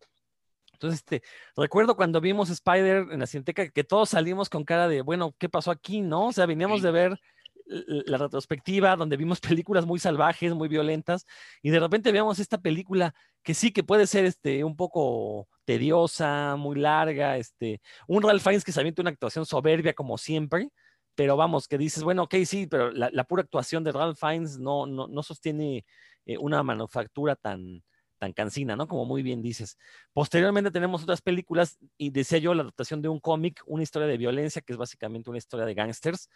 Entonces, 0.74 1.00
este, 1.00 1.22
recuerdo 1.56 1.96
cuando 1.96 2.20
vimos 2.20 2.48
Spider 2.48 3.08
en 3.10 3.18
la 3.18 3.26
Cineteca 3.26 3.68
que 3.68 3.82
todos 3.82 4.10
salimos 4.10 4.48
con 4.48 4.62
cara 4.62 4.86
de, 4.86 5.02
bueno, 5.02 5.34
¿qué 5.40 5.48
pasó 5.48 5.72
aquí? 5.72 6.02
¿No? 6.02 6.28
O 6.28 6.32
sea, 6.32 6.46
veníamos 6.46 6.82
de 6.82 6.92
ver 6.92 7.20
la 7.66 8.18
retrospectiva 8.18 8.96
donde 8.96 9.16
vimos 9.16 9.40
películas 9.40 9.86
muy 9.86 9.98
salvajes, 9.98 10.54
muy 10.54 10.68
violentas, 10.68 11.26
y 11.62 11.70
de 11.70 11.80
repente 11.80 12.12
vemos 12.12 12.38
esta 12.38 12.58
película 12.58 13.14
que 13.42 13.54
sí 13.54 13.72
que 13.72 13.82
puede 13.82 14.06
ser 14.06 14.24
este, 14.24 14.64
un 14.64 14.76
poco 14.76 15.48
tediosa, 15.64 16.56
muy 16.56 16.76
larga, 16.76 17.36
este, 17.36 17.80
un 18.06 18.22
Ralph 18.22 18.42
Fiennes 18.42 18.64
que 18.64 18.72
se 18.72 18.80
avienta 18.80 19.02
una 19.02 19.10
actuación 19.10 19.46
soberbia 19.46 19.94
como 19.94 20.18
siempre, 20.18 20.68
pero 21.14 21.36
vamos, 21.36 21.68
que 21.68 21.78
dices, 21.78 22.02
bueno, 22.02 22.24
ok, 22.24 22.36
sí, 22.44 22.66
pero 22.66 22.90
la, 22.90 23.24
pura 23.24 23.42
actuación 23.42 23.84
de 23.84 23.92
Ralph 23.92 24.18
Fiennes 24.18 24.58
no, 24.58 24.86
no, 24.86 25.08
no 25.08 25.22
sostiene 25.22 25.84
eh, 26.26 26.38
una 26.38 26.62
manufactura 26.62 27.36
tan, 27.36 27.82
tan 28.22 28.32
cansina, 28.32 28.76
¿no? 28.76 28.86
Como 28.86 29.04
muy 29.04 29.20
bien 29.22 29.42
dices. 29.42 29.76
Posteriormente 30.12 30.70
tenemos 30.70 31.02
otras 31.02 31.20
películas, 31.20 31.76
y 31.98 32.10
decía 32.10 32.38
yo, 32.38 32.54
la 32.54 32.62
adaptación 32.62 33.02
de 33.02 33.08
un 33.08 33.18
cómic, 33.18 33.60
una 33.66 33.82
historia 33.82 34.06
de 34.06 34.16
violencia, 34.16 34.62
que 34.62 34.72
es 34.72 34.78
básicamente 34.78 35.28
una 35.28 35.38
historia 35.38 35.66
de 35.66 35.74
gángsters. 35.74 36.28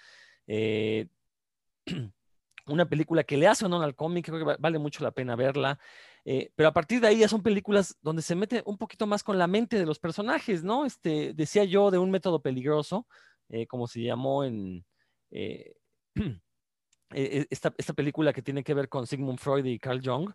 Eh, 0.47 1.09
una 2.67 2.89
película 2.89 3.25
que 3.25 3.37
le 3.37 3.47
hace 3.47 3.65
honor 3.65 3.85
al 3.85 3.95
cómic, 3.95 4.27
creo 4.27 4.39
que 4.39 4.57
vale 4.59 4.79
mucho 4.79 5.05
la 5.05 5.13
pena 5.13 5.37
verla. 5.37 5.79
Eh, 6.25 6.51
pero 6.57 6.69
a 6.69 6.73
partir 6.73 7.01
de 7.01 7.07
ahí 7.09 7.19
ya 7.19 7.29
son 7.29 7.43
películas 7.43 7.97
donde 8.03 8.23
se 8.23 8.35
mete 8.35 8.63
un 8.67 8.77
poquito 8.79 9.07
más 9.07 9.23
con 9.23 9.39
la 9.39 9.47
mente 9.47 9.79
de 9.79 9.87
los 9.87 10.01
personajes, 10.01 10.65
¿no? 10.65 10.85
Este, 10.85 11.33
decía 11.35 11.65
yo 11.65 11.91
de 11.91 11.99
un 11.99 12.11
método 12.11 12.43
peligroso, 12.43 13.07
eh, 13.49 13.67
como 13.67 13.87
se 13.87 14.03
llamó 14.03 14.43
en 14.45 14.85
esta, 17.11 17.73
esta, 17.77 17.93
película 17.93 18.33
que 18.33 18.43
tiene 18.43 18.65
que 18.65 18.75
ver 18.75 18.89
con 18.89 19.07
Sigmund 19.07 19.39
Freud 19.39 19.65
y 19.67 19.79
Carl 19.79 20.01
Jung, 20.03 20.33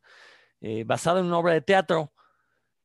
basada 0.86 1.20
en 1.20 1.26
una 1.26 1.40
obra 1.40 1.54
de 1.54 1.62
teatro 1.62 2.14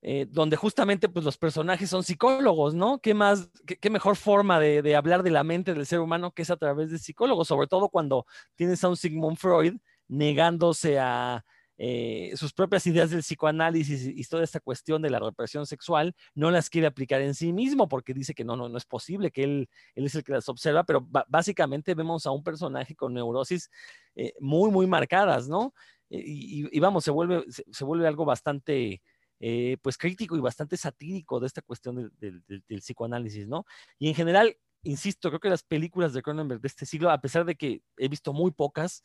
eh, 0.02 0.26
donde 0.28 0.56
justamente 0.56 1.08
pues 1.08 1.24
los 1.24 1.38
personajes 1.38 1.90
son 1.90 2.04
psicólogos, 2.04 2.74
¿no? 2.74 2.98
¿Qué 2.98 3.14
más, 3.14 3.50
qué, 3.66 3.90
mejor 3.90 4.16
forma 4.16 4.60
de, 4.60 4.94
hablar 4.94 5.22
de 5.22 5.30
la 5.30 5.42
mente 5.42 5.74
del 5.74 5.86
ser 5.86 6.00
humano 6.00 6.32
que 6.32 6.42
es 6.42 6.50
a 6.50 6.56
través 6.56 6.90
de 6.90 6.98
psicólogos, 6.98 7.48
sobre 7.48 7.66
todo 7.66 7.88
cuando 7.88 8.26
tienes 8.54 8.84
a 8.84 8.88
un 8.88 8.96
Sigmund 8.96 9.36
Freud 9.38 9.76
negándose 10.06 10.98
a 10.98 11.44
eh, 11.78 12.32
sus 12.36 12.52
propias 12.52 12.86
ideas 12.86 13.10
del 13.10 13.20
psicoanálisis 13.20 14.06
y, 14.06 14.22
toda 14.24 14.44
esta 14.44 14.60
cuestión 14.60 15.02
de 15.02 15.10
la 15.10 15.18
represión 15.18 15.66
sexual, 15.66 16.14
no 16.34 16.50
las 16.50 16.70
quiere 16.70 16.86
aplicar 16.86 17.20
en 17.20 17.34
sí 17.34 17.52
mismo 17.52 17.88
porque 17.88 18.14
dice 18.14 18.32
que 18.34 18.44
no, 18.44 18.56
no, 18.56 18.68
no 18.68 18.78
es 18.78 18.86
posible, 18.86 19.30
que 19.30 19.44
él, 19.44 19.68
él 19.94 20.06
es 20.06 20.14
el 20.14 20.24
que 20.24 20.32
las 20.32 20.48
observa, 20.48 20.84
pero 20.84 21.06
básicamente 21.28 21.94
vemos 21.94 22.26
a 22.26 22.30
un 22.30 22.42
personaje 22.42 22.94
con 22.94 23.12
neurosis 23.12 23.70
eh, 24.14 24.32
muy, 24.40 24.70
muy 24.70 24.86
marcadas, 24.86 25.48
¿no? 25.48 25.74
Y, 26.08 26.78
vamos, 26.78 27.02
se 27.02 27.10
vuelve, 27.10 27.44
se 27.48 27.84
vuelve 27.84 28.06
algo 28.06 28.24
bastante 28.24 29.02
eh, 29.40 29.76
pues 29.82 29.98
crítico 29.98 30.36
y 30.36 30.40
bastante 30.40 30.76
satírico 30.76 31.40
de 31.40 31.46
esta 31.46 31.62
cuestión 31.62 32.12
del, 32.18 32.42
psicoanálisis, 32.80 33.46
¿no? 33.48 33.64
Y 33.98 34.08
en 34.08 34.14
general, 34.14 34.56
insisto, 34.82 35.28
creo 35.28 35.40
que 35.40 35.50
las 35.50 35.62
películas 35.62 36.12
de 36.12 36.22
Cronenberg 36.22 36.60
de 36.60 36.68
este 36.68 36.86
siglo, 36.86 37.10
a 37.10 37.20
pesar 37.20 37.44
de 37.44 37.56
que 37.56 37.82
he 37.96 38.08
visto 38.08 38.32
muy 38.32 38.50
pocas, 38.50 39.02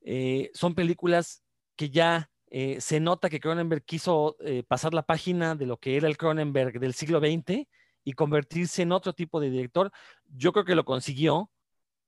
eh, 0.00 0.50
son 0.54 0.74
películas 0.74 1.42
que 1.76 1.90
ya 1.90 2.30
eh, 2.50 2.80
se 2.80 3.00
nota 3.00 3.28
que 3.28 3.40
Cronenberg 3.40 3.84
quiso 3.84 4.36
pasar 4.66 4.94
la 4.94 5.02
página 5.02 5.54
de 5.54 5.66
lo 5.66 5.76
que 5.76 5.96
era 5.96 6.08
el 6.08 6.16
Cronenberg 6.16 6.80
del 6.80 6.94
siglo 6.94 7.20
XX 7.20 7.66
y 8.04 8.12
convertirse 8.14 8.82
en 8.82 8.92
otro 8.92 9.12
tipo 9.12 9.40
de 9.40 9.50
director. 9.50 9.92
Yo 10.24 10.52
creo 10.52 10.64
que 10.64 10.74
lo 10.74 10.84
consiguió 10.84 11.50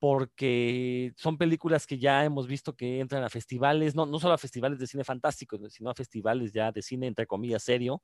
porque 0.01 1.13
son 1.17 1.37
películas 1.37 1.87
que 1.87 1.99
ya 1.99 2.25
hemos 2.25 2.47
visto 2.49 2.75
que 2.75 3.01
entran 3.01 3.23
a 3.23 3.29
festivales, 3.29 3.95
no, 3.95 4.07
no 4.07 4.19
solo 4.19 4.33
a 4.33 4.39
festivales 4.39 4.79
de 4.79 4.87
cine 4.87 5.05
fantástico, 5.05 5.59
sino 5.69 5.91
a 5.91 5.95
festivales 5.95 6.53
ya 6.53 6.73
de 6.73 6.81
cine, 6.81 7.07
entre 7.07 7.27
comillas, 7.27 7.63
serio. 7.63 8.03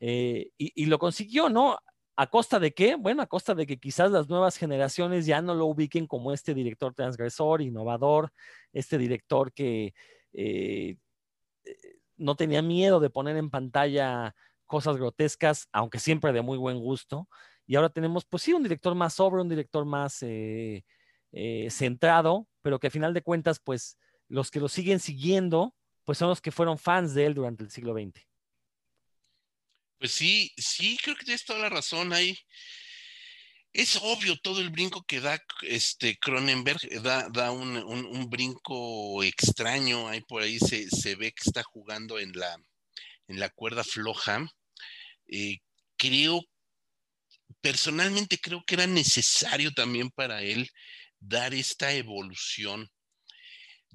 Eh, 0.00 0.50
y, 0.58 0.84
lo 0.84 0.98
consiguió, 0.98 1.48
¿no? 1.48 1.78
¿A 2.16 2.26
costa 2.28 2.60
de 2.60 2.74
qué? 2.74 2.96
Bueno, 2.96 3.22
a 3.22 3.26
costa 3.26 3.54
de 3.54 3.66
que 3.66 3.78
quizás 3.78 4.10
las 4.10 4.28
nuevas 4.28 4.58
generaciones 4.58 5.24
ya 5.24 5.40
no 5.40 5.54
lo 5.54 5.64
ubiquen 5.64 6.06
como 6.06 6.30
este 6.30 6.52
director 6.52 6.92
transgresor, 6.92 7.62
innovador, 7.62 8.30
este 8.74 8.98
director 8.98 9.52
que 9.54 9.94
eh, 10.34 10.98
eh, 11.64 11.76
no 12.18 12.36
tenía 12.36 12.60
miedo 12.60 13.00
de 13.00 13.08
poner 13.08 13.38
en 13.38 13.48
pantalla 13.48 14.34
cosas 14.66 14.98
grotescas, 14.98 15.68
aunque 15.72 15.98
siempre 16.00 16.32
de 16.34 16.42
muy 16.42 16.58
buen 16.58 16.78
gusto. 16.80 17.28
Y 17.66 17.76
ahora 17.76 17.88
tenemos, 17.88 18.26
pues 18.26 18.42
sí, 18.42 18.52
un 18.52 18.62
director 18.62 18.94
más 18.94 19.14
sobre, 19.14 19.40
un 19.40 19.48
director 19.48 19.86
más 19.86 20.22
centrado, 21.70 22.48
pero 22.62 22.78
que 22.78 22.86
a 22.86 22.90
final 22.90 23.12
de 23.14 23.22
cuentas, 23.22 23.60
pues 23.60 23.98
los 24.28 24.50
que 24.50 24.60
lo 24.60 24.68
siguen 24.68 25.00
siguiendo, 25.00 25.74
pues 26.04 26.18
son 26.18 26.28
los 26.28 26.40
que 26.40 26.52
fueron 26.52 26.78
fans 26.78 27.14
de 27.14 27.26
él 27.26 27.34
durante 27.34 27.64
el 27.64 27.70
siglo 27.70 27.94
XX. 27.94 28.24
Pues 29.98 30.12
sí, 30.12 30.52
sí, 30.56 30.98
creo 31.02 31.16
que 31.16 31.24
tienes 31.24 31.44
toda 31.44 31.60
la 31.60 31.68
razón 31.68 32.12
ahí. 32.12 32.36
Es 33.72 33.96
obvio 33.96 34.36
todo 34.36 34.60
el 34.60 34.70
brinco 34.70 35.02
que 35.02 35.20
da 35.20 35.42
este 35.62 36.16
Cronenberg, 36.18 36.78
da, 37.02 37.28
da 37.28 37.50
un, 37.50 38.30
brinco 38.30 39.22
extraño, 39.24 40.08
ahí 40.08 40.20
por 40.20 40.42
ahí 40.42 40.58
se, 40.58 41.16
ve 41.16 41.32
que 41.32 41.42
está 41.44 41.62
jugando 41.64 42.18
en 42.18 42.32
la, 42.32 42.56
en 43.26 43.40
la 43.40 43.48
cuerda 43.48 43.82
floja. 43.82 44.46
Eh, 45.26 45.58
creo, 45.96 46.42
personalmente 47.60 48.38
creo 48.38 48.62
que 48.64 48.74
era 48.74 48.86
necesario 48.86 49.72
también 49.72 50.10
para 50.10 50.42
él 50.42 50.70
dar 51.26 51.54
esta 51.54 51.92
evolución, 51.92 52.88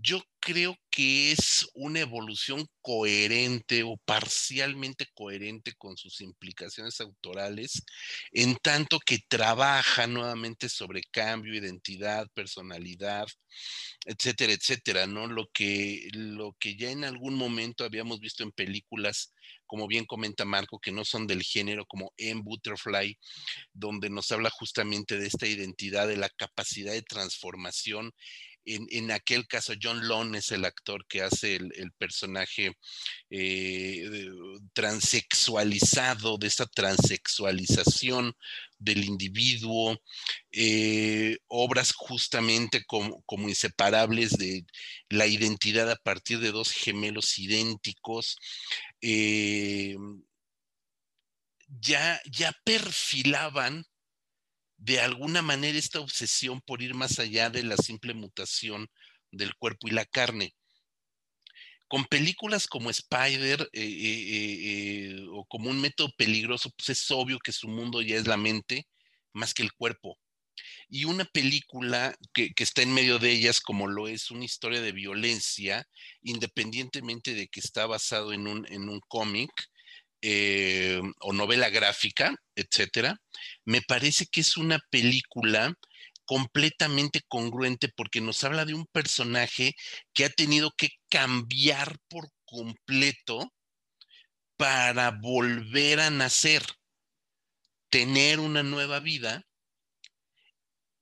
yo 0.01 0.21
creo 0.39 0.77
que 0.89 1.33
es 1.33 1.67
una 1.73 1.99
evolución 1.99 2.65
coherente 2.81 3.83
o 3.83 3.97
parcialmente 4.05 5.05
coherente 5.13 5.73
con 5.77 5.97
sus 5.97 6.21
implicaciones 6.21 7.01
autorales, 7.01 7.83
en 8.31 8.55
tanto 8.55 8.99
que 8.99 9.19
trabaja 9.27 10.07
nuevamente 10.07 10.69
sobre 10.69 11.01
cambio, 11.11 11.53
identidad, 11.53 12.27
personalidad, 12.33 13.27
etcétera, 14.05 14.53
etcétera, 14.53 15.05
¿no? 15.05 15.27
Lo 15.27 15.49
que, 15.53 16.07
lo 16.13 16.55
que 16.59 16.77
ya 16.77 16.91
en 16.91 17.03
algún 17.03 17.35
momento 17.35 17.83
habíamos 17.83 18.19
visto 18.21 18.43
en 18.43 18.51
películas 18.51 19.33
como 19.69 19.87
bien 19.87 20.05
comenta 20.05 20.45
Marco, 20.45 20.79
que 20.79 20.91
no 20.91 21.05
son 21.05 21.27
del 21.27 21.43
género 21.43 21.85
como 21.85 22.11
en 22.17 22.43
Butterfly, 22.43 23.15
donde 23.71 24.09
nos 24.09 24.31
habla 24.31 24.49
justamente 24.49 25.19
de 25.19 25.27
esta 25.27 25.45
identidad, 25.45 26.07
de 26.07 26.17
la 26.17 26.29
capacidad 26.29 26.91
de 26.91 27.03
transformación. 27.03 28.11
En, 28.65 29.09
aquel 29.09 29.47
caso, 29.47 29.73
John 29.81 30.07
Lone 30.07 30.37
es 30.37 30.51
el 30.51 30.63
actor 30.63 31.05
que 31.07 31.23
hace 31.23 31.55
el, 31.55 31.91
personaje 31.97 32.77
eh, 33.31 34.29
transexualizado, 34.73 36.37
de 36.37 36.47
esta 36.47 36.67
transexualización 36.67 38.35
del 38.77 39.05
individuo, 39.05 39.99
eh, 40.51 41.37
obras 41.47 41.93
justamente 41.93 42.83
como, 42.85 43.21
como, 43.23 43.49
inseparables 43.49 44.37
de 44.37 44.65
la 45.09 45.25
identidad 45.25 45.89
a 45.89 45.95
partir 45.95 46.39
de 46.39 46.51
dos 46.51 46.71
gemelos 46.71 47.39
idénticos, 47.39 48.37
eh, 49.01 49.95
ya, 51.81 52.21
ya 52.25 52.51
perfilaban 52.63 53.85
de 54.77 54.99
alguna 54.99 55.41
manera 55.41 55.77
esta 55.77 55.99
obsesión 55.99 56.61
por 56.61 56.81
ir 56.81 56.93
más 56.93 57.19
allá 57.19 57.49
de 57.49 57.63
la 57.63 57.77
simple 57.77 58.13
mutación 58.13 58.87
del 59.31 59.55
cuerpo 59.55 59.87
y 59.87 59.91
la 59.91 60.05
carne. 60.05 60.55
Con 61.87 62.05
películas 62.05 62.67
como 62.67 62.89
Spider 62.89 63.67
eh, 63.73 65.25
o 65.31 65.45
como 65.45 65.69
un 65.69 65.81
método 65.81 66.09
peligroso, 66.17 66.71
pues 66.77 66.89
es 66.89 67.11
obvio 67.11 67.39
que 67.39 67.51
su 67.51 67.67
mundo 67.67 68.01
ya 68.01 68.15
es 68.15 68.27
la 68.27 68.37
mente 68.37 68.87
más 69.33 69.53
que 69.53 69.63
el 69.63 69.73
cuerpo 69.73 70.17
y 70.89 71.05
una 71.05 71.25
película 71.25 72.15
que, 72.33 72.51
está 72.57 72.81
en 72.81 72.93
medio 72.93 73.19
de 73.19 73.31
ellas, 73.31 73.61
como 73.61 73.87
lo 73.87 74.07
es 74.07 74.31
una 74.31 74.45
historia 74.45 74.81
de 74.81 74.91
violencia, 74.91 75.87
independientemente 76.21 77.33
de 77.33 77.47
que 77.47 77.59
está 77.59 77.85
basado 77.85 78.33
en 78.33 78.47
un, 78.47 78.65
en 78.71 78.89
un 78.89 78.99
cómic 79.07 79.51
eh, 80.21 81.01
o 81.21 81.33
novela 81.33 81.69
gráfica, 81.69 82.35
etcétera, 82.55 83.17
me 83.65 83.81
parece 83.81 84.25
que 84.25 84.41
es 84.41 84.57
una 84.57 84.79
película 84.89 85.73
completamente 86.25 87.21
congruente 87.27 87.89
porque 87.89 88.21
nos 88.21 88.43
habla 88.43 88.65
de 88.65 88.75
un 88.75 88.85
personaje 88.85 89.73
que 90.13 90.25
ha 90.25 90.29
tenido 90.29 90.71
que 90.77 90.89
cambiar 91.09 91.97
por 92.07 92.29
completo 92.45 93.51
para 94.55 95.11
volver 95.11 96.01
a 96.01 96.09
nacer, 96.09 96.63
tener 97.89 98.39
una 98.39 98.61
nueva 98.61 98.99
vida 98.99 99.41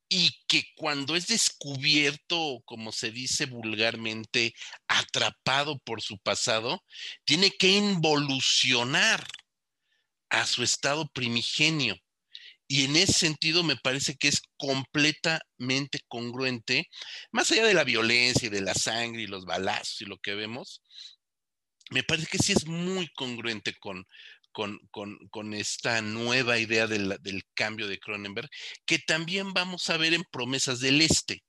y 0.10 0.32
que 0.47 0.64
cuando 0.76 1.16
es 1.16 1.28
descubierto, 1.28 2.62
como 2.66 2.91
se 2.91 3.12
dice 3.12 3.45
vulgarmente, 3.45 4.53
atrapado 4.88 5.80
por 5.80 6.01
su 6.01 6.18
pasado, 6.20 6.84
tiene 7.26 7.51
que 7.51 7.70
involucionar 7.70 9.26
a 10.30 10.45
su 10.45 10.64
estado 10.64 11.08
primigenio. 11.10 11.95
Y 12.70 12.84
en 12.84 12.97
ese 12.97 13.14
sentido 13.14 13.64
me 13.64 13.78
parece 13.78 14.16
que 14.16 14.28
es 14.28 14.41
completamente 14.58 16.01
congruente, 16.08 16.89
más 17.32 17.51
allá 17.51 17.66
de 17.66 17.74
la 17.74 17.86
violencia 17.86 18.47
y 18.47 18.49
de 18.49 18.62
la 18.62 18.74
sangre 18.74 19.24
y 19.24 19.28
los 19.28 19.45
balazos 19.45 20.01
y 20.01 20.05
lo 20.05 20.18
que 20.18 20.36
vemos, 20.36 20.82
me 21.89 22.03
parece 22.03 22.28
que 22.28 22.39
sí 22.39 22.51
es 22.51 22.66
muy 22.66 23.08
congruente 23.14 23.74
con, 23.76 24.05
con, 24.58 24.80
con, 25.30 25.53
esta 25.53 26.01
nueva 26.01 26.58
idea 26.58 26.88
del, 26.88 27.16
del, 27.22 27.43
cambio 27.53 27.88
de 27.88 27.99
Cronenberg, 27.99 28.49
que 28.88 28.97
también 28.97 29.53
vamos 29.53 29.88
a 29.91 29.97
ver 29.97 30.16
en 30.16 30.24
Promesas 30.32 30.80
del 30.80 31.01
Este, 31.01 31.43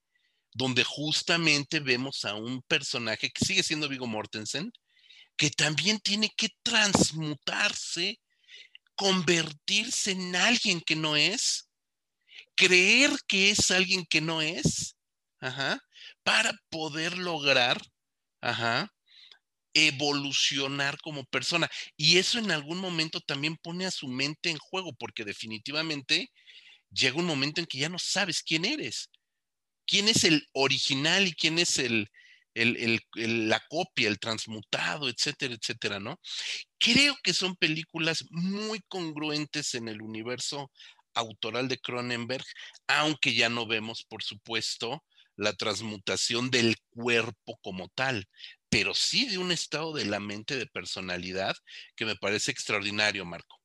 donde 0.53 0.85
justamente 0.85 1.81
vemos 1.81 2.27
a 2.27 2.35
un 2.35 2.61
personaje 2.65 3.31
que 3.31 3.43
sigue 3.47 3.63
siendo 3.63 3.89
Vigo 3.89 4.07
Mortensen, 4.07 4.71
que 5.39 5.49
también 5.49 6.01
tiene 6.01 6.29
que 6.37 6.51
transmutarse, 6.63 8.21
convertirse 8.95 10.11
en 10.11 10.37
alguien 10.37 10.83
que 10.83 10.97
no 10.97 11.17
es, 11.17 11.71
creer 12.57 13.11
que 13.27 13.49
es 13.53 13.71
alguien 13.71 14.05
que 14.05 14.21
no 14.21 14.43
es, 14.43 14.97
para 16.25 16.53
poder 16.69 17.17
lograr, 17.17 17.81
evolucionar 19.87 20.99
como 21.01 21.25
persona. 21.25 21.71
Y 21.97 22.19
eso 22.19 22.39
en 22.39 22.51
algún 22.51 22.79
momento 22.79 23.21
también 23.21 23.57
pone 23.57 23.87
a 23.87 23.91
su 23.91 24.09
mente 24.09 24.51
en 24.51 24.59
juego, 24.59 24.93
porque 24.95 25.25
definitivamente 25.25 26.31
llega 26.91 27.19
un 27.19 27.27
momento 27.27 27.61
en 27.61 27.67
que 27.67 27.79
ya 27.79 27.89
no 27.89 27.99
sabes 27.99 28.43
quién 28.43 28.65
eres. 28.65 29.11
¿Quién 29.87 30.09
es 30.09 30.25
el 30.25 30.47
original 30.53 31.27
y 31.27 31.33
quién 31.33 31.59
es 31.59 31.79
el, 31.79 32.11
la 32.55 33.61
copia, 33.71 34.09
el 34.09 34.19
transmutado, 34.19 35.09
etcétera, 35.09 35.55
etcétera, 35.55 35.99
¿no? 35.99 36.21
Creo 36.79 37.17
que 37.23 37.33
son 37.33 37.57
películas 37.57 38.25
muy 38.31 38.81
congruentes 38.89 39.75
en 39.75 39.89
el 39.89 40.03
universo 40.03 40.71
autoral 41.15 41.69
de 41.69 41.79
Cronenberg, 41.79 42.45
aunque 42.87 43.35
ya 43.35 43.49
no 43.49 43.67
vemos, 43.67 44.05
por 44.09 44.23
supuesto, 44.23 45.03
la 45.37 45.53
transmutación 45.53 46.51
del 46.51 46.77
cuerpo 46.91 47.59
como 47.63 47.89
tal, 47.95 48.27
pero 48.69 48.95
sí 48.95 49.29
de 49.29 49.39
un 49.39 49.53
estado 49.53 49.93
de 49.93 50.05
la 50.05 50.21
mente 50.21 50.57
de 50.57 50.67
personalidad 50.67 51.57
que 51.97 52.05
me 52.05 52.17
parece 52.17 52.51
extraordinario, 52.51 53.25
Marco. 53.25 53.57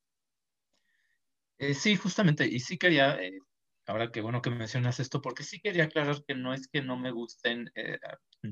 Eh, 1.58 1.74
sí, 1.74 1.96
justamente, 1.96 2.46
y 2.46 2.60
sí 2.60 2.78
quería, 2.78 3.16
eh, 3.22 3.38
ahora 3.86 4.12
que 4.12 4.22
bueno 4.22 4.42
que 4.42 4.50
mencionas 4.50 5.00
esto, 5.00 5.22
porque 5.22 5.44
sí 5.44 5.60
quería 5.60 5.86
aclarar 5.86 6.24
que 6.28 6.36
no 6.36 6.54
es 6.54 6.68
que 6.68 6.82
no 6.82 6.98
me 6.98 7.12
gusten 7.12 7.72
eh, 7.76 8.00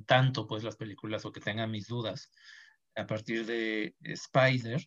tanto 0.06 0.48
pues 0.48 0.64
las 0.64 0.78
películas 0.78 1.26
o 1.26 1.32
que 1.32 1.42
tenga 1.42 1.68
mis 1.68 1.88
dudas 1.88 2.32
a 2.96 3.06
partir 3.06 3.46
de 3.46 3.96
Spider, 4.02 4.82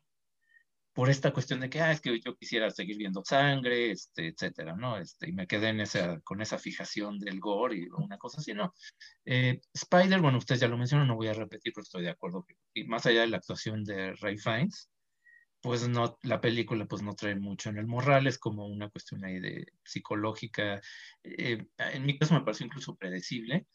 por 0.95 1.11
esta 1.11 1.33
cuestión 1.33 1.61
de 1.61 1.69
que, 1.69 1.81
ah, 1.81 1.93
es 1.93 2.01
que 2.01 2.21
yo 2.21 2.37
quisiera 2.37 2.71
seguir 2.71 2.97
viendo 2.97 3.23
sangre, 3.25 3.91
este, 3.91 4.29
etcétera, 4.29 4.77
¿no? 4.77 4.97
Este, 4.97 5.29
y 5.29 5.33
me 5.33 5.47
quedé 5.49 5.71
en 5.71 5.81
esa, 5.81 6.21
con 6.21 6.41
esa 6.41 6.57
fijación 6.59 7.19
del 7.19 7.41
gore 7.41 7.77
y 7.77 7.89
una 7.89 8.17
cosa 8.17 8.41
así, 8.41 8.55
¿no? 8.55 8.73
Eh, 9.25 9.61
Spider, 9.73 10.21
bueno, 10.21 10.39
ustedes 10.39 10.61
ya 10.61 10.69
lo 10.69 10.79
mencionaron, 10.79 11.09
no 11.09 11.17
voy 11.17 11.27
a 11.27 11.35
repetir, 11.35 11.73
pero 11.75 11.83
estoy 11.83 12.05
de 12.05 12.11
acuerdo. 12.11 12.47
y 12.73 12.85
más 12.85 13.07
allá 13.07 13.23
de 13.23 13.27
la 13.27 13.39
actuación 13.39 13.85
de 13.85 14.15
Ray 14.15 14.39
Fiennes, 14.39 14.89
pues 15.61 15.89
no, 15.89 16.19
la 16.23 16.41
película 16.41 16.87
pues 16.87 17.03
no 17.03 17.15
trae 17.15 17.35
mucho 17.37 17.71
en 17.71 17.79
el 17.79 17.87
moral, 17.87 18.27
es 18.27 18.39
como 18.39 18.67
una 18.67 18.91
cuestión 18.91 19.25
ahí 19.25 19.41
de 19.41 19.67
psicológica. 19.83 20.81
Eh, 21.25 21.67
en 21.79 22.07
mi 22.07 22.19
caso 22.19 22.35
me 22.35 22.43
pareció 22.43 22.67
incluso 22.67 22.95
predecible. 22.97 23.67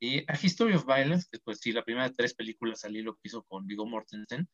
Y 0.00 0.18
A 0.30 0.38
History 0.40 0.74
of 0.74 0.84
Violence, 0.84 1.28
que 1.30 1.38
pues 1.38 1.60
sí, 1.60 1.72
la 1.72 1.84
primera 1.84 2.08
de 2.08 2.14
tres 2.14 2.34
películas 2.34 2.80
salí 2.80 3.02
lo 3.02 3.14
que 3.14 3.22
hizo 3.24 3.44
con 3.44 3.66
Viggo 3.66 3.86
Mortensen, 3.86 4.48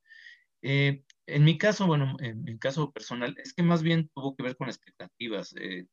eh, 0.66 1.04
en 1.26 1.44
mi 1.44 1.58
caso, 1.58 1.86
bueno, 1.86 2.16
en 2.20 2.42
mi 2.42 2.58
caso 2.58 2.90
personal, 2.90 3.36
es 3.36 3.52
que 3.52 3.62
más 3.62 3.82
bien 3.82 4.08
tuvo 4.14 4.34
que 4.34 4.42
ver 4.42 4.56
con 4.56 4.68
expectativas. 4.68 5.54
Eh, 5.58 5.86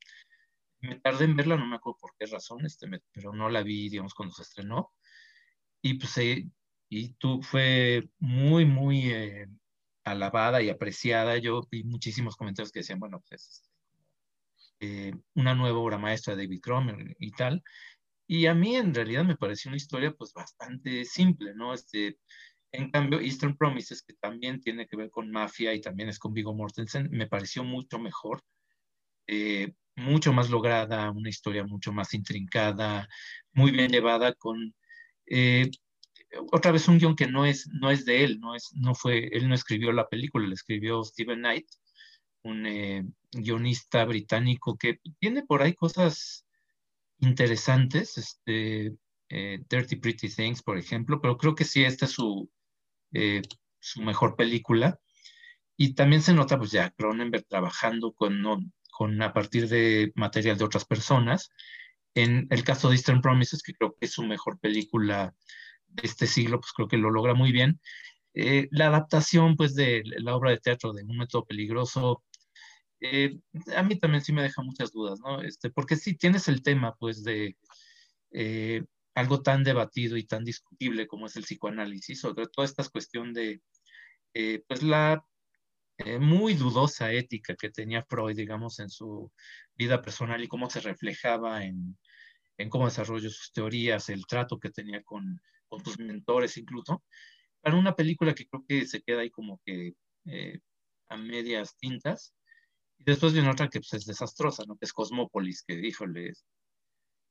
me 0.79 0.97
tardé 1.01 1.25
en 1.25 1.35
verla, 1.35 1.57
no 1.57 1.67
me 1.67 1.75
acuerdo 1.75 1.97
por 1.99 2.13
qué 2.17 2.25
razón, 2.25 2.65
este, 2.65 2.87
pero 3.11 3.33
no 3.33 3.49
la 3.49 3.63
vi, 3.63 3.89
digamos, 3.89 4.13
cuando 4.13 4.33
se 4.33 4.43
estrenó. 4.43 4.93
Y 5.81 5.95
pues, 5.95 6.17
eh, 6.19 6.47
y 6.89 7.13
tú 7.15 7.41
fue 7.43 8.09
muy, 8.19 8.65
muy 8.65 9.13
alabada 10.05 10.61
y 10.61 10.69
apreciada. 10.69 11.37
Yo 11.37 11.67
vi 11.69 11.83
muchísimos 11.83 12.37
comentarios 12.37 12.71
que 12.71 12.79
decían, 12.79 12.99
bueno, 12.99 13.21
pues 13.27 13.69
una 15.35 15.53
nueva 15.53 15.79
obra 15.79 15.97
maestra 15.97 16.35
de 16.35 16.43
David 16.43 16.61
Cromer 16.61 17.15
y 17.19 17.31
tal. 17.31 17.61
Y 18.25 18.45
a 18.45 18.53
mí 18.53 18.77
en 18.77 18.93
realidad 18.93 19.25
me 19.25 19.35
pareció 19.35 19.69
una 19.69 19.77
historia 19.77 20.13
pues 20.13 20.31
bastante 20.31 21.03
simple, 21.03 21.53
¿no? 21.55 21.73
Este, 21.73 22.17
en 22.71 22.89
cambio, 22.89 23.19
Eastern 23.19 23.57
Promises, 23.57 24.01
que 24.01 24.13
también 24.13 24.61
tiene 24.61 24.87
que 24.87 24.95
ver 24.95 25.09
con 25.09 25.29
mafia 25.29 25.73
y 25.73 25.81
también 25.81 26.09
es 26.09 26.19
con 26.19 26.33
Vigo 26.33 26.53
Mortensen, 26.53 27.09
me 27.11 27.27
pareció 27.27 27.63
mucho 27.63 27.99
mejor, 27.99 28.41
eh, 29.27 29.73
mucho 29.95 30.31
más 30.31 30.49
lograda, 30.49 31.11
una 31.11 31.29
historia 31.29 31.65
mucho 31.65 31.91
más 31.91 32.13
intrincada, 32.13 33.07
muy 33.53 33.71
bien 33.71 33.91
llevada 33.91 34.33
con... 34.33 34.73
Eh, 35.25 35.69
otra 36.53 36.71
vez 36.71 36.87
un 36.87 36.97
guion 36.97 37.15
que 37.15 37.27
no 37.27 37.45
es, 37.45 37.67
no 37.73 37.91
es 37.91 38.05
de 38.05 38.23
él, 38.23 38.39
no, 38.39 38.55
es, 38.55 38.69
no 38.73 38.95
fue, 38.95 39.27
él 39.33 39.49
no 39.49 39.55
escribió 39.55 39.91
la 39.91 40.07
película, 40.07 40.47
la 40.47 40.53
escribió 40.53 41.03
Steven 41.03 41.39
Knight, 41.39 41.67
un 42.43 42.65
eh, 42.65 43.03
guionista 43.33 44.05
británico 44.05 44.77
que 44.77 45.01
tiene 45.19 45.43
por 45.43 45.61
ahí 45.61 45.73
cosas 45.73 46.45
interesantes, 47.19 48.17
este, 48.17 48.95
Dirty 49.29 49.97
Pretty 49.97 50.29
Things, 50.29 50.63
por 50.63 50.77
ejemplo, 50.77 51.21
pero 51.21 51.37
creo 51.37 51.53
que 51.53 51.65
sí, 51.65 51.83
esta 51.83 52.05
es 52.05 52.11
su, 52.11 52.49
eh, 53.13 53.41
su 53.79 54.01
mejor 54.01 54.35
película. 54.35 54.99
Y 55.77 55.93
también 55.95 56.21
se 56.21 56.33
nota, 56.33 56.57
pues 56.57 56.71
ya, 56.71 56.91
Cronenberg 56.91 57.45
trabajando 57.47 58.13
con, 58.13 58.71
con 58.91 59.21
a 59.21 59.33
partir 59.33 59.67
de 59.67 60.11
material 60.15 60.57
de 60.57 60.65
otras 60.65 60.85
personas. 60.85 61.49
En 62.13 62.47
el 62.49 62.63
caso 62.63 62.89
de 62.89 62.95
Eastern 62.95 63.21
Promises, 63.21 63.63
que 63.63 63.73
creo 63.73 63.95
que 63.95 64.05
es 64.05 64.11
su 64.11 64.23
mejor 64.23 64.59
película 64.59 65.33
de 65.87 66.03
este 66.07 66.27
siglo, 66.27 66.59
pues 66.59 66.71
creo 66.73 66.87
que 66.87 66.97
lo 66.97 67.09
logra 67.09 67.33
muy 67.33 67.51
bien. 67.51 67.79
Eh, 68.33 68.67
la 68.71 68.87
adaptación, 68.87 69.55
pues, 69.55 69.75
de 69.75 70.03
la 70.05 70.35
obra 70.35 70.51
de 70.51 70.59
teatro 70.59 70.93
de 70.93 71.03
Un 71.03 71.17
método 71.17 71.45
peligroso, 71.45 72.23
eh, 72.99 73.39
a 73.75 73.83
mí 73.83 73.99
también 73.99 74.23
sí 74.23 74.31
me 74.33 74.43
deja 74.43 74.61
muchas 74.61 74.91
dudas, 74.91 75.19
¿no? 75.19 75.41
Este, 75.41 75.69
porque 75.71 75.95
sí 75.95 76.15
tienes 76.15 76.47
el 76.47 76.61
tema, 76.61 76.95
pues, 76.99 77.23
de 77.23 77.55
algo 79.15 79.41
tan 79.41 79.63
debatido 79.63 80.17
y 80.17 80.25
tan 80.25 80.43
discutible 80.43 81.07
como 81.07 81.25
es 81.27 81.35
el 81.35 81.43
psicoanálisis, 81.43 82.19
sobre 82.21 82.47
toda 82.47 82.65
esta 82.65 82.87
cuestión 82.89 83.33
de, 83.33 83.61
eh, 84.33 84.63
pues 84.67 84.83
la 84.83 85.25
eh, 85.97 86.19
muy 86.19 86.53
dudosa 86.55 87.11
ética 87.11 87.55
que 87.55 87.69
tenía 87.69 88.03
Freud, 88.03 88.35
digamos, 88.35 88.79
en 88.79 88.89
su 88.89 89.31
vida 89.75 90.01
personal 90.01 90.43
y 90.43 90.47
cómo 90.47 90.69
se 90.69 90.79
reflejaba 90.81 91.63
en, 91.63 91.97
en 92.57 92.69
cómo 92.69 92.85
desarrolló 92.85 93.29
sus 93.29 93.51
teorías, 93.53 94.09
el 94.09 94.25
trato 94.25 94.59
que 94.59 94.69
tenía 94.71 95.03
con, 95.03 95.41
con 95.67 95.83
sus 95.83 95.99
mentores 95.99 96.57
incluso, 96.57 97.03
para 97.61 97.75
una 97.77 97.95
película 97.95 98.33
que 98.33 98.47
creo 98.47 98.65
que 98.67 98.85
se 98.85 99.01
queda 99.01 99.21
ahí 99.21 99.29
como 99.29 99.61
que 99.65 99.93
eh, 100.25 100.59
a 101.09 101.17
medias 101.17 101.77
tintas. 101.77 102.33
Y 102.97 103.03
después 103.03 103.33
viene 103.33 103.49
otra 103.49 103.67
que 103.69 103.79
pues, 103.79 103.93
es 103.93 104.05
desastrosa, 104.05 104.63
¿no? 104.67 104.77
Que 104.77 104.85
es 104.85 104.93
Cosmópolis, 104.93 105.63
que, 105.63 105.73
híjole, 105.73 106.33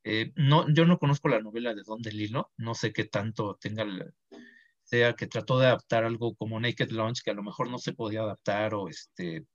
eh, 0.03 0.33
no, 0.37 0.67
yo 0.73 0.87
no 0.87 0.99
conozco 0.99 1.29
la 1.29 1.41
novela 1.41 1.75
de 1.75 1.83
Don 1.83 2.01
Lilo, 2.01 2.51
no 2.57 2.75
sé 2.75 2.93
qué 2.93 3.05
tanto 3.05 3.57
tenga, 3.61 3.85
sea 4.83 5.15
que 5.15 5.27
trató 5.27 5.59
de 5.59 5.67
adaptar 5.67 6.05
algo 6.05 6.35
como 6.35 6.59
Naked 6.59 6.91
Lunch, 6.91 7.23
que 7.23 7.31
a 7.31 7.35
lo 7.35 7.43
mejor 7.43 7.71
no 7.71 7.79
se 7.79 7.93
podía 7.93 8.23
adaptar, 8.23 8.75
o 8.75 8.89
este, 8.89 9.47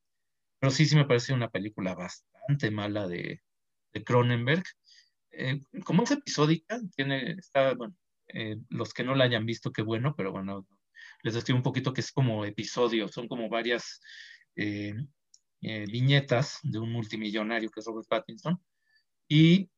pero 0.60 0.72
sí, 0.72 0.86
sí 0.86 0.96
me 0.96 1.06
parece 1.06 1.34
una 1.34 1.50
película 1.50 1.96
bastante 1.96 2.70
mala 2.72 3.08
de, 3.08 3.42
de 3.92 4.04
Cronenberg. 4.04 4.64
Eh, 5.32 5.62
como 5.84 6.04
es 6.04 6.12
episódica, 6.12 6.80
tiene, 6.96 7.32
está, 7.32 7.74
bueno, 7.74 7.96
eh, 8.28 8.58
los 8.70 8.94
que 8.94 9.04
no 9.04 9.16
la 9.16 9.26
hayan 9.26 9.46
visto, 9.46 9.72
qué 9.72 9.82
bueno, 9.82 10.16
pero 10.16 10.32
bueno, 10.32 10.68
les 11.24 11.34
describo 11.34 11.58
un 11.58 11.64
poquito 11.64 11.92
que 11.92 12.02
es 12.02 12.12
como 12.12 12.46
episodio, 12.46 13.08
son 13.08 13.28
como 13.28 13.50
varias 13.50 14.00
viñetas 15.60 16.60
de 16.64 16.80
un 16.80 16.92
multimillonario 16.92 17.70
que 17.70 17.80
es 17.80 17.86
Robert 17.86 18.08
Pattinson, 18.08 18.64
y 19.28 19.70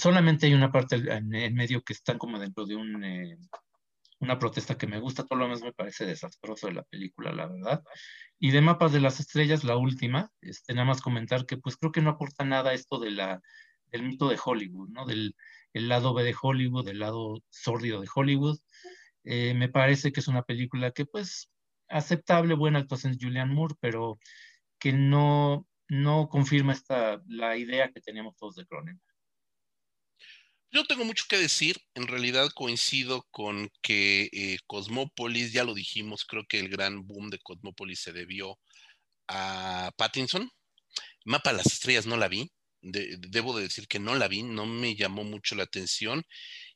solamente 0.00 0.46
hay 0.46 0.54
una 0.54 0.72
parte 0.72 0.96
en, 0.96 1.54
medio 1.54 1.82
que 1.82 1.92
están 1.92 2.18
como 2.18 2.38
dentro 2.38 2.66
de 2.66 2.74
eh, 2.74 3.38
una 4.20 4.38
protesta 4.38 4.76
que 4.76 4.86
me 4.86 5.00
gusta, 5.00 5.24
todo 5.24 5.38
lo 5.38 5.44
demás 5.44 5.62
me 5.62 5.72
parece 5.72 6.06
desastroso 6.06 6.66
de 6.66 6.74
la 6.74 6.82
película, 6.84 7.32
la 7.32 7.46
verdad. 7.46 7.82
Y 8.38 8.50
de 8.50 8.60
Mapas 8.60 8.92
de 8.92 9.00
las 9.00 9.20
Estrellas, 9.20 9.64
la 9.64 9.76
última, 9.76 10.30
este, 10.40 10.74
nada 10.74 10.86
más 10.86 11.02
comentar 11.02 11.46
que 11.46 11.56
pues 11.56 11.76
creo 11.76 11.92
que 11.92 12.02
no 12.02 12.10
aporta 12.10 12.44
nada 12.44 12.72
esto 12.74 12.98
de 12.98 13.10
del 13.92 14.02
mito 14.04 14.28
de 14.28 14.38
Hollywood, 14.42 14.88
¿no? 14.90 15.04
Del 15.04 15.34
el 15.72 15.88
lado 15.88 16.14
B 16.14 16.24
de 16.24 16.34
Hollywood, 16.40 16.84
del 16.84 17.00
lado 17.00 17.42
sórdido 17.48 18.00
de 18.00 18.08
Hollywood. 18.12 18.58
Eh, 19.24 19.54
me 19.54 19.68
parece 19.68 20.12
que 20.12 20.20
es 20.20 20.28
una 20.28 20.42
película 20.42 20.92
que 20.92 21.06
pues 21.06 21.50
aceptable, 21.88 22.54
buena 22.54 22.78
actuación 22.80 23.12
de 23.12 23.24
Julianne 23.24 23.54
Moore, 23.54 23.74
pero 23.80 24.18
que 24.78 24.92
no, 24.92 25.66
no 25.88 26.28
confirma 26.28 26.72
esta, 26.72 27.22
la 27.26 27.56
idea 27.56 27.90
que 27.92 28.00
teníamos 28.00 28.36
todos 28.36 28.56
de 28.56 28.66
Cronenberg. 28.66 29.09
Yo 30.72 30.84
tengo 30.84 31.04
mucho 31.04 31.24
que 31.28 31.36
decir, 31.36 31.78
en 31.94 32.06
realidad 32.06 32.48
coincido 32.54 33.26
con 33.32 33.70
que 33.82 34.28
eh, 34.32 34.58
Cosmópolis, 34.68 35.52
ya 35.52 35.64
lo 35.64 35.74
dijimos, 35.74 36.24
creo 36.24 36.44
que 36.48 36.60
el 36.60 36.68
gran 36.68 37.06
boom 37.06 37.28
de 37.30 37.40
Cosmópolis 37.40 38.00
se 38.00 38.12
debió 38.12 38.56
a 39.28 39.92
Pattinson. 39.96 40.50
Mapa 41.24 41.50
de 41.50 41.58
las 41.58 41.66
Estrellas 41.66 42.06
no 42.06 42.16
la 42.16 42.28
vi, 42.28 42.52
debo 42.82 43.56
de 43.56 43.64
decir 43.64 43.88
que 43.88 43.98
no 43.98 44.14
la 44.14 44.28
vi, 44.28 44.42
no 44.44 44.66
me 44.66 44.94
llamó 44.96 45.24
mucho 45.24 45.54
la 45.56 45.64
atención 45.64 46.22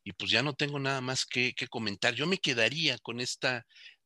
y 0.03 0.13
pues 0.13 0.31
ya 0.31 0.43
no 0.43 0.55
tengo 0.55 0.79
nada 0.81 1.01
más 1.01 1.25
que, 1.25 1.55
que 1.55 1.69
comentar. 1.69 2.15
Yo 2.15 2.27
me 2.27 2.39
quedaría 2.39 2.99
con 2.99 3.21
esta 3.21 3.65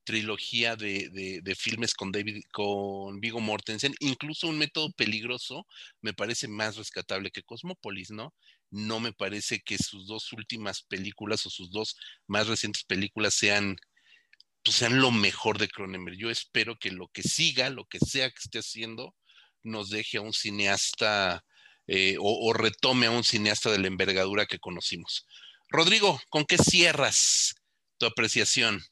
trilogía 0.08 0.74
de, 0.74 1.54
filmes 1.54 1.92
con 1.92 2.10
David, 2.10 2.40
con 2.50 3.20
Vigo 3.20 3.40
Mortensen, 3.40 3.94
incluso 4.00 4.48
un 4.48 4.56
método 4.56 4.90
peligroso 4.92 5.66
me 6.00 6.14
parece 6.14 6.48
más 6.48 6.76
rescatable 6.76 7.30
que 7.30 7.42
Cosmopolis, 7.42 8.10
¿no? 8.10 8.32
No 8.70 9.00
me 9.00 9.12
parece 9.12 9.60
que 9.60 9.76
sus 9.76 10.06
dos 10.06 10.32
últimas 10.32 10.80
películas 10.82 11.44
o 11.44 11.50
sus 11.50 11.70
dos 11.70 11.94
más 12.26 12.46
recientes 12.46 12.84
películas 12.84 13.34
sean, 13.34 13.76
pues 14.64 14.76
sean 14.76 14.98
lo 14.98 15.10
mejor 15.10 15.58
de 15.58 15.68
Cronenberg. 15.68 16.16
Yo 16.16 16.30
espero 16.30 16.78
que 16.78 16.90
lo 16.90 17.08
que 17.08 17.22
siga, 17.22 17.68
lo 17.68 17.84
que 17.84 17.98
sea 17.98 18.30
que 18.30 18.40
esté 18.42 18.60
haciendo, 18.60 19.14
nos 19.62 19.90
deje 19.90 20.16
a 20.16 20.22
un 20.22 20.32
cineasta 20.32 21.44
eh, 21.86 22.16
o 22.18 22.54
retome 22.54 23.08
a 23.08 23.10
un 23.10 23.24
cineasta 23.24 23.70
de 23.70 23.78
la 23.78 23.88
envergadura 23.88 24.46
que 24.46 24.58
conocimos. 24.58 25.26
Rodrigo, 25.68 26.18
¿con 26.30 26.46
qué 26.46 26.56
cierras 26.56 27.56
tu 27.98 28.06
apreciación? 28.06 28.82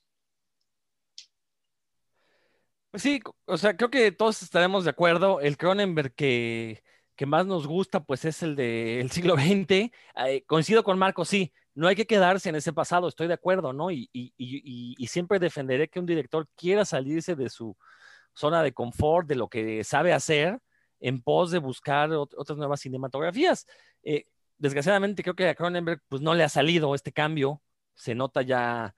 Pues 2.96 3.02
sí, 3.02 3.20
o 3.44 3.58
sea, 3.58 3.76
creo 3.76 3.90
que 3.90 4.10
todos 4.10 4.42
estaremos 4.42 4.84
de 4.84 4.90
acuerdo. 4.90 5.42
El 5.42 5.58
Cronenberg 5.58 6.14
que, 6.14 6.82
más 7.26 7.44
nos 7.44 7.66
gusta, 7.66 8.02
pues 8.02 8.24
es 8.24 8.42
el 8.42 8.56
del 8.56 9.10
siglo 9.10 9.34
XX. 9.36 9.90
coincido 10.46 10.82
con 10.82 10.98
Marco, 10.98 11.26
sí, 11.26 11.52
no 11.74 11.88
hay 11.88 11.94
que 11.94 12.06
quedarse 12.06 12.48
en 12.48 12.54
ese 12.54 12.72
pasado, 12.72 13.06
estoy 13.06 13.28
de 13.28 13.34
acuerdo, 13.34 13.74
¿no? 13.74 13.90
Y, 13.90 14.08
y, 14.14 15.06
siempre 15.08 15.38
defenderé 15.38 15.88
que 15.90 16.00
un 16.00 16.06
director 16.06 16.48
quiera 16.56 16.86
salirse 16.86 17.36
de 17.36 17.50
su 17.50 17.76
zona 18.32 18.62
de 18.62 18.72
confort, 18.72 19.28
de 19.28 19.34
lo 19.34 19.48
que 19.50 19.84
sabe 19.84 20.14
hacer, 20.14 20.58
en 20.98 21.20
pos 21.20 21.50
de 21.50 21.58
buscar 21.58 22.10
otras 22.12 22.56
nuevas 22.56 22.80
cinematografías. 22.80 23.66
Eh, 24.04 24.24
desgraciadamente 24.56 25.22
creo 25.22 25.36
que 25.36 25.50
a 25.50 25.54
Cronenberg 25.54 26.00
pues 26.08 26.22
no 26.22 26.34
le 26.34 26.44
ha 26.44 26.48
salido 26.48 26.94
este 26.94 27.12
cambio, 27.12 27.60
se 27.94 28.14
nota 28.14 28.40
ya 28.40 28.94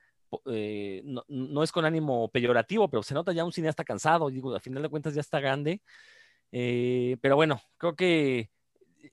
eh, 0.47 1.03
no, 1.05 1.63
es 1.63 1.73
con 1.73 1.85
ánimo 1.85 2.29
peyorativo, 2.31 2.89
pero 2.89 3.03
se 3.03 3.15
nota 3.15 3.33
ya 3.33 3.45
un 3.45 3.53
cineasta 3.53 3.85
cansado, 3.85 4.31
digo, 4.31 4.55
al 4.55 4.61
final 4.61 4.83
de 4.83 4.89
cuentas 4.89 5.15
ya 5.15 5.21
está 5.21 5.41
grande. 5.41 5.83
Eh, 6.53 7.17
pero 7.21 7.37
bueno, 7.37 7.61
creo 7.77 7.97
que 7.97 8.51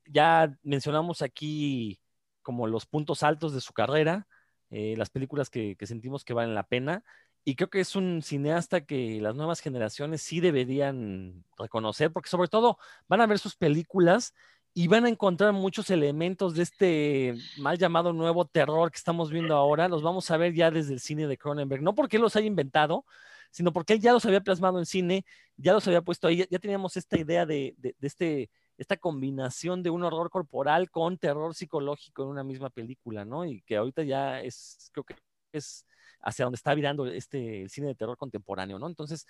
ya 0.06 0.58
mencionamos 0.64 1.22
aquí 1.22 2.00
como 2.42 2.68
los 2.68 2.86
puntos 2.86 3.24
altos 3.24 3.54
de 3.54 3.62
su 3.62 3.74
carrera, 3.74 4.28
eh, 4.70 4.96
las 4.98 5.10
películas 5.10 5.50
que, 5.50 5.76
sentimos 5.82 6.24
que 6.24 6.34
valen 6.34 6.56
la 6.56 6.68
pena. 6.68 7.04
Y 7.44 7.56
creo 7.56 7.70
que 7.70 7.80
es 7.80 7.96
un 7.96 8.22
cineasta 8.24 8.86
que 8.86 9.22
las 9.22 9.36
nuevas 9.36 9.60
generaciones 9.62 10.22
sí 10.22 10.40
deberían 10.42 11.46
reconocer, 11.58 12.12
porque 12.12 12.30
sobre 12.30 12.48
todo 12.48 12.78
van 13.08 13.22
a 13.22 13.28
ver 13.28 13.40
sus 13.40 13.56
películas 13.56 14.34
y 14.78 14.90
van 14.90 15.06
a 15.06 15.10
encontrar 15.10 15.54
muchos 15.54 15.90
elementos 15.90 16.54
de 16.54 16.64
este 16.64 17.36
mal 17.58 17.78
llamado 17.78 18.12
nuevo 18.12 18.44
terror 18.46 18.92
que 18.92 18.98
estamos 18.98 19.32
viendo 19.32 19.56
ahora, 19.56 19.88
los 19.88 20.04
vamos 20.04 20.30
a 20.30 20.36
ver 20.36 20.54
ya 20.54 20.70
desde 20.70 20.94
el 20.94 21.00
cine 21.00 21.28
de 21.28 21.38
Cronenberg, 21.38 21.82
no 21.82 21.96
porque 21.96 22.18
él 22.18 22.24
los 22.24 22.36
haya 22.36 22.46
inventado, 22.46 23.06
sino 23.52 23.72
porque 23.72 23.94
él 23.94 24.02
ya 24.02 24.12
los 24.12 24.26
había 24.26 24.42
plasmado 24.42 24.78
en 24.78 24.86
cine, 24.86 25.26
ya 25.56 25.72
los 25.72 25.88
había 25.88 26.02
puesto 26.02 26.28
ahí, 26.28 26.46
ya, 26.52 26.60
teníamos 26.60 26.98
esta 26.98 27.18
idea 27.18 27.46
de, 27.46 27.74
este, 28.02 28.50
esta 28.78 28.98
combinación 28.98 29.82
de 29.82 29.92
un 29.92 30.04
horror 30.04 30.30
corporal 30.30 30.92
con 30.92 31.18
terror 31.18 31.56
psicológico 31.56 32.24
en 32.24 32.30
una 32.30 32.44
misma 32.44 32.70
película, 32.70 33.24
¿no? 33.24 33.46
Y 33.46 33.62
que 33.62 33.78
ahorita 33.78 34.04
ya 34.04 34.42
es, 34.42 34.90
creo 34.92 35.06
que 35.06 35.16
es 35.54 35.86
hacia 36.22 36.44
donde 36.44 36.58
está 36.58 36.76
virando 36.76 37.06
este, 37.08 37.62
el 37.62 37.70
cine 37.70 37.88
de 37.88 37.96
terror 37.96 38.18
contemporáneo, 38.18 38.78
¿no? 38.78 38.88
Entonces, 38.88 39.26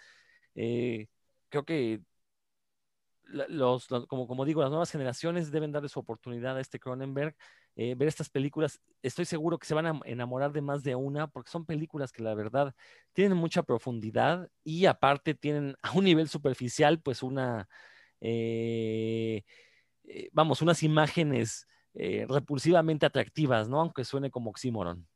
eh, 0.56 1.06
creo 1.50 1.66
que 1.66 2.02
los, 3.28 3.88
como, 4.08 4.28
como 4.28 4.46
digo, 4.46 4.62
las 4.62 4.70
nuevas 4.70 4.92
generaciones 4.92 5.52
deben 5.52 5.72
darle 5.72 5.90
su 5.90 6.00
oportunidad 6.00 6.58
a 6.58 6.62
este 6.62 6.80
Cronenberg, 6.80 7.36
eh, 7.76 7.96
ver 7.96 8.08
estas 8.08 8.30
películas. 8.30 8.82
Estoy 9.02 9.26
seguro 9.26 9.58
que 9.58 9.68
se 9.68 9.74
van 9.74 9.86
a 9.86 10.00
enamorar 10.06 10.52
de 10.52 10.62
más 10.62 10.84
de 10.84 10.96
una, 10.96 11.28
porque 11.28 11.52
son 11.52 11.66
películas 11.66 12.12
que 12.12 12.24
la 12.24 12.36
verdad 12.36 12.74
tienen 13.14 13.38
mucha 13.38 13.64
profundidad 13.64 14.50
y 14.64 14.86
aparte 14.86 15.34
tienen 15.34 15.76
a 15.82 15.92
un 15.92 16.06
nivel 16.06 16.30
superficial, 16.30 17.02
pues 17.02 17.24
una, 17.24 17.68
eh, 18.22 19.44
eh, 20.06 20.30
vamos, 20.34 20.62
unas 20.62 20.84
imágenes 20.84 21.68
repulsivamente 22.28 23.06
atractivas, 23.06 23.70
¿no? 23.70 23.80
Aunque 23.80 24.04
suene 24.04 24.30
como 24.30 24.50
oxímoron. 24.50 25.08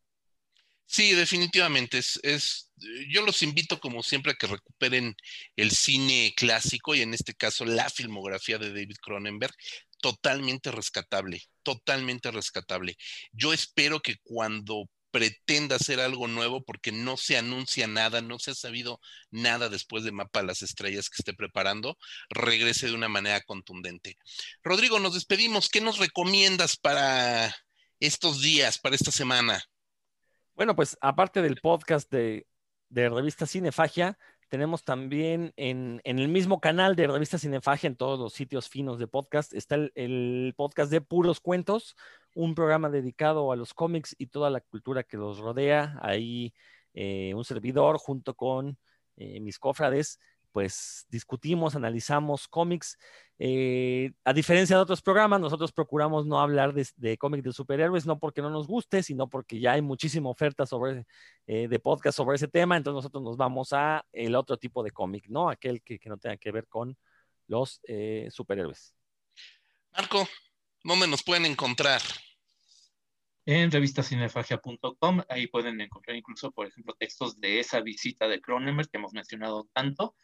Sí, 0.92 1.14
definitivamente. 1.14 2.00
Es, 2.00 2.72
yo 3.10 3.22
los 3.24 3.44
invito, 3.44 3.80
como 3.80 4.02
siempre, 4.02 4.32
a 4.32 4.36
que 4.36 4.48
recuperen 4.48 5.16
el 5.56 5.70
cine 5.72 6.34
clásico 6.36 6.96
y 6.96 7.02
en 7.02 7.14
este 7.14 7.36
caso 7.36 7.64
la 7.64 7.90
filmografía 7.92 8.58
de 8.58 8.70
David 8.70 8.96
Cronenberg, 9.00 9.54
totalmente 10.02 10.72
rescatable, 10.72 11.44
totalmente 11.62 12.32
rescatable. 12.32 12.98
Yo 13.32 13.54
espero 13.54 14.00
que 14.00 14.16
cuando 14.24 14.90
pretenda 15.12 15.76
hacer 15.76 16.00
algo 16.00 16.28
nuevo, 16.28 16.64
porque 16.64 16.92
no 16.92 17.18
se 17.18 17.38
anuncia 17.38 17.86
nada, 17.88 18.22
no 18.22 18.40
se 18.40 18.52
ha 18.52 18.56
sabido 18.56 19.00
nada 19.30 19.70
después 19.70 20.04
de 20.04 20.12
Mapa 20.12 20.40
a 20.40 20.44
las 20.44 20.64
Estrellas 20.64 21.10
que 21.10 21.18
esté 21.20 21.34
preparando, 21.36 22.00
regrese 22.32 22.88
de 22.88 22.94
una 22.94 23.10
manera 23.10 23.42
contundente. 23.42 24.18
Rodrigo, 24.64 25.00
nos 25.00 25.14
despedimos. 25.14 25.70
¿Qué 25.70 25.82
nos 25.82 26.00
recomiendas 26.00 26.78
para 26.78 27.56
estos 28.00 28.42
días, 28.42 28.80
para 28.80 28.96
esta 28.96 29.12
semana? 29.12 29.64
Bueno, 30.60 30.76
pues 30.76 30.98
aparte 31.00 31.42
del 31.42 31.56
podcast 31.62 32.12
de, 32.12 32.46
Revista 32.90 33.46
Cinefagia, 33.46 34.20
tenemos 34.50 34.84
también 34.84 35.54
en, 35.56 36.02
el 36.04 36.28
mismo 36.28 36.60
canal 36.60 36.98
de 36.98 37.08
Revista 37.08 37.38
Cinefagia, 37.38 37.88
en 37.88 37.96
todos 37.96 38.20
los 38.20 38.34
sitios 38.34 38.68
finos 38.68 39.00
de 39.00 39.08
podcast, 39.08 39.54
está 39.54 39.76
el, 39.96 40.54
podcast 40.58 40.92
de 40.92 41.00
Puros 41.00 41.40
Cuentos, 41.40 41.96
un 42.36 42.56
programa 42.56 42.90
dedicado 42.90 43.54
a 43.54 43.56
los 43.56 43.74
cómics 43.74 44.14
y 44.18 44.28
toda 44.28 44.50
la 44.50 44.60
cultura 44.60 45.04
que 45.04 45.16
los 45.16 45.38
rodea. 45.38 45.98
Ahí 46.02 46.54
eh, 46.94 47.34
un 47.36 47.46
servidor 47.46 47.98
junto 47.98 48.34
con 48.34 48.78
eh, 49.16 49.40
mis 49.40 49.60
cofrades 49.60 50.20
pues 50.52 51.06
discutimos, 51.10 51.76
analizamos 51.76 52.48
cómics. 52.48 52.98
Eh, 53.38 54.12
a 54.26 54.34
diferencia 54.34 54.76
de 54.76 54.82
otros 54.82 55.02
programas, 55.02 55.40
nosotros 55.40 55.72
procuramos 55.72 56.26
no 56.26 56.40
hablar 56.40 56.74
de, 56.74 57.18
cómics 57.18 57.44
de 57.44 57.54
superhéroes, 57.54 58.06
no 58.06 58.20
porque 58.20 58.42
no 58.42 58.50
nos 58.50 58.68
guste, 58.68 59.02
sino 59.04 59.30
porque 59.30 59.60
ya 59.60 59.74
hay 59.74 59.82
muchísima 59.82 60.30
oferta 60.30 60.66
sobre, 60.66 61.06
eh, 61.48 61.68
de 61.68 61.80
podcast 61.80 62.18
sobre 62.18 62.36
ese 62.36 62.48
tema, 62.48 62.76
entonces 62.76 62.96
nosotros 62.96 63.24
nos 63.24 63.38
vamos 63.38 63.74
a 63.74 64.06
el 64.12 64.36
otro 64.36 64.58
tipo 64.58 64.84
de 64.84 64.92
cómic, 64.92 65.28
¿no? 65.30 65.50
Aquel 65.50 65.82
que, 65.82 66.00
no 66.06 66.18
tenga 66.18 66.38
que 66.38 66.52
ver 66.52 66.68
con 66.68 66.98
los 67.48 67.80
eh, 67.88 68.28
superhéroes. 68.32 68.96
Marco, 69.92 70.28
¿dónde 70.84 71.08
nos 71.08 71.24
pueden 71.24 71.46
encontrar? 71.46 72.02
En 73.46 73.72
revistacinefagia.com. 73.72 75.22
Ahí 75.30 75.48
pueden 75.48 75.82
encontrar 75.82 76.16
incluso, 76.16 76.52
por 76.52 76.68
ejemplo, 76.68 76.96
textos 76.98 77.40
de 77.40 77.60
esa 77.60 77.82
visita 77.82 78.28
de 78.28 78.42
Cronenberg 78.42 78.90
que 78.90 78.98
hemos 78.98 79.14
mencionado 79.14 79.70
tanto. 79.74 80.16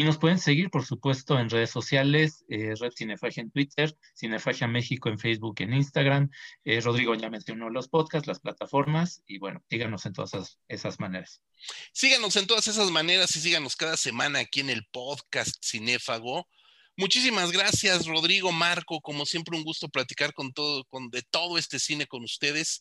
Y 0.00 0.04
nos 0.04 0.16
pueden 0.16 0.38
seguir, 0.38 0.70
por 0.70 0.84
supuesto, 0.84 1.40
en 1.40 1.50
redes 1.50 1.70
sociales, 1.70 2.44
eh, 2.48 2.72
Red 2.78 2.92
Cinefagia 2.96 3.42
en 3.42 3.50
Twitter, 3.50 3.96
Cinefagia 4.16 4.68
México 4.68 5.08
en 5.08 5.18
Facebook, 5.18 5.56
en 5.58 5.74
Instagram. 5.74 6.30
Eh, 6.64 6.80
Rodrigo 6.80 7.16
ya 7.16 7.28
mencionó 7.30 7.68
los 7.68 7.88
podcasts, 7.88 8.28
las 8.28 8.38
plataformas, 8.38 9.24
y 9.26 9.38
bueno, 9.38 9.60
síganos 9.68 10.06
en 10.06 10.12
todas 10.12 10.60
esas, 10.68 11.00
maneras. 11.00 11.42
Síganos 11.92 12.36
en 12.36 12.46
todas 12.46 12.68
esas 12.68 12.92
maneras 12.92 13.34
y 13.34 13.40
síganos 13.40 13.74
cada 13.74 13.96
semana 13.96 14.38
aquí 14.38 14.60
en 14.60 14.70
el 14.70 14.86
podcast 14.86 15.56
Cinéfago. 15.64 16.46
Muchísimas 16.98 17.52
gracias, 17.52 18.06
Rodrigo, 18.08 18.50
Marco. 18.50 19.00
Como 19.00 19.24
siempre, 19.24 19.56
un 19.56 19.62
gusto 19.62 19.88
platicar 19.88 20.32
con 20.32 20.52
todo, 20.52 20.84
con 20.86 21.10
de 21.10 21.22
todo 21.22 21.56
este 21.56 21.78
cine 21.78 22.08
con 22.08 22.24
ustedes. 22.24 22.80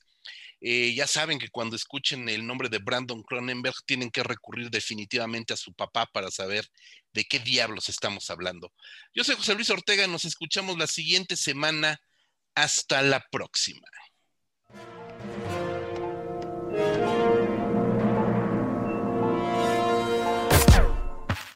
Eh, 0.60 0.96
ya 0.96 1.06
saben 1.06 1.38
que 1.38 1.50
cuando 1.50 1.76
escuchen 1.76 2.28
el 2.28 2.48
nombre 2.48 2.68
de 2.68 2.80
Brandon 2.80 3.22
Cronenberg 3.22 3.76
tienen 3.86 4.10
que 4.10 4.24
recurrir 4.24 4.72
definitivamente 4.72 5.54
a 5.54 5.56
su 5.56 5.72
papá 5.72 6.08
para 6.08 6.32
saber 6.32 6.68
de 7.14 7.26
qué 7.26 7.38
diablos 7.38 7.90
estamos 7.90 8.32
hablando. 8.32 8.74
Yo 9.14 9.24
soy 9.24 9.36
José 9.36 9.54
Luis 9.54 9.70
Ortega, 9.70 10.08
nos 10.08 10.26
escuchamos 10.26 10.80
la 10.80 10.88
siguiente 10.88 11.36
semana. 11.36 12.02
Hasta 12.56 13.04
la 13.04 13.24
próxima. 13.30 13.88